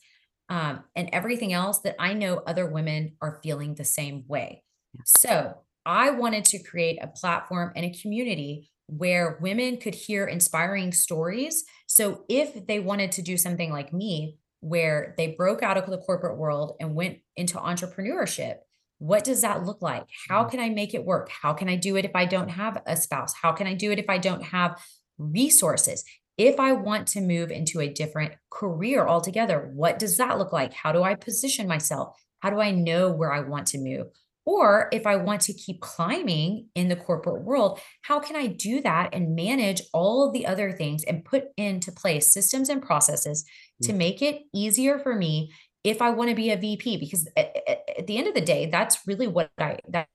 um, 0.49 0.84
and 0.96 1.11
everything 1.12 1.53
else 1.53 1.80
that 1.80 1.96
I 1.99 2.14
know 2.14 2.38
other 2.38 2.66
women 2.66 3.16
are 3.20 3.40
feeling 3.42 3.74
the 3.74 3.84
same 3.84 4.24
way. 4.26 4.64
So 5.05 5.59
I 5.84 6.11
wanted 6.11 6.44
to 6.46 6.59
create 6.62 6.99
a 7.03 7.09
platform 7.09 7.72
and 7.76 7.84
a 7.86 7.99
community 7.99 8.70
where 8.86 9.38
women 9.42 9.76
could 9.76 9.94
hear 9.94 10.26
inspiring 10.26 10.92
stories. 10.92 11.64
So 11.86 12.24
if 12.28 12.66
they 12.66 12.80
wanted 12.80 13.12
to 13.12 13.22
do 13.22 13.36
something 13.36 13.70
like 13.70 13.92
me, 13.92 14.38
where 14.61 15.14
they 15.16 15.28
broke 15.28 15.62
out 15.62 15.76
of 15.76 15.86
the 15.86 15.99
corporate 15.99 16.36
world 16.36 16.74
and 16.80 16.94
went 16.94 17.18
into 17.36 17.57
entrepreneurship, 17.59 18.57
what 18.99 19.22
does 19.22 19.42
that 19.42 19.64
look 19.64 19.80
like? 19.82 20.05
How 20.28 20.44
Mhm. 20.44 20.51
can 20.51 20.59
I 20.61 20.68
make 20.70 20.94
it 20.94 21.05
work? 21.05 21.30
How 21.30 21.53
can 21.55 21.68
I 21.68 21.76
do 21.76 21.96
it 21.96 22.05
if 22.05 22.11
I 22.16 22.24
don't 22.24 22.49
have 22.49 22.82
a 22.86 22.96
spouse? 22.96 23.34
How 23.34 23.53
can 23.53 23.68
I 23.68 23.74
do 23.74 23.92
it 23.92 24.01
if 24.01 24.11
I 24.11 24.18
don't 24.18 24.42
have 24.42 24.82
resources? 25.16 26.05
If 26.39 26.61
I 26.61 26.72
want 26.72 27.09
to 27.09 27.20
move 27.20 27.51
into 27.51 27.80
a 27.80 27.93
different 27.93 28.32
career 28.49 29.07
altogether, 29.07 29.70
what 29.74 29.99
does 29.99 30.16
that 30.18 30.39
look 30.39 30.53
like? 30.53 30.72
How 30.72 30.93
do 30.93 31.03
I 31.03 31.14
position 31.16 31.66
myself? 31.66 32.16
How 32.41 32.51
do 32.51 32.61
I 32.61 32.70
know 32.70 33.11
where 33.11 33.32
I 33.32 33.41
want 33.41 33.66
to 33.68 33.78
move? 33.78 34.07
Or 34.47 34.89
if 34.93 35.07
I 35.07 35.16
want 35.16 35.43
to 35.43 35.53
keep 35.53 35.80
climbing 35.82 36.68
in 36.74 36.89
the 36.89 36.97
corporate 36.97 37.43
world, 37.43 37.80
how 38.03 38.18
can 38.20 38.36
I 38.36 38.47
do 38.47 38.80
that 38.82 39.11
and 39.12 39.34
manage 39.36 39.82
all 39.93 40.26
of 40.26 40.32
the 40.32 40.47
other 40.47 40.72
things 40.72 41.05
and 41.05 41.24
put 41.24 41.49
into 41.59 41.93
place 41.93 42.32
systems 42.32 42.68
and 42.70 42.80
processes 42.80 43.45
to 43.82 43.93
Mm. 43.93 43.97
make 43.97 44.22
it 44.22 44.43
easier 44.55 44.99
for 45.01 45.14
me 45.14 45.53
if 45.84 46.01
I 46.01 46.11
want 46.11 46.30
to 46.30 46.36
be 46.36 46.51
a 46.51 46.57
VP? 46.57 46.97
Because 46.99 47.28
at, 47.36 47.55
at- 47.68 48.07
the 48.07 48.16
end 48.16 48.28
of 48.28 48.34
the 48.34 48.41
day, 48.41 48.66
that's 48.66 49.07
really 49.07 49.26
what 49.26 49.51
I 49.59 49.80
that- 49.89 50.09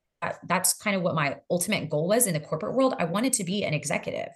that's 0.47 0.73
kind 0.73 0.95
of 0.95 1.01
what 1.03 1.15
my 1.15 1.35
ultimate 1.51 1.89
goal 1.89 2.07
was 2.07 2.25
in 2.27 2.33
the 2.33 2.39
corporate 2.39 2.75
world. 2.75 2.95
I 2.97 3.03
wanted 3.05 3.33
to 3.33 3.43
be 3.43 3.65
an 3.65 3.73
executive. 3.73 4.29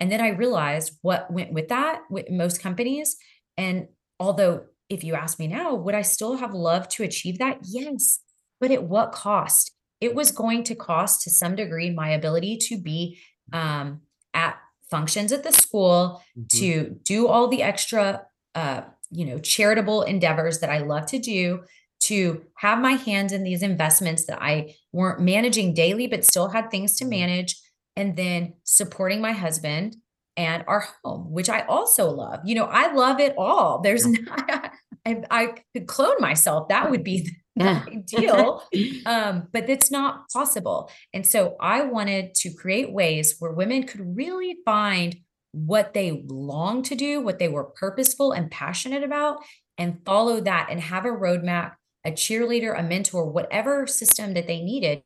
And 0.00 0.10
then 0.10 0.20
I 0.20 0.28
realized 0.28 0.98
what 1.02 1.30
went 1.30 1.52
with 1.52 1.68
that 1.68 2.02
with 2.10 2.30
most 2.30 2.60
companies. 2.60 3.16
And 3.56 3.88
although 4.20 4.66
if 4.88 5.04
you 5.04 5.14
ask 5.14 5.38
me 5.38 5.46
now, 5.48 5.74
would 5.74 5.94
I 5.94 6.02
still 6.02 6.36
have 6.36 6.54
loved 6.54 6.90
to 6.92 7.02
achieve 7.02 7.38
that? 7.38 7.58
Yes. 7.64 8.20
But 8.60 8.70
at 8.70 8.84
what 8.84 9.12
cost? 9.12 9.72
It 10.00 10.14
was 10.14 10.30
going 10.30 10.62
to 10.64 10.74
cost 10.74 11.22
to 11.22 11.30
some 11.30 11.56
degree 11.56 11.90
my 11.90 12.10
ability 12.10 12.58
to 12.68 12.78
be 12.78 13.18
um, 13.52 14.02
at 14.34 14.56
functions 14.90 15.32
at 15.32 15.42
the 15.42 15.52
school, 15.52 16.22
Mhm. 16.38 16.48
to 16.60 17.00
do 17.04 17.26
all 17.28 17.48
the 17.48 17.62
extra, 17.62 18.26
uh, 18.54 18.82
you 19.10 19.24
know, 19.24 19.38
charitable 19.38 20.02
endeavors 20.02 20.60
that 20.60 20.70
I 20.70 20.78
love 20.78 21.06
to 21.06 21.18
do, 21.18 21.64
to 22.00 22.44
have 22.58 22.78
my 22.78 22.92
hands 22.92 23.32
in 23.32 23.42
these 23.42 23.62
investments 23.62 24.26
that 24.26 24.40
I 24.40 24.74
weren't 24.92 25.20
managing 25.20 25.74
daily, 25.74 26.06
but 26.06 26.24
still 26.24 26.48
had 26.48 26.70
things 26.70 26.96
to 26.98 27.04
Mhm. 27.04 27.10
manage, 27.10 27.56
and 27.98 28.16
then 28.16 28.54
supporting 28.62 29.20
my 29.20 29.32
husband 29.32 29.96
and 30.36 30.64
our 30.68 30.86
home, 31.02 31.32
which 31.32 31.50
I 31.50 31.62
also 31.62 32.08
love. 32.08 32.40
You 32.44 32.54
know, 32.54 32.66
I 32.66 32.94
love 32.94 33.18
it 33.18 33.34
all. 33.36 33.80
There's 33.80 34.06
not, 34.06 34.70
I, 35.04 35.22
I 35.30 35.54
could 35.74 35.88
clone 35.88 36.20
myself. 36.20 36.68
That 36.68 36.90
would 36.90 37.02
be 37.02 37.22
the 37.22 37.32
Yeah. 37.56 37.84
ideal 37.92 38.62
um, 39.06 39.48
but 39.52 39.68
it's 39.68 39.90
not 39.90 40.30
possible. 40.32 40.92
And 41.12 41.26
so 41.26 41.56
I 41.60 41.82
wanted 41.82 42.36
to 42.36 42.54
create 42.54 42.92
ways 42.92 43.34
where 43.40 43.52
women 43.52 43.82
could 43.82 44.16
really 44.16 44.58
find 44.64 45.16
what 45.50 45.92
they 45.92 46.24
long 46.28 46.82
to 46.84 46.94
do, 46.94 47.20
what 47.20 47.40
they 47.40 47.48
were 47.48 47.64
purposeful 47.64 48.30
and 48.30 48.48
passionate 48.48 49.02
about, 49.02 49.38
and 49.76 49.98
follow 50.06 50.40
that 50.42 50.68
and 50.70 50.80
have 50.80 51.04
a 51.04 51.08
roadmap, 51.08 51.72
a 52.04 52.12
cheerleader, 52.12 52.78
a 52.78 52.82
mentor, 52.82 53.28
whatever 53.28 53.88
system 53.88 54.34
that 54.34 54.46
they 54.46 54.60
needed 54.62 55.02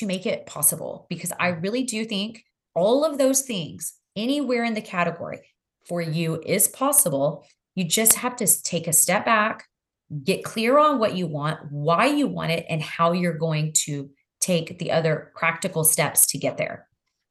to 0.00 0.06
make 0.06 0.26
it 0.26 0.46
possible. 0.46 1.06
Because 1.08 1.32
I 1.38 1.48
really 1.48 1.84
do 1.84 2.04
think 2.04 2.44
all 2.74 3.04
of 3.04 3.18
those 3.18 3.42
things, 3.42 3.94
anywhere 4.16 4.64
in 4.64 4.74
the 4.74 4.80
category 4.82 5.40
for 5.86 6.00
you, 6.00 6.42
is 6.44 6.68
possible. 6.68 7.46
You 7.74 7.84
just 7.84 8.14
have 8.14 8.36
to 8.36 8.62
take 8.62 8.88
a 8.88 8.92
step 8.92 9.24
back, 9.24 9.66
get 10.24 10.42
clear 10.42 10.78
on 10.78 10.98
what 10.98 11.14
you 11.14 11.26
want, 11.26 11.60
why 11.70 12.06
you 12.06 12.26
want 12.26 12.50
it, 12.50 12.66
and 12.68 12.82
how 12.82 13.12
you're 13.12 13.38
going 13.38 13.72
to 13.84 14.10
take 14.40 14.78
the 14.78 14.90
other 14.90 15.32
practical 15.36 15.84
steps 15.84 16.26
to 16.28 16.38
get 16.38 16.56
there. 16.56 16.86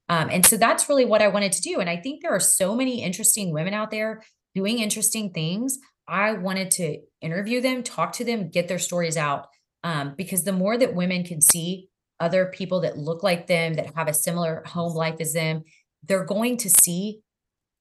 Um, 0.08 0.30
and 0.32 0.46
so 0.46 0.58
that's 0.58 0.88
really 0.90 1.06
what 1.06 1.22
I 1.22 1.28
wanted 1.28 1.52
to 1.54 1.62
do. 1.62 1.80
And 1.80 1.90
I 1.90 1.98
think 1.98 2.22
there 2.22 2.34
are 2.34 2.40
so 2.40 2.76
many 2.76 3.04
interesting 3.04 3.52
women 3.52 3.74
out 3.74 3.92
there 3.92 4.24
doing 4.56 4.80
interesting 4.80 5.32
things. 5.32 5.78
I 6.08 6.34
wanted 6.34 6.72
to 6.72 7.00
interview 7.22 7.62
them, 7.62 7.84
talk 7.84 8.14
to 8.14 8.26
them, 8.26 8.50
get 8.50 8.68
their 8.68 8.80
stories 8.80 9.18
out. 9.18 9.48
Um, 9.84 10.14
because 10.18 10.44
the 10.44 10.52
more 10.52 10.78
that 10.78 10.94
women 10.94 11.24
can 11.24 11.42
see 11.42 11.89
other 12.20 12.48
people 12.48 12.82
that 12.82 12.98
look 12.98 13.24
like 13.24 13.48
them, 13.48 13.76
that 13.76 13.94
have 13.96 14.08
a 14.08 14.14
similar 14.14 14.64
home 14.66 14.94
life 14.94 15.16
as 15.20 15.34
them, 15.34 15.64
they're 16.04 16.26
going 16.26 16.58
to 16.58 16.70
see 16.70 17.22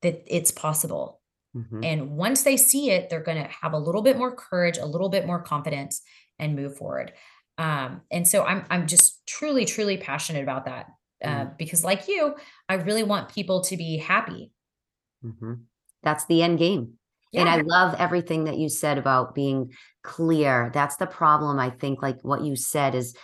that 0.02 0.22
it's 0.26 0.50
possible. 0.50 1.20
Mhm. 1.56 1.84
And 1.84 2.16
once 2.16 2.42
they 2.42 2.56
see 2.56 2.90
it, 2.90 3.10
they're 3.10 3.22
going 3.22 3.42
to 3.42 3.48
have 3.48 3.72
a 3.72 3.78
little 3.78 4.02
bit 4.02 4.18
more 4.18 4.34
courage, 4.34 4.78
a 4.78 4.86
little 4.86 5.08
bit 5.08 5.26
more 5.26 5.42
confidence, 5.42 6.02
and 6.38 6.54
move 6.54 6.76
forward. 6.76 7.12
Um, 7.56 8.02
and 8.10 8.26
so 8.28 8.44
I'm 8.44 8.64
I'm 8.70 8.86
just 8.86 9.26
truly, 9.26 9.64
truly 9.64 9.96
passionate 9.96 10.42
about 10.42 10.66
that 10.66 10.86
uh, 11.24 11.46
because, 11.58 11.82
like 11.82 12.06
you, 12.06 12.36
I 12.68 12.74
really 12.74 13.02
want 13.02 13.30
people 13.30 13.62
to 13.64 13.76
be 13.76 13.96
happy. 13.96 14.52
Mhm. 15.24 15.62
That's 16.02 16.26
the 16.26 16.42
end 16.42 16.58
game. 16.58 16.98
Yeah. 17.32 17.40
And 17.40 17.50
I 17.50 17.60
love 17.60 17.94
everything 17.98 18.44
that 18.44 18.58
you 18.58 18.68
said 18.68 18.96
about 18.96 19.34
being 19.34 19.72
clear. 20.02 20.70
That's 20.72 20.96
the 20.96 21.06
problem. 21.06 21.58
I 21.58 21.70
think 21.70 22.00
like 22.02 22.20
what 22.22 22.42
you 22.42 22.56
said 22.56 22.94
is 22.94 23.14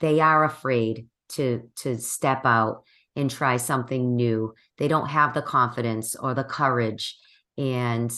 they 0.00 0.20
are 0.20 0.44
afraid 0.44 1.06
to 1.30 1.62
to 1.76 1.98
step 1.98 2.44
out 2.44 2.82
and 3.16 3.30
try 3.30 3.56
something 3.56 4.16
new. 4.16 4.54
They 4.78 4.88
don't 4.88 5.08
have 5.08 5.34
the 5.34 5.42
confidence 5.42 6.14
or 6.16 6.34
the 6.34 6.44
courage. 6.44 7.18
And 7.58 8.12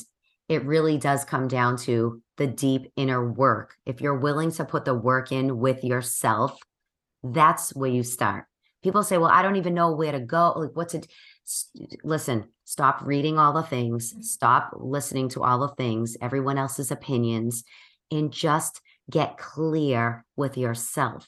it 0.48 0.64
really 0.64 0.98
does 0.98 1.24
come 1.24 1.48
down 1.48 1.76
to 1.78 2.20
the 2.36 2.46
deep 2.46 2.92
inner 2.96 3.32
work. 3.32 3.74
If 3.86 4.00
you're 4.00 4.18
willing 4.18 4.50
to 4.52 4.64
put 4.64 4.84
the 4.84 4.94
work 4.94 5.32
in 5.32 5.58
with 5.58 5.82
yourself, 5.82 6.58
that's 7.22 7.74
where 7.74 7.90
you 7.90 8.02
start. 8.02 8.44
People 8.82 9.02
say, 9.02 9.16
"Well, 9.16 9.30
I 9.30 9.42
don't 9.42 9.56
even 9.56 9.74
know 9.74 9.92
where 9.92 10.12
to 10.12 10.20
go. 10.20 10.52
Like, 10.56 10.70
what's 10.74 10.94
it?" 10.94 11.06
Listen, 12.04 12.48
stop 12.64 13.00
reading 13.02 13.38
all 13.38 13.52
the 13.52 13.62
things, 13.62 14.12
mm-hmm. 14.12 14.22
stop 14.22 14.70
listening 14.76 15.28
to 15.30 15.42
all 15.42 15.58
the 15.58 15.74
things, 15.74 16.16
everyone 16.20 16.58
else's 16.58 16.90
opinions, 16.90 17.64
and 18.10 18.32
just 18.32 18.80
get 19.10 19.38
clear 19.38 20.24
with 20.36 20.56
yourself 20.56 21.26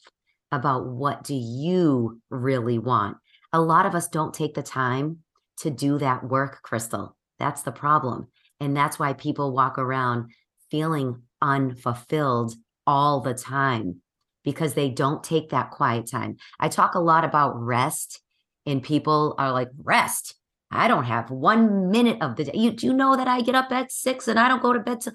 about 0.55 0.87
what 0.87 1.25
do 1.25 1.35
you 1.35 2.21
really 2.31 2.79
want. 2.79 3.17
A 3.53 3.61
lot 3.61 3.87
of 3.87 3.95
us 3.95 4.09
don't 4.09 4.35
take 4.35 4.55
the 4.55 4.63
time 4.63 5.19
to 5.59 5.71
do 5.71 5.99
that 5.99 6.29
work, 6.29 6.61
Crystal. 6.63 7.17
That's 7.39 7.63
the 7.63 7.73
problem. 7.73 8.29
And 8.61 8.77
that's 8.77 8.99
why 8.99 9.13
people 9.13 9.53
walk 9.53 9.79
around 9.79 10.31
feeling 10.71 11.23
unfulfilled 11.43 12.55
all 12.87 13.21
the 13.21 13.35
time 13.35 14.01
because 14.45 14.75
they 14.75 14.91
don't 14.91 15.25
take 15.25 15.51
that 15.51 15.71
quiet 15.71 16.11
time. 16.11 16.37
I 16.61 16.69
talk 16.69 16.95
a 16.95 17.01
lot 17.01 17.25
about 17.25 17.59
rest, 17.61 18.21
and 18.67 18.83
people 18.83 19.35
are 19.39 19.53
like, 19.53 19.71
rest. 19.83 20.35
I 20.71 20.89
don't 20.89 21.05
have 21.05 21.31
one 21.31 21.91
minute 21.91 22.19
of 22.21 22.37
the 22.37 22.45
day. 22.45 22.53
You 22.55 22.73
do 22.73 22.87
you 22.87 22.93
know 22.93 23.17
that 23.17 23.29
I 23.29 23.41
get 23.41 23.55
up 23.55 23.71
at 23.71 23.93
six 23.93 24.27
and 24.27 24.39
I 24.39 24.49
don't 24.49 24.63
go 24.63 24.73
to 24.73 24.81
bed 24.81 25.03
till 25.03 25.13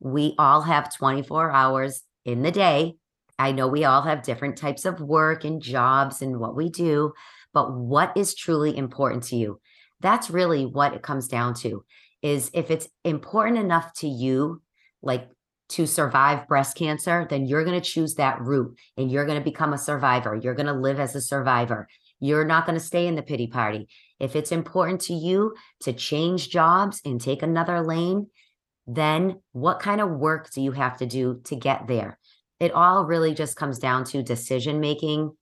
we 0.00 0.34
all 0.38 0.62
have 0.62 0.94
24 0.94 1.50
hours 1.50 2.02
in 2.24 2.42
the 2.42 2.50
day. 2.50 2.96
I 3.38 3.52
know 3.52 3.68
we 3.68 3.84
all 3.84 4.02
have 4.02 4.22
different 4.22 4.56
types 4.56 4.84
of 4.84 5.00
work 5.00 5.44
and 5.44 5.62
jobs 5.62 6.22
and 6.22 6.40
what 6.40 6.56
we 6.56 6.68
do, 6.70 7.12
but 7.52 7.72
what 7.72 8.16
is 8.16 8.34
truly 8.34 8.76
important 8.76 9.22
to 9.24 9.36
you? 9.36 9.60
That's 10.00 10.30
really 10.30 10.66
what 10.66 10.94
it 10.94 11.02
comes 11.02 11.28
down 11.28 11.54
to. 11.54 11.84
is 12.20 12.50
if 12.52 12.70
it's 12.70 12.88
important 13.04 13.58
enough 13.58 13.92
to 13.94 14.08
you, 14.08 14.60
like 15.02 15.28
to 15.68 15.86
survive 15.86 16.48
breast 16.48 16.76
cancer, 16.76 17.26
then 17.28 17.46
you're 17.46 17.64
going 17.64 17.80
to 17.80 17.90
choose 17.90 18.14
that 18.14 18.40
route 18.40 18.76
and 18.96 19.10
you're 19.10 19.26
going 19.26 19.38
to 19.38 19.44
become 19.44 19.72
a 19.72 19.78
survivor. 19.78 20.34
You're 20.34 20.54
going 20.54 20.66
to 20.66 20.72
live 20.72 20.98
as 20.98 21.14
a 21.14 21.20
survivor. 21.20 21.88
You're 22.20 22.44
not 22.44 22.66
going 22.66 22.78
to 22.78 22.84
stay 22.84 23.06
in 23.06 23.14
the 23.14 23.22
pity 23.22 23.46
party. 23.46 23.88
If 24.18 24.34
it's 24.34 24.50
important 24.50 25.02
to 25.02 25.14
you 25.14 25.54
to 25.80 25.92
change 25.92 26.48
jobs 26.48 27.00
and 27.04 27.20
take 27.20 27.42
another 27.42 27.80
lane, 27.80 28.28
then 28.86 29.40
what 29.52 29.80
kind 29.80 30.00
of 30.00 30.10
work 30.10 30.50
do 30.50 30.62
you 30.62 30.72
have 30.72 30.96
to 30.98 31.06
do 31.06 31.40
to 31.44 31.54
get 31.54 31.86
there? 31.86 32.18
It 32.60 32.72
all 32.72 33.04
really 33.04 33.34
just 33.34 33.56
comes 33.56 33.78
down 33.78 34.04
to 34.04 34.22
decision 34.22 34.80
making, 34.80 35.32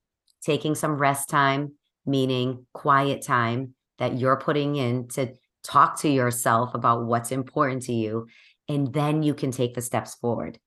taking 0.43 0.75
some 0.75 0.97
rest 0.97 1.29
time, 1.29 1.73
meaning 2.05 2.65
quiet 2.73 3.21
time 3.21 3.73
that 3.97 4.17
you're 4.17 4.37
putting 4.37 4.75
in 4.75 5.07
to 5.09 5.33
talk 5.63 5.99
to 5.99 6.09
yourself 6.09 6.73
about 6.73 7.05
what's 7.05 7.31
important 7.31 7.83
to 7.83 7.93
you, 7.93 8.27
and 8.69 8.93
then 8.93 9.23
you 9.23 9.33
can 9.33 9.51
take 9.51 9.73
the 9.73 9.81
steps 9.81 10.15
forward. 10.15 10.59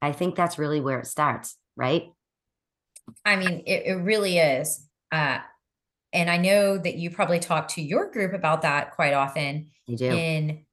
I 0.00 0.12
think 0.12 0.36
that's 0.36 0.58
really 0.58 0.80
where 0.80 1.00
it 1.00 1.06
starts, 1.06 1.56
right? 1.76 2.04
I 3.24 3.36
mean, 3.36 3.62
it, 3.66 3.86
it 3.86 3.94
really 4.02 4.38
is. 4.38 4.86
Uh, 5.12 5.38
and 6.12 6.30
I 6.30 6.38
know 6.38 6.78
that 6.78 6.94
you 6.96 7.10
probably 7.10 7.38
talk 7.38 7.68
to 7.68 7.82
your 7.82 8.10
group 8.10 8.32
about 8.32 8.62
that 8.62 8.92
quite 8.92 9.12
often. 9.12 9.70
You 9.86 9.96
do. 9.96 10.06
In 10.06 10.64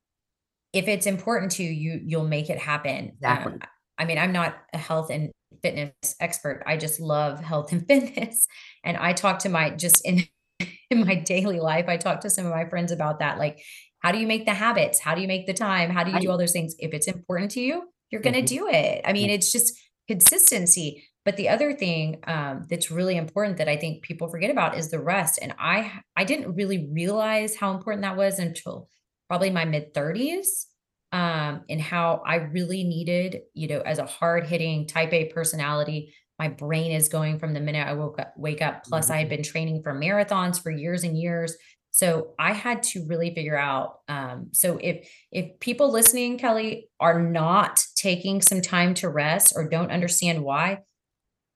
if 0.72 0.88
it's 0.88 1.06
important 1.06 1.52
to 1.54 1.64
you, 1.64 2.02
you'll 2.04 2.28
make 2.28 2.50
it 2.50 2.58
happen. 2.58 3.14
Exactly. 3.16 3.54
Um, 3.54 3.60
I 4.04 4.06
mean, 4.06 4.18
I'm 4.18 4.34
not 4.34 4.58
a 4.74 4.78
health 4.78 5.10
and 5.10 5.32
fitness 5.62 5.94
expert. 6.20 6.62
I 6.68 6.76
just 6.76 7.00
love 7.00 7.40
health 7.40 7.72
and 7.72 7.88
fitness. 7.88 8.48
And 8.84 8.98
I 8.98 9.14
talk 9.14 9.40
to 9.40 9.50
my 9.50 9.70
just 9.70 10.06
in 10.06 10.24
in 10.90 11.06
my 11.06 11.16
daily 11.16 11.62
life, 11.62 11.86
I 11.88 11.96
talk 11.96 12.20
to 12.22 12.30
some 12.30 12.46
of 12.46 12.52
my 12.52 12.66
friends 12.66 12.92
about 12.92 13.20
that. 13.20 13.40
Like, 13.40 13.60
how 14.00 14.12
do 14.12 14.20
you 14.20 14.28
make 14.28 14.46
the 14.46 14.54
habits? 14.54 15.00
How 15.00 15.16
do 15.16 15.22
you 15.22 15.28
make 15.28 15.48
the 15.48 15.54
time? 15.54 15.90
How 15.90 16.04
do 16.04 16.12
you 16.12 16.20
do 16.20 16.30
all 16.30 16.38
those 16.38 16.52
things? 16.52 16.76
If 16.80 16.94
it's 16.94 17.08
important 17.08 17.52
to 17.52 17.62
you, 17.62 17.84
you're 18.12 18.22
going 18.22 18.34
to 18.34 18.42
mm-hmm. 18.42 18.68
do 18.68 18.68
it. 18.68 19.02
I 19.06 19.14
mean, 19.14 19.30
it's 19.30 19.52
just 19.52 19.74
consistency. 20.10 21.06
But 21.24 21.38
the 21.38 21.48
other 21.48 21.72
thing 21.72 22.20
um, 22.28 22.68
that's 22.70 22.92
really 22.92 23.16
important 23.16 23.58
that 23.58 23.70
I 23.70 23.78
think 23.78 24.04
people 24.04 24.30
forget 24.30 24.52
about 24.52 24.78
is 24.78 24.92
the 24.92 25.00
rest. 25.00 25.40
And 25.42 25.56
I 25.58 26.02
I 26.18 26.26
didn't 26.26 26.56
really 26.56 26.90
realize 26.92 27.56
how 27.56 27.74
important 27.74 28.02
that 28.02 28.18
was 28.18 28.40
until 28.40 28.90
probably 29.30 29.50
my 29.50 29.64
mid 29.64 29.94
30s. 29.94 30.66
Um, 31.14 31.62
and 31.70 31.80
how 31.80 32.24
I 32.26 32.38
really 32.38 32.84
needed, 32.84 33.42
you 33.54 33.68
know, 33.68 33.82
as 33.82 34.00
a 34.00 34.06
hard 34.06 34.48
hitting 34.48 34.88
type 34.88 35.14
A 35.14 35.26
personality, 35.26 36.16
my 36.40 36.48
brain 36.48 36.92
is 36.92 37.08
going 37.08 37.38
from 37.38 37.54
the 37.54 37.60
minute 37.60 37.88
I 37.88 37.94
woke 37.94 38.20
up, 38.20 38.34
wake 38.36 38.64
up. 38.64 38.84
Plus, 38.84 39.06
mm-hmm. 39.06 39.14
I 39.14 39.18
had 39.20 39.30
been 39.30 39.44
training 39.44 39.84
for 39.84 39.94
marathons 39.94 40.62
for 40.62 40.72
years 40.72 41.04
and 41.04 41.16
years. 41.16 41.56
So 41.92 42.34
I 42.40 42.54
had 42.54 42.82
to 42.84 43.06
really 43.06 43.36
figure 43.36 43.58
out. 43.58 44.00
Um, 44.08 44.48
so 44.54 44.80
if 44.82 45.08
if 45.32 45.60
people 45.60 45.92
listening, 45.92 46.40
Kelley, 46.40 46.90
are 47.00 47.22
not 47.22 47.86
taking 47.96 48.42
some 48.42 48.62
time 48.62 48.96
to 48.96 49.10
rest 49.10 49.54
or 49.56 49.70
don't 49.70 49.92
understand 49.92 50.44
why, 50.44 50.80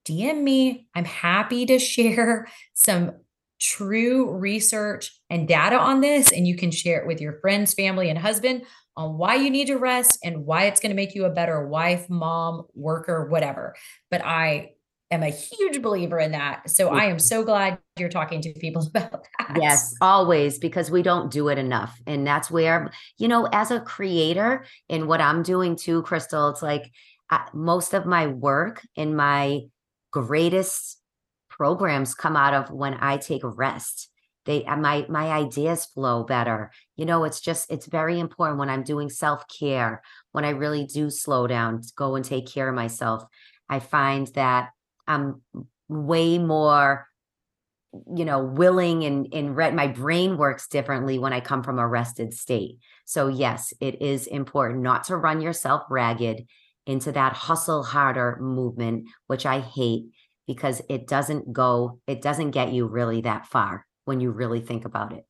DM 0.08 0.43
me. 0.43 0.88
I'm 0.93 1.05
happy 1.05 1.66
to 1.66 1.80
share 1.93 2.47
some 2.76 3.14
true 3.60 4.32
research 4.38 5.20
and 5.32 5.47
data 5.47 5.80
on 5.80 6.01
this, 6.01 6.32
and 6.32 6.47
you 6.47 6.55
can 6.55 6.70
share 6.70 7.01
it 7.01 7.08
with 7.08 7.20
your 7.20 7.39
friends, 7.39 7.74
family, 7.74 8.12
and 8.12 8.20
husband 8.20 8.62
on 8.97 9.17
why 9.17 9.35
you 9.35 9.49
need 9.49 9.67
to 9.67 9.77
rest 9.77 10.19
and 10.23 10.45
why 10.45 10.65
it's 10.65 10.81
going 10.81 10.89
to 10.89 10.95
make 10.95 11.15
you 11.15 11.25
a 11.25 11.29
better 11.29 11.65
wife, 11.65 12.09
mom, 12.09 12.63
worker, 12.73 13.29
whatever. 13.29 13.75
But 14.09 14.25
I 14.25 14.71
am 15.11 15.23
a 15.23 15.29
huge 15.29 15.81
believer 15.81 16.19
in 16.19 16.31
that. 16.31 16.69
So 16.69 16.89
I 16.89 17.05
am 17.05 17.19
so 17.19 17.43
glad 17.43 17.77
you're 17.97 18.09
talking 18.09 18.41
to 18.41 18.53
people 18.53 18.85
about 18.95 19.25
that. 19.39 19.57
Yes, 19.61 19.95
always, 20.01 20.57
because 20.57 20.91
we 20.91 21.03
don't 21.03 21.31
do 21.31 21.47
it 21.47 21.57
enough. 21.57 22.01
And 22.05 22.25
that's 22.25 22.51
where, 22.51 22.91
you 23.17 23.27
know, 23.27 23.47
as 23.53 23.71
a 23.71 23.79
creator 23.79 24.65
and 24.89 25.07
what 25.07 25.21
I'm 25.21 25.43
doing 25.43 25.75
too, 25.75 26.01
Crystal, 26.01 26.49
it's 26.49 26.61
like 26.63 26.91
I, 27.29 27.47
most 27.53 27.93
of 27.93 28.05
my 28.05 28.27
work 28.27 28.85
and 28.97 29.15
my 29.15 29.61
greatest 30.11 30.99
programs 31.49 32.15
come 32.15 32.35
out 32.35 32.53
of 32.53 32.71
when 32.71 32.95
I 32.95 33.17
take 33.17 33.41
rest. 33.43 34.09
They 34.45 34.65
uh, 34.65 34.77
my 34.77 35.05
my 35.09 35.27
ideas 35.27 35.85
flow 35.85 36.23
better. 36.23 36.71
You 36.97 37.05
know, 37.05 37.23
it's 37.23 37.39
just 37.39 37.71
it's 37.71 37.85
very 37.85 38.19
important 38.19 38.59
when 38.59 38.69
I'm 38.69 38.83
doing 38.83 39.09
self-care, 39.09 40.01
when 40.33 40.43
I 40.43 40.49
really 40.49 40.85
do 40.85 41.09
slow 41.09 41.47
down, 41.47 41.81
go 41.95 42.15
and 42.15 42.25
take 42.25 42.47
care 42.47 42.67
of 42.67 42.75
myself. 42.75 43.23
I 43.69 43.79
find 43.79 44.27
that 44.35 44.71
I'm 45.07 45.41
way 45.87 46.37
more 46.37 47.07
you 48.13 48.25
know 48.25 48.43
willing 48.43 49.03
and 49.05 49.33
and 49.33 49.55
read 49.55 49.73
my 49.73 49.87
brain 49.87 50.37
works 50.37 50.67
differently 50.67 51.17
when 51.17 51.31
i 51.31 51.39
come 51.39 51.63
from 51.63 51.79
a 51.79 51.87
rested 51.87 52.33
state 52.33 52.77
so 53.05 53.27
yes 53.27 53.73
it 53.79 54.01
is 54.01 54.27
important 54.27 54.81
not 54.81 55.05
to 55.05 55.15
run 55.15 55.39
yourself 55.41 55.83
ragged 55.89 56.45
into 56.85 57.11
that 57.13 57.33
hustle 57.33 57.83
harder 57.83 58.37
movement 58.41 59.07
which 59.27 59.45
i 59.45 59.59
hate 59.59 60.07
because 60.45 60.81
it 60.89 61.07
doesn't 61.07 61.51
go 61.53 61.99
it 62.07 62.21
doesn't 62.21 62.51
get 62.51 62.73
you 62.73 62.85
really 62.85 63.21
that 63.21 63.47
far 63.47 63.85
when 64.05 64.19
you 64.19 64.31
really 64.31 64.59
think 64.61 64.83
about 64.83 65.13
it 65.13 65.25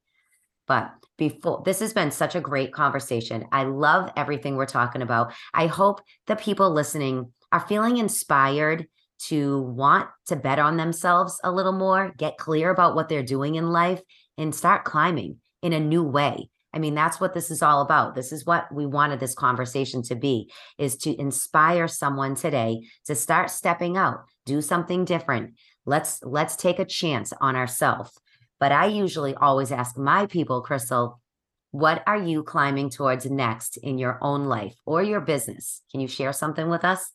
but 0.67 0.91
before 1.17 1.61
this 1.65 1.79
has 1.79 1.93
been 1.93 2.11
such 2.11 2.35
a 2.35 2.41
great 2.41 2.73
conversation 2.73 3.45
i 3.51 3.63
love 3.63 4.09
everything 4.15 4.55
we're 4.55 4.65
talking 4.65 5.01
about 5.01 5.33
i 5.53 5.67
hope 5.67 6.01
the 6.27 6.35
people 6.35 6.71
listening 6.71 7.31
are 7.51 7.65
feeling 7.67 7.97
inspired 7.97 8.87
to 9.19 9.61
want 9.61 10.09
to 10.27 10.35
bet 10.35 10.59
on 10.59 10.77
themselves 10.77 11.39
a 11.43 11.51
little 11.51 11.71
more, 11.71 12.13
get 12.17 12.37
clear 12.37 12.69
about 12.69 12.95
what 12.95 13.09
they're 13.09 13.23
doing 13.23 13.55
in 13.55 13.71
life, 13.71 14.01
and 14.37 14.53
start 14.53 14.85
climbing 14.85 15.37
in 15.61 15.73
a 15.73 15.79
new 15.79 16.03
way. 16.03 16.49
I 16.73 16.79
mean, 16.79 16.93
that's 16.93 17.19
what 17.19 17.33
this 17.33 17.49
is 17.49 17.63
all 17.63 17.81
about. 17.81 18.13
This 18.13 18.31
is 18.31 18.45
what 18.45 18.71
we 18.71 18.85
wanted 18.85 19.19
this 19.19 19.33
conversation 19.33 20.03
to 20.03 20.15
be 20.15 20.51
is 20.77 20.95
to 20.97 21.19
inspire 21.19 21.87
someone 21.87 22.35
today 22.35 22.81
to 23.05 23.15
start 23.15 23.49
stepping 23.49 23.97
out, 23.97 24.19
do 24.45 24.61
something 24.61 25.03
different. 25.03 25.55
Let's 25.85 26.19
let's 26.21 26.55
take 26.55 26.77
a 26.77 26.85
chance 26.85 27.33
on 27.41 27.55
ourselves. 27.55 28.11
But 28.59 28.71
I 28.71 28.87
usually 28.87 29.35
always 29.35 29.71
ask 29.71 29.97
my 29.97 30.25
people, 30.25 30.61
Crystal, 30.61 31.19
what 31.71 32.03
are 32.07 32.17
you 32.17 32.43
climbing 32.43 32.89
towards 32.89 33.25
next 33.25 33.77
in 33.77 33.97
your 33.97 34.17
own 34.21 34.45
life 34.45 34.75
or 34.85 35.03
your 35.03 35.21
business? 35.21 35.81
Can 35.91 35.99
you 35.99 36.07
share 36.07 36.33
something 36.33 36.69
with 36.69 36.83
us? 36.83 37.11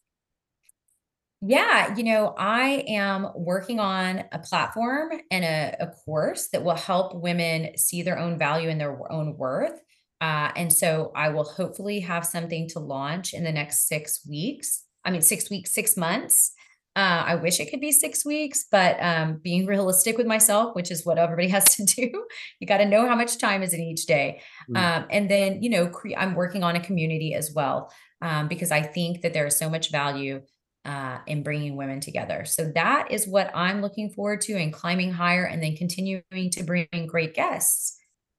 Yeah, 1.45 1.97
you 1.97 2.05
know, 2.05 2.34
I 2.38 2.84
am 2.86 3.26
working 3.34 3.80
on 3.80 4.22
a 4.30 4.38
platform 4.38 5.11
and 5.32 5.45
a, 5.45 5.76
a 5.80 5.86
course 5.88 6.49
that 6.53 6.62
will 6.62 6.76
help 6.76 7.16
women 7.16 7.76
see 7.76 8.03
their 8.03 8.16
own 8.16 8.38
value 8.38 8.68
and 8.68 8.80
their 8.80 9.11
own 9.11 9.36
worth. 9.36 9.80
Uh, 10.20 10.53
and 10.55 10.72
so 10.72 11.11
I 11.16 11.30
will 11.30 11.43
hopefully 11.43 11.99
have 11.99 12.24
something 12.24 12.68
to 12.68 12.78
launch 12.78 13.34
in 13.34 13.43
the 13.43 13.51
next 13.51 13.88
six 13.88 14.24
weeks. 14.24 14.84
I 15.05 15.11
mean, 15.11 15.22
six 15.22 15.51
weeks, 15.51 15.74
six 15.74 15.97
months. 15.97 16.53
Uh, 16.95 17.24
I 17.26 17.34
wish 17.36 17.59
it 17.59 17.70
could 17.70 17.80
be 17.80 17.90
six 17.90 18.24
weeks, 18.24 18.66
but 18.70 19.03
um, 19.03 19.40
being 19.43 19.64
realistic 19.64 20.18
with 20.18 20.26
myself, 20.26 20.74
which 20.74 20.90
is 20.90 21.07
what 21.07 21.18
everybody 21.18 21.49
has 21.57 21.76
to 21.76 21.84
do, 21.84 22.24
you 22.61 22.66
got 22.66 22.78
to 22.78 22.84
know 22.84 23.07
how 23.09 23.16
much 23.16 23.38
time 23.38 23.62
is 23.62 23.72
in 23.72 23.80
each 23.80 24.07
day. 24.07 24.43
Mm. 24.70 24.76
Um, 24.78 25.07
and 25.11 25.30
then, 25.30 25.62
you 25.62 25.70
know, 25.70 25.88
cre- 25.88 26.16
I'm 26.16 26.34
working 26.34 26.62
on 26.62 26.76
a 26.76 26.80
community 26.80 27.34
as 27.34 27.53
well 27.55 27.93
um, 28.20 28.49
because 28.49 28.70
I 28.70 28.82
think 28.82 29.22
that 29.22 29.32
there 29.32 29.47
is 29.47 29.57
so 29.57 29.70
much 29.70 29.90
value 29.90 30.43
uh, 30.84 31.18
in 31.26 31.43
bringing 31.43 31.76
women 31.76 32.01
together. 32.01 32.45
So 32.45 32.70
that 32.74 33.11
is 33.11 33.26
what 33.26 33.51
I'm 33.55 33.80
looking 33.80 34.11
forward 34.11 34.40
to 34.43 34.55
and 34.55 34.72
climbing 34.72 35.12
higher 35.12 35.45
and 35.45 35.62
then 35.62 35.76
continuing 35.76 36.51
to 36.51 36.62
bring 36.62 36.88
great 37.07 37.34
guests. 37.34 37.99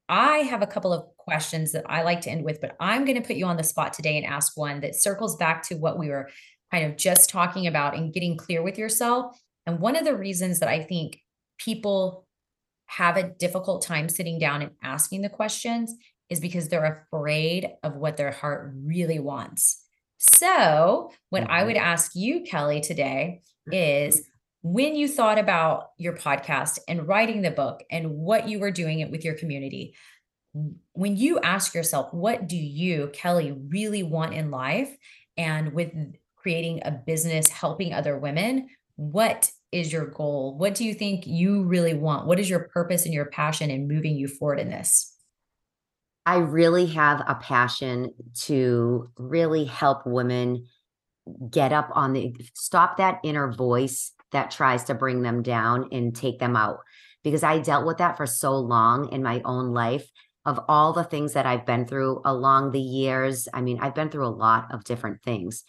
I 0.10 0.39
have 0.39 0.62
a 0.62 0.68
couple 0.68 0.91
of 0.91 1.06
questions 1.18 1.72
that 1.72 1.86
I 1.88 2.04
like 2.04 2.22
to 2.22 2.30
end 2.30 2.43
with, 2.43 2.60
but 2.60 2.76
I'm 2.80 3.06
going 3.06 3.20
to 3.20 3.26
put 3.26 3.38
you 3.38 3.45
on 3.45 3.56
the 3.56 3.64
spot 3.64 3.93
today 3.93 4.18
and 4.18 4.26
ask 4.26 4.58
one 4.58 4.82
that 4.82 4.95
circles 4.95 5.38
back 5.38 5.64
to 5.70 5.76
what 5.76 5.97
we 5.97 6.10
were 6.10 6.30
kind 6.74 6.86
of 6.86 6.98
just 6.98 7.30
talking 7.30 7.68
about 7.68 7.96
and 7.96 8.14
getting 8.14 8.36
clear 8.36 8.64
with 8.64 8.80
yourself. 8.80 9.40
And 9.68 9.80
one 9.80 9.96
of 9.96 10.06
the 10.06 10.18
reasons 10.18 10.60
that 10.60 10.70
I 10.70 10.82
think 10.82 11.20
people 11.60 12.26
have 12.88 13.16
a 13.16 13.30
difficult 13.30 13.84
time 13.84 14.10
sitting 14.10 14.40
down 14.40 14.64
and 14.64 14.72
asking 14.82 15.22
the 15.22 15.30
questions 15.30 15.94
is 16.30 16.40
because 16.40 16.68
they're 16.68 17.06
afraid 17.12 17.70
of 17.84 17.96
what 17.96 18.18
their 18.18 18.32
heart 18.32 18.74
really 18.76 19.20
wants. 19.20 19.84
So, 20.18 21.12
what 21.30 21.48
I 21.50 21.64
would 21.64 21.76
mm-hmm. 21.76 21.86
ask 21.86 22.14
you, 22.16 22.42
Kelley, 22.42 22.82
today 22.82 23.42
is 23.68 24.28
when 24.64 24.96
you 24.96 25.08
thought 25.08 25.38
about 25.38 25.90
your 25.98 26.14
podcast 26.14 26.80
and 26.88 27.08
writing 27.08 27.42
the 27.42 27.52
book 27.52 27.84
and 27.92 28.12
what 28.12 28.48
you 28.48 28.60
were 28.60 28.72
doing 28.72 29.00
it 29.00 29.12
with 29.12 29.24
your 29.24 29.36
community, 29.36 29.96
when 30.94 31.18
you 31.18 31.40
ask 31.40 31.76
yourself, 31.76 32.14
what 32.14 32.48
do 32.48 32.56
you, 32.56 33.10
Kelley, 33.14 33.52
really 33.52 34.02
want 34.02 34.34
in 34.34 34.50
life? 34.50 34.96
And 35.36 35.74
with 35.74 35.92
creating 36.44 36.82
a 36.84 36.91
business 36.91 37.50
helping 37.50 37.94
other 37.94 38.18
women, 38.20 38.68
what 38.96 39.50
is 39.72 39.91
your 39.91 40.06
goal? 40.06 40.56
What 40.58 40.76
do 40.76 40.86
you 40.86 40.94
think 40.94 41.26
you 41.26 41.64
really 41.64 41.96
want? 41.96 42.28
What 42.28 42.39
is 42.39 42.50
your 42.50 42.70
purpose 42.72 43.06
and 43.06 43.14
your 43.14 43.26
passion 43.26 43.72
in 43.72 43.88
moving 43.88 44.16
you 44.16 44.28
forward 44.28 44.60
in 44.60 44.70
this? 44.70 45.16
I 46.26 46.38
really 46.38 46.86
have 46.88 47.24
a 47.28 47.36
passion 47.36 48.14
to 48.44 49.10
really 49.18 49.66
help 49.66 50.06
women 50.06 50.68
get 51.50 51.74
up 51.74 51.89
on 51.94 52.14
the 52.14 52.36
stop 52.54 52.98
that 52.98 53.20
inner 53.24 53.52
voice 53.52 54.12
that 54.32 54.52
tries 54.52 54.84
to 54.86 54.94
bring 54.94 55.22
them 55.22 55.41
down 55.41 55.88
and 55.91 56.16
take 56.16 56.39
them 56.39 56.56
out 56.56 56.80
because 57.24 57.44
I 57.44 57.60
dealt 57.60 57.86
with 57.86 57.98
that 57.98 58.18
for 58.18 58.26
so 58.26 58.58
long 58.58 59.12
in 59.12 59.24
my 59.24 59.41
own 59.46 59.74
life 59.74 60.10
of 60.46 60.60
all 60.68 60.91
the 60.91 61.04
things 61.04 61.34
that 61.34 61.46
I've 61.46 61.66
been 61.66 61.86
through 61.86 62.22
along 62.26 62.72
the 62.72 62.82
years. 62.82 63.48
I 63.54 63.62
mean, 63.62 63.80
I've 63.80 63.96
been 63.96 64.10
through 64.10 64.28
a 64.28 64.28
lot 64.28 64.74
of 64.74 64.84
different 64.84 65.22
things 65.24 65.64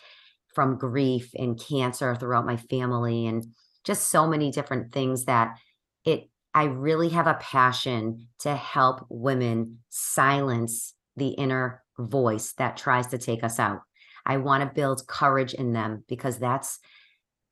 from 0.55 0.79
grief 0.79 1.31
and 1.35 1.61
cancer 1.61 2.15
throughout 2.15 2.47
my 2.47 2.57
family 2.57 3.27
and 3.27 3.45
just 3.85 4.09
so 4.09 4.27
many 4.27 4.51
different 4.51 4.93
things 4.93 5.25
that 5.25 5.57
it 6.05 6.29
I 6.55 6.65
really 6.65 7.09
have 7.09 7.27
a 7.27 7.35
passion 7.35 8.29
to 8.41 8.55
help 8.55 9.07
women 9.09 9.81
silence 9.89 10.95
the 11.17 11.29
inner 11.29 11.83
voice 11.99 12.53
that 12.59 12.77
tries 12.77 13.09
to 13.09 13.19
take 13.19 13.43
us 13.43 13.59
out. 13.59 13.81
I 14.25 14.37
want 14.37 14.63
to 14.63 14.75
build 14.75 15.07
courage 15.07 15.53
in 15.53 15.73
them 15.73 16.05
because 16.09 16.39
that's 16.39 16.79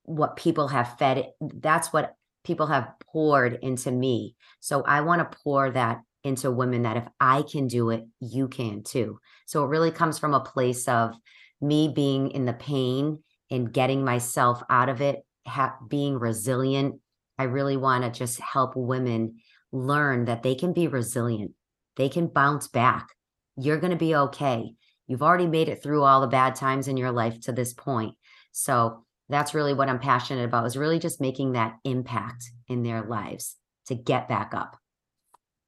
what 0.05 0.37
people 0.37 0.69
have 0.69 0.99
fed. 0.99 1.31
That's 1.41 1.93
what 1.93 2.15
people 2.45 2.67
have 2.69 2.93
poured 3.13 3.59
into 3.61 3.91
me. 3.91 4.37
So 4.61 4.83
I 4.83 5.01
want 5.01 5.21
to 5.21 5.39
pour 5.43 5.71
that 5.71 6.01
into 6.25 6.51
women 6.51 6.83
that 6.83 6.97
if 6.97 7.09
I 7.21 7.43
can 7.43 7.67
do 7.67 7.91
it, 7.91 8.05
you 8.21 8.49
can 8.49 8.85
too. 8.85 9.19
So 9.47 9.65
it 9.65 9.69
really 9.69 9.91
comes 9.91 10.19
from 10.19 10.35
a 10.35 10.41
place 10.41 10.87
of 10.87 11.15
me 11.63 11.89
being 11.89 12.31
in 12.31 12.45
the 12.45 12.53
pain 12.53 13.23
and 13.51 13.73
getting 13.73 14.05
myself 14.05 14.63
out 14.69 14.89
of 14.89 15.01
it, 15.01 15.25
ha- 15.47 15.77
being 15.89 16.19
resilient. 16.19 17.01
I 17.39 17.45
really 17.45 17.77
want 17.77 18.05
to 18.05 18.11
just 18.11 18.41
help 18.41 18.73
women 18.77 19.37
learn 19.73 20.27
that 20.27 20.43
they 20.43 20.55
can 20.55 20.73
be 20.73 20.89
resilient. 20.89 21.53
They 21.97 22.09
can 22.09 22.27
bounce 22.27 22.69
back. 22.69 23.09
You're 23.57 23.79
going 23.79 23.91
to 23.91 23.97
be 23.97 24.15
okay. 24.15 24.73
You've 25.07 25.23
already 25.23 25.47
made 25.47 25.69
it 25.69 25.83
through 25.83 26.03
all 26.03 26.21
the 26.21 26.27
bad 26.27 26.55
times 26.55 26.89
in 26.89 26.97
your 26.97 27.13
life 27.13 27.41
to 27.43 27.53
this 27.53 27.73
point. 27.73 28.15
So 28.53 29.05
that's 29.29 29.55
really 29.55 29.75
what 29.75 29.89
I'm 29.89 29.99
passionate 29.99 30.45
about 30.45 30.67
is 30.67 30.77
really 30.77 30.99
just 30.99 31.21
making 31.21 31.53
that 31.53 31.77
impact 31.85 32.45
in 32.69 32.83
their 32.83 33.03
lives 33.03 33.57
to 33.87 33.95
get 33.95 34.29
back 34.29 34.53
up. 34.55 34.77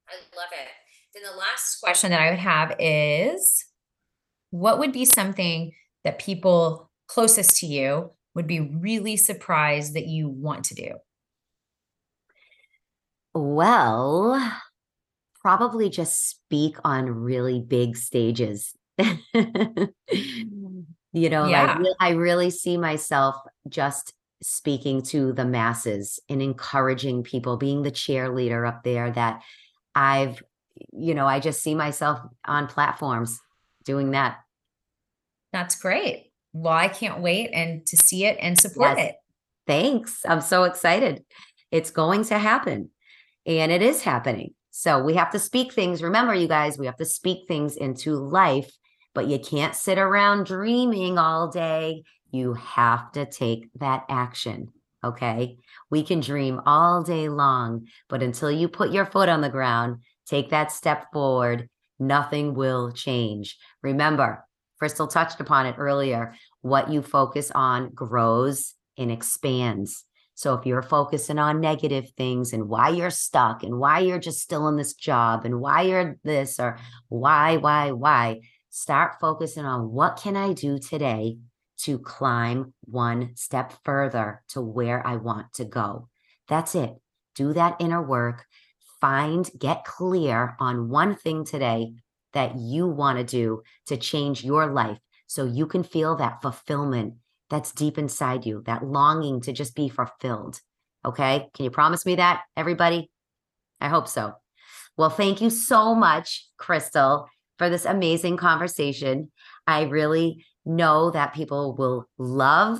I 0.07 0.13
love 0.35 0.49
it. 0.51 0.67
Then 1.13 1.23
the 1.23 1.37
last 1.37 1.79
question 1.81 2.11
that 2.11 2.21
I 2.21 2.29
would 2.29 2.39
have 2.39 2.75
is 2.79 3.65
what 4.51 4.79
would 4.79 4.91
be 4.91 5.05
something 5.05 5.71
that 6.05 6.19
people 6.19 6.89
closest 7.07 7.57
to 7.57 7.65
you 7.65 8.11
would 8.33 8.47
be 8.47 8.61
really 8.61 9.17
surprised 9.17 9.95
that 9.95 10.07
you 10.07 10.29
want 10.29 10.63
to 10.65 10.75
do? 10.75 10.91
Well, 13.33 14.53
probably 15.41 15.89
just 15.89 16.29
speak 16.29 16.77
on 16.85 17.09
really 17.09 17.59
big 17.59 17.97
stages. 17.97 18.73
you 18.97 19.09
know, 19.33 19.91
yeah. 21.13 21.77
I, 21.99 22.07
I 22.07 22.09
really 22.11 22.49
see 22.49 22.77
myself 22.77 23.35
just 23.67 24.13
speaking 24.41 25.01
to 25.01 25.33
the 25.33 25.45
masses 25.45 26.19
and 26.29 26.41
encouraging 26.41 27.23
people, 27.23 27.57
being 27.57 27.81
the 27.81 27.91
cheerleader 27.91 28.67
up 28.67 28.83
there 28.83 29.11
that 29.11 29.41
I've, 29.93 30.41
you 30.93 31.13
know, 31.13 31.25
I 31.25 31.39
just 31.39 31.61
see 31.61 31.75
myself 31.75 32.19
on 32.45 32.67
platforms 32.67 33.39
doing 33.83 34.11
that. 34.11 34.37
That's 35.55 35.77
great. 35.77 36.33
Well, 36.51 36.73
I 36.73 36.89
can't 36.89 37.21
wait 37.21 37.51
and 37.53 37.85
to 37.85 37.95
see 37.95 38.25
it 38.25 38.37
and 38.41 38.59
support 38.59 38.97
yes. 38.97 39.11
it. 39.11 39.15
Thanks. 39.65 40.19
I'm 40.27 40.41
so 40.41 40.65
excited. 40.65 41.23
It's 41.71 41.91
going 41.91 42.25
to 42.25 42.37
happen 42.37 42.89
and 43.45 43.71
it 43.71 43.81
is 43.81 44.01
happening. 44.01 44.53
So 44.71 45.01
we 45.01 45.13
have 45.13 45.31
to 45.31 45.39
speak 45.39 45.71
things. 45.71 46.03
Remember, 46.03 46.35
you 46.35 46.49
guys, 46.49 46.77
we 46.77 46.87
have 46.87 46.97
to 46.97 47.05
speak 47.05 47.47
things 47.47 47.77
into 47.77 48.15
life, 48.15 48.69
but 49.13 49.27
you 49.27 49.39
can't 49.39 49.73
sit 49.73 49.97
around 49.97 50.45
dreaming 50.45 51.17
all 51.17 51.47
day. 51.47 52.03
You 52.31 52.55
have 52.55 53.13
to 53.13 53.25
take 53.25 53.69
that 53.75 54.03
action. 54.09 54.73
Okay. 55.05 55.57
We 55.89 56.03
can 56.03 56.19
dream 56.19 56.59
all 56.65 57.01
day 57.01 57.29
long, 57.29 57.87
but 58.09 58.21
until 58.21 58.51
you 58.51 58.67
put 58.67 58.91
your 58.91 59.05
foot 59.05 59.29
on 59.29 59.39
the 59.39 59.47
ground, 59.47 60.01
take 60.25 60.49
that 60.49 60.73
step 60.73 61.13
forward, 61.13 61.69
nothing 61.97 62.55
will 62.55 62.91
change. 62.91 63.57
Remember, 63.81 64.45
Crystal 64.85 65.07
touched 65.07 65.39
upon 65.39 65.65
it 65.65 65.77
earlier. 65.79 66.35
What 66.61 66.91
you 66.91 67.01
focus 67.01 67.49
on 67.55 67.89
grows 67.95 68.75
and 68.99 69.11
expands. 69.11 70.03
So 70.35 70.53
if 70.53 70.67
you're 70.67 70.83
focusing 70.83 71.39
on 71.39 71.59
negative 71.59 72.11
things 72.15 72.53
and 72.53 72.69
why 72.69 72.89
you're 72.89 73.09
stuck 73.09 73.63
and 73.63 73.79
why 73.79 74.01
you're 74.01 74.19
just 74.19 74.41
still 74.41 74.67
in 74.67 74.75
this 74.75 74.93
job 74.93 75.43
and 75.43 75.59
why 75.59 75.81
you're 75.81 76.17
this 76.23 76.59
or 76.59 76.77
why, 77.09 77.57
why, 77.57 77.93
why, 77.93 78.41
start 78.69 79.15
focusing 79.19 79.65
on 79.65 79.91
what 79.91 80.17
can 80.17 80.37
I 80.37 80.53
do 80.53 80.77
today 80.77 81.39
to 81.79 81.97
climb 81.97 82.75
one 82.83 83.31
step 83.33 83.73
further 83.83 84.43
to 84.49 84.61
where 84.61 85.01
I 85.07 85.15
want 85.15 85.51
to 85.53 85.65
go. 85.65 86.09
That's 86.47 86.75
it. 86.75 86.91
Do 87.33 87.53
that 87.53 87.77
inner 87.79 88.03
work. 88.03 88.45
Find, 89.01 89.49
get 89.57 89.83
clear 89.83 90.55
on 90.59 90.89
one 90.89 91.15
thing 91.15 91.43
today 91.43 91.93
that 92.35 92.55
you 92.57 92.87
want 92.87 93.17
to 93.17 93.23
do 93.23 93.63
to 93.87 93.97
change 93.97 94.43
your 94.43 94.67
life 94.67 94.99
so 95.25 95.45
you 95.45 95.65
can 95.65 95.83
feel 95.83 96.15
that 96.17 96.41
fulfillment 96.41 97.15
that's 97.49 97.71
deep 97.71 97.97
inside 97.97 98.45
you, 98.45 98.61
that 98.65 98.85
longing 98.85 99.41
to 99.41 99.53
just 99.53 99.75
be 99.75 99.89
fulfilled. 99.89 100.59
Okay. 101.03 101.47
Can 101.53 101.65
you 101.65 101.71
promise 101.71 102.05
me 102.05 102.15
that, 102.15 102.41
everybody? 102.57 103.09
I 103.79 103.89
hope 103.89 104.07
so. 104.07 104.33
Well, 104.97 105.09
thank 105.09 105.41
you 105.41 105.49
so 105.49 105.93
much, 105.95 106.47
Crystal, 106.57 107.27
for 107.57 107.69
this 107.69 107.85
amazing 107.85 108.37
conversation. 108.37 109.31
I 109.67 109.83
really 109.83 110.45
know 110.65 111.11
that 111.11 111.33
people 111.33 111.75
will 111.75 112.07
love 112.17 112.79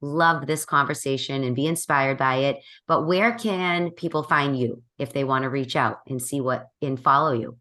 love 0.00 0.46
this 0.46 0.64
conversation 0.64 1.42
and 1.42 1.56
be 1.56 1.66
inspired 1.66 2.16
by 2.16 2.36
it 2.36 2.58
but 2.86 3.04
where 3.04 3.32
can 3.32 3.90
people 3.90 4.22
find 4.22 4.56
you 4.56 4.80
if 4.96 5.12
they 5.12 5.24
want 5.24 5.42
to 5.42 5.50
reach 5.50 5.74
out 5.74 5.98
and 6.06 6.22
see 6.22 6.40
what 6.40 6.66
and 6.80 7.02
follow 7.02 7.32
you 7.32 7.58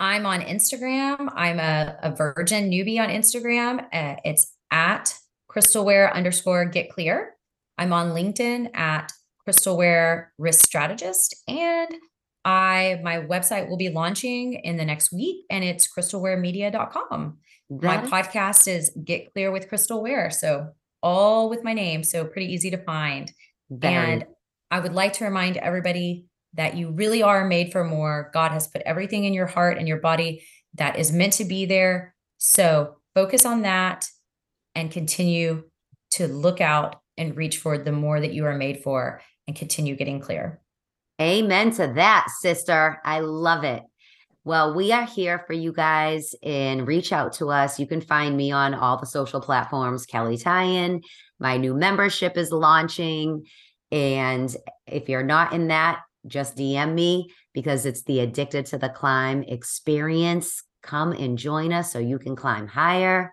i'm 0.00 0.26
on 0.26 0.40
instagram 0.40 1.28
i'm 1.34 1.60
a, 1.60 1.96
a 2.02 2.14
virgin 2.14 2.70
newbie 2.70 3.00
on 3.00 3.08
instagram 3.08 3.84
uh, 3.92 4.16
it's 4.24 4.52
at 4.70 5.14
crystalware 5.50 6.12
underscore 6.12 6.64
get 6.64 6.90
clear 6.90 7.34
i'm 7.78 7.92
on 7.92 8.10
linkedin 8.10 8.74
at 8.74 9.12
crystalware 9.46 10.26
risk 10.38 10.64
strategist 10.64 11.36
and 11.46 11.94
i 12.44 12.98
my 13.04 13.18
website 13.18 13.68
will 13.68 13.76
be 13.76 13.90
launching 13.90 14.54
in 14.54 14.76
the 14.76 14.84
next 14.84 15.12
week 15.12 15.44
and 15.50 15.62
it's 15.62 15.86
crystalwaremedia.com 15.86 17.38
that 17.70 18.10
my 18.10 18.22
podcast 18.22 18.66
is 18.66 18.90
Get 19.04 19.32
Clear 19.32 19.52
with 19.52 19.68
Crystal 19.68 20.02
Ware. 20.02 20.30
So 20.30 20.70
all 21.02 21.48
with 21.48 21.62
my 21.62 21.72
name. 21.72 22.02
So 22.02 22.24
pretty 22.24 22.52
easy 22.52 22.70
to 22.70 22.78
find. 22.78 23.30
Very. 23.70 23.94
And 23.94 24.26
I 24.70 24.80
would 24.80 24.92
like 24.92 25.14
to 25.14 25.24
remind 25.24 25.56
everybody 25.56 26.26
that 26.54 26.76
you 26.76 26.90
really 26.90 27.22
are 27.22 27.46
made 27.46 27.72
for 27.72 27.84
more. 27.84 28.30
God 28.32 28.52
has 28.52 28.66
put 28.66 28.82
everything 28.82 29.24
in 29.24 29.34
your 29.34 29.46
heart 29.46 29.78
and 29.78 29.86
your 29.86 30.00
body 30.00 30.44
that 30.74 30.98
is 30.98 31.12
meant 31.12 31.34
to 31.34 31.44
be 31.44 31.66
there. 31.66 32.14
So 32.38 32.96
focus 33.14 33.44
on 33.46 33.62
that 33.62 34.06
and 34.74 34.90
continue 34.90 35.64
to 36.12 36.26
look 36.26 36.60
out 36.60 37.00
and 37.16 37.36
reach 37.36 37.58
for 37.58 37.78
the 37.78 37.92
more 37.92 38.20
that 38.20 38.32
you 38.32 38.46
are 38.46 38.56
made 38.56 38.82
for 38.82 39.20
and 39.46 39.56
continue 39.56 39.96
getting 39.96 40.20
clear. 40.20 40.60
Amen 41.20 41.70
to 41.72 41.92
that, 41.96 42.28
sister. 42.40 43.00
I 43.04 43.20
love 43.20 43.64
it. 43.64 43.82
Well, 44.42 44.74
we 44.74 44.90
are 44.90 45.04
here 45.04 45.44
for 45.46 45.52
you 45.52 45.70
guys 45.70 46.34
and 46.42 46.86
reach 46.86 47.12
out 47.12 47.34
to 47.34 47.50
us. 47.50 47.78
You 47.78 47.86
can 47.86 48.00
find 48.00 48.36
me 48.36 48.50
on 48.52 48.72
all 48.72 48.96
the 48.96 49.06
social 49.06 49.40
platforms, 49.40 50.06
Kelley 50.06 50.38
Tyan. 50.38 51.02
My 51.38 51.58
new 51.58 51.74
membership 51.74 52.38
is 52.38 52.50
launching. 52.50 53.44
And 53.92 54.54
if 54.86 55.10
you're 55.10 55.22
not 55.22 55.52
in 55.52 55.68
that, 55.68 56.00
just 56.26 56.56
DM 56.56 56.94
me 56.94 57.30
because 57.52 57.86
it's 57.86 58.02
the 58.02 58.20
Addicted 58.20 58.66
to 58.66 58.78
the 58.78 58.88
Climb 58.88 59.42
experience. 59.44 60.62
Come 60.82 61.12
and 61.12 61.38
join 61.38 61.72
us 61.72 61.92
so 61.92 61.98
you 61.98 62.18
can 62.18 62.36
climb 62.36 62.66
higher. 62.66 63.32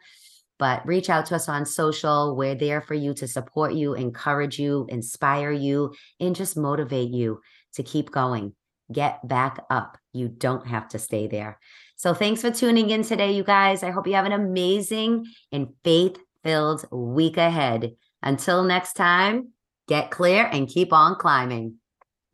But 0.59 0.85
reach 0.85 1.09
out 1.09 1.27
to 1.27 1.35
us 1.35 1.47
on 1.47 1.65
social. 1.65 2.35
We're 2.35 2.55
there 2.55 2.81
for 2.81 2.95
you 2.95 3.13
to 3.15 3.27
support 3.27 3.73
you, 3.73 3.93
encourage 3.93 4.57
you, 4.57 4.87
inspire 4.89 5.51
you, 5.51 5.93
and 6.19 6.35
just 6.35 6.57
motivate 6.57 7.11
you 7.11 7.41
to 7.73 7.83
keep 7.83 8.11
going 8.11 8.53
get 8.91 9.25
back 9.27 9.59
up. 9.69 9.97
You 10.13 10.27
don't 10.27 10.67
have 10.67 10.87
to 10.89 10.99
stay 10.99 11.27
there. 11.27 11.59
So 11.95 12.13
thanks 12.13 12.41
for 12.41 12.51
tuning 12.51 12.89
in 12.89 13.03
today, 13.03 13.31
you 13.31 13.43
guys. 13.43 13.83
I 13.83 13.91
hope 13.91 14.07
you 14.07 14.13
have 14.13 14.25
an 14.25 14.31
amazing 14.31 15.25
and 15.51 15.69
faith 15.83 16.17
filled 16.43 16.85
week 16.91 17.37
ahead. 17.37 17.93
Until 18.21 18.63
next 18.63 18.93
time, 18.93 19.49
get 19.87 20.11
clear 20.11 20.45
and 20.45 20.67
keep 20.67 20.93
on 20.93 21.15
climbing. 21.15 21.75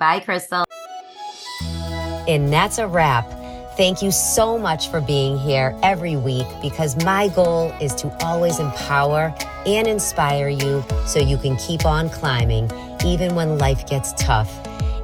Bye, 0.03 0.19
Crystal. 0.19 0.65
And 2.27 2.51
that's 2.51 2.77
a 2.77 2.85
wrap. 2.85 3.25
Thank 3.77 4.01
you 4.01 4.11
so 4.11 4.59
much 4.59 4.89
for 4.89 4.99
being 4.99 5.37
here 5.37 5.79
every 5.81 6.17
week 6.17 6.45
because 6.61 7.01
my 7.05 7.29
goal 7.29 7.71
is 7.79 7.95
to 7.95 8.13
always 8.21 8.59
empower 8.59 9.33
and 9.65 9.87
inspire 9.87 10.49
you 10.49 10.83
so 11.05 11.19
you 11.19 11.37
can 11.37 11.55
keep 11.55 11.85
on 11.85 12.09
climbing 12.09 12.69
even 13.05 13.33
when 13.33 13.57
life 13.57 13.87
gets 13.87 14.11
tough. 14.17 14.51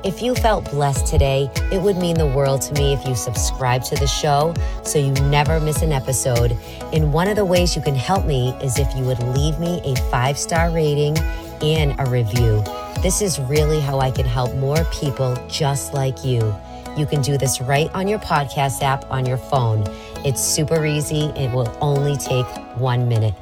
If 0.03 0.21
you 0.21 0.35
felt 0.35 0.69
blessed 0.69 1.07
today, 1.07 1.49
it 1.71 1.81
would 1.81 1.95
mean 1.95 2.17
the 2.17 2.27
world 2.27 2.61
to 2.63 2.73
me 2.73 2.91
if 2.91 3.07
you 3.07 3.15
subscribe 3.15 3.85
to 3.85 3.95
the 3.95 4.07
show 4.07 4.53
so 4.83 4.99
you 4.99 5.13
never 5.29 5.61
miss 5.61 5.81
an 5.81 5.93
episode. 5.93 6.57
And 6.91 7.13
one 7.13 7.29
of 7.29 7.37
the 7.37 7.45
ways 7.45 7.73
you 7.73 7.81
can 7.81 7.95
help 7.95 8.25
me 8.25 8.49
is 8.61 8.77
if 8.77 8.93
you 8.97 9.05
would 9.05 9.23
leave 9.23 9.59
me 9.59 9.79
a 9.85 9.95
five 10.11 10.37
star 10.37 10.69
rating 10.71 11.15
and 11.61 11.95
a 11.99 12.09
review. 12.09 12.63
This 13.01 13.21
is 13.21 13.39
really 13.39 13.79
how 13.79 13.99
I 13.99 14.11
can 14.11 14.25
help 14.25 14.55
more 14.55 14.83
people 14.85 15.35
just 15.47 15.93
like 15.93 16.23
you. 16.23 16.55
You 16.97 17.05
can 17.05 17.21
do 17.21 17.37
this 17.37 17.61
right 17.61 17.89
on 17.93 18.07
your 18.07 18.19
podcast 18.19 18.81
app 18.81 19.09
on 19.09 19.25
your 19.25 19.37
phone. 19.37 19.83
It's 20.25 20.41
super 20.41 20.85
easy. 20.85 21.25
It 21.35 21.51
will 21.53 21.75
only 21.81 22.17
take 22.17 22.45
one 22.77 23.07
minute. 23.07 23.35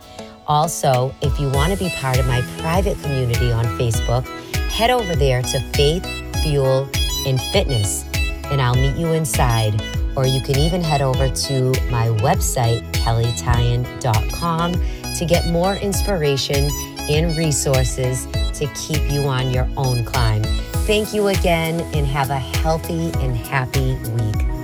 Also, 0.48 1.14
if 1.22 1.40
you 1.40 1.50
want 1.50 1.74
to 1.74 1.80
be 1.80 1.90
part 1.98 2.20
of 2.20 2.28
my 2.28 2.42
private 2.60 3.02
community 3.02 3.52
on 3.52 3.66
Facebook, 3.78 4.26
head 4.70 4.90
over 4.90 5.16
there 5.16 5.42
to 5.42 5.60
Faith, 5.74 6.06
Fuel, 6.44 6.88
and 7.26 7.42
Fitness, 7.52 8.06
and 8.46 8.62
I'll 8.62 8.76
meet 8.76 8.96
you 8.96 9.08
inside. 9.08 9.82
Or 10.16 10.26
you 10.26 10.42
can 10.42 10.58
even 10.58 10.82
head 10.82 11.02
over 11.02 11.30
to 11.30 11.70
my 11.90 12.08
website, 12.22 12.82
kelleytyan.com, 12.94 14.74
to 15.18 15.26
get 15.26 15.48
more 15.48 15.76
inspiration 15.76 16.70
and 17.10 17.36
resources 17.38 18.26
to 18.54 18.68
keep 18.76 19.10
you 19.12 19.22
on 19.22 19.52
your 19.52 19.68
own 19.78 20.04
climb. 20.06 20.44
Thank 20.86 21.14
you 21.14 21.28
again 21.28 21.82
and 21.96 22.06
have 22.08 22.30
a 22.30 22.40
healthy 22.40 23.12
and 23.20 23.36
happy 23.36 23.96
week. 23.96 24.57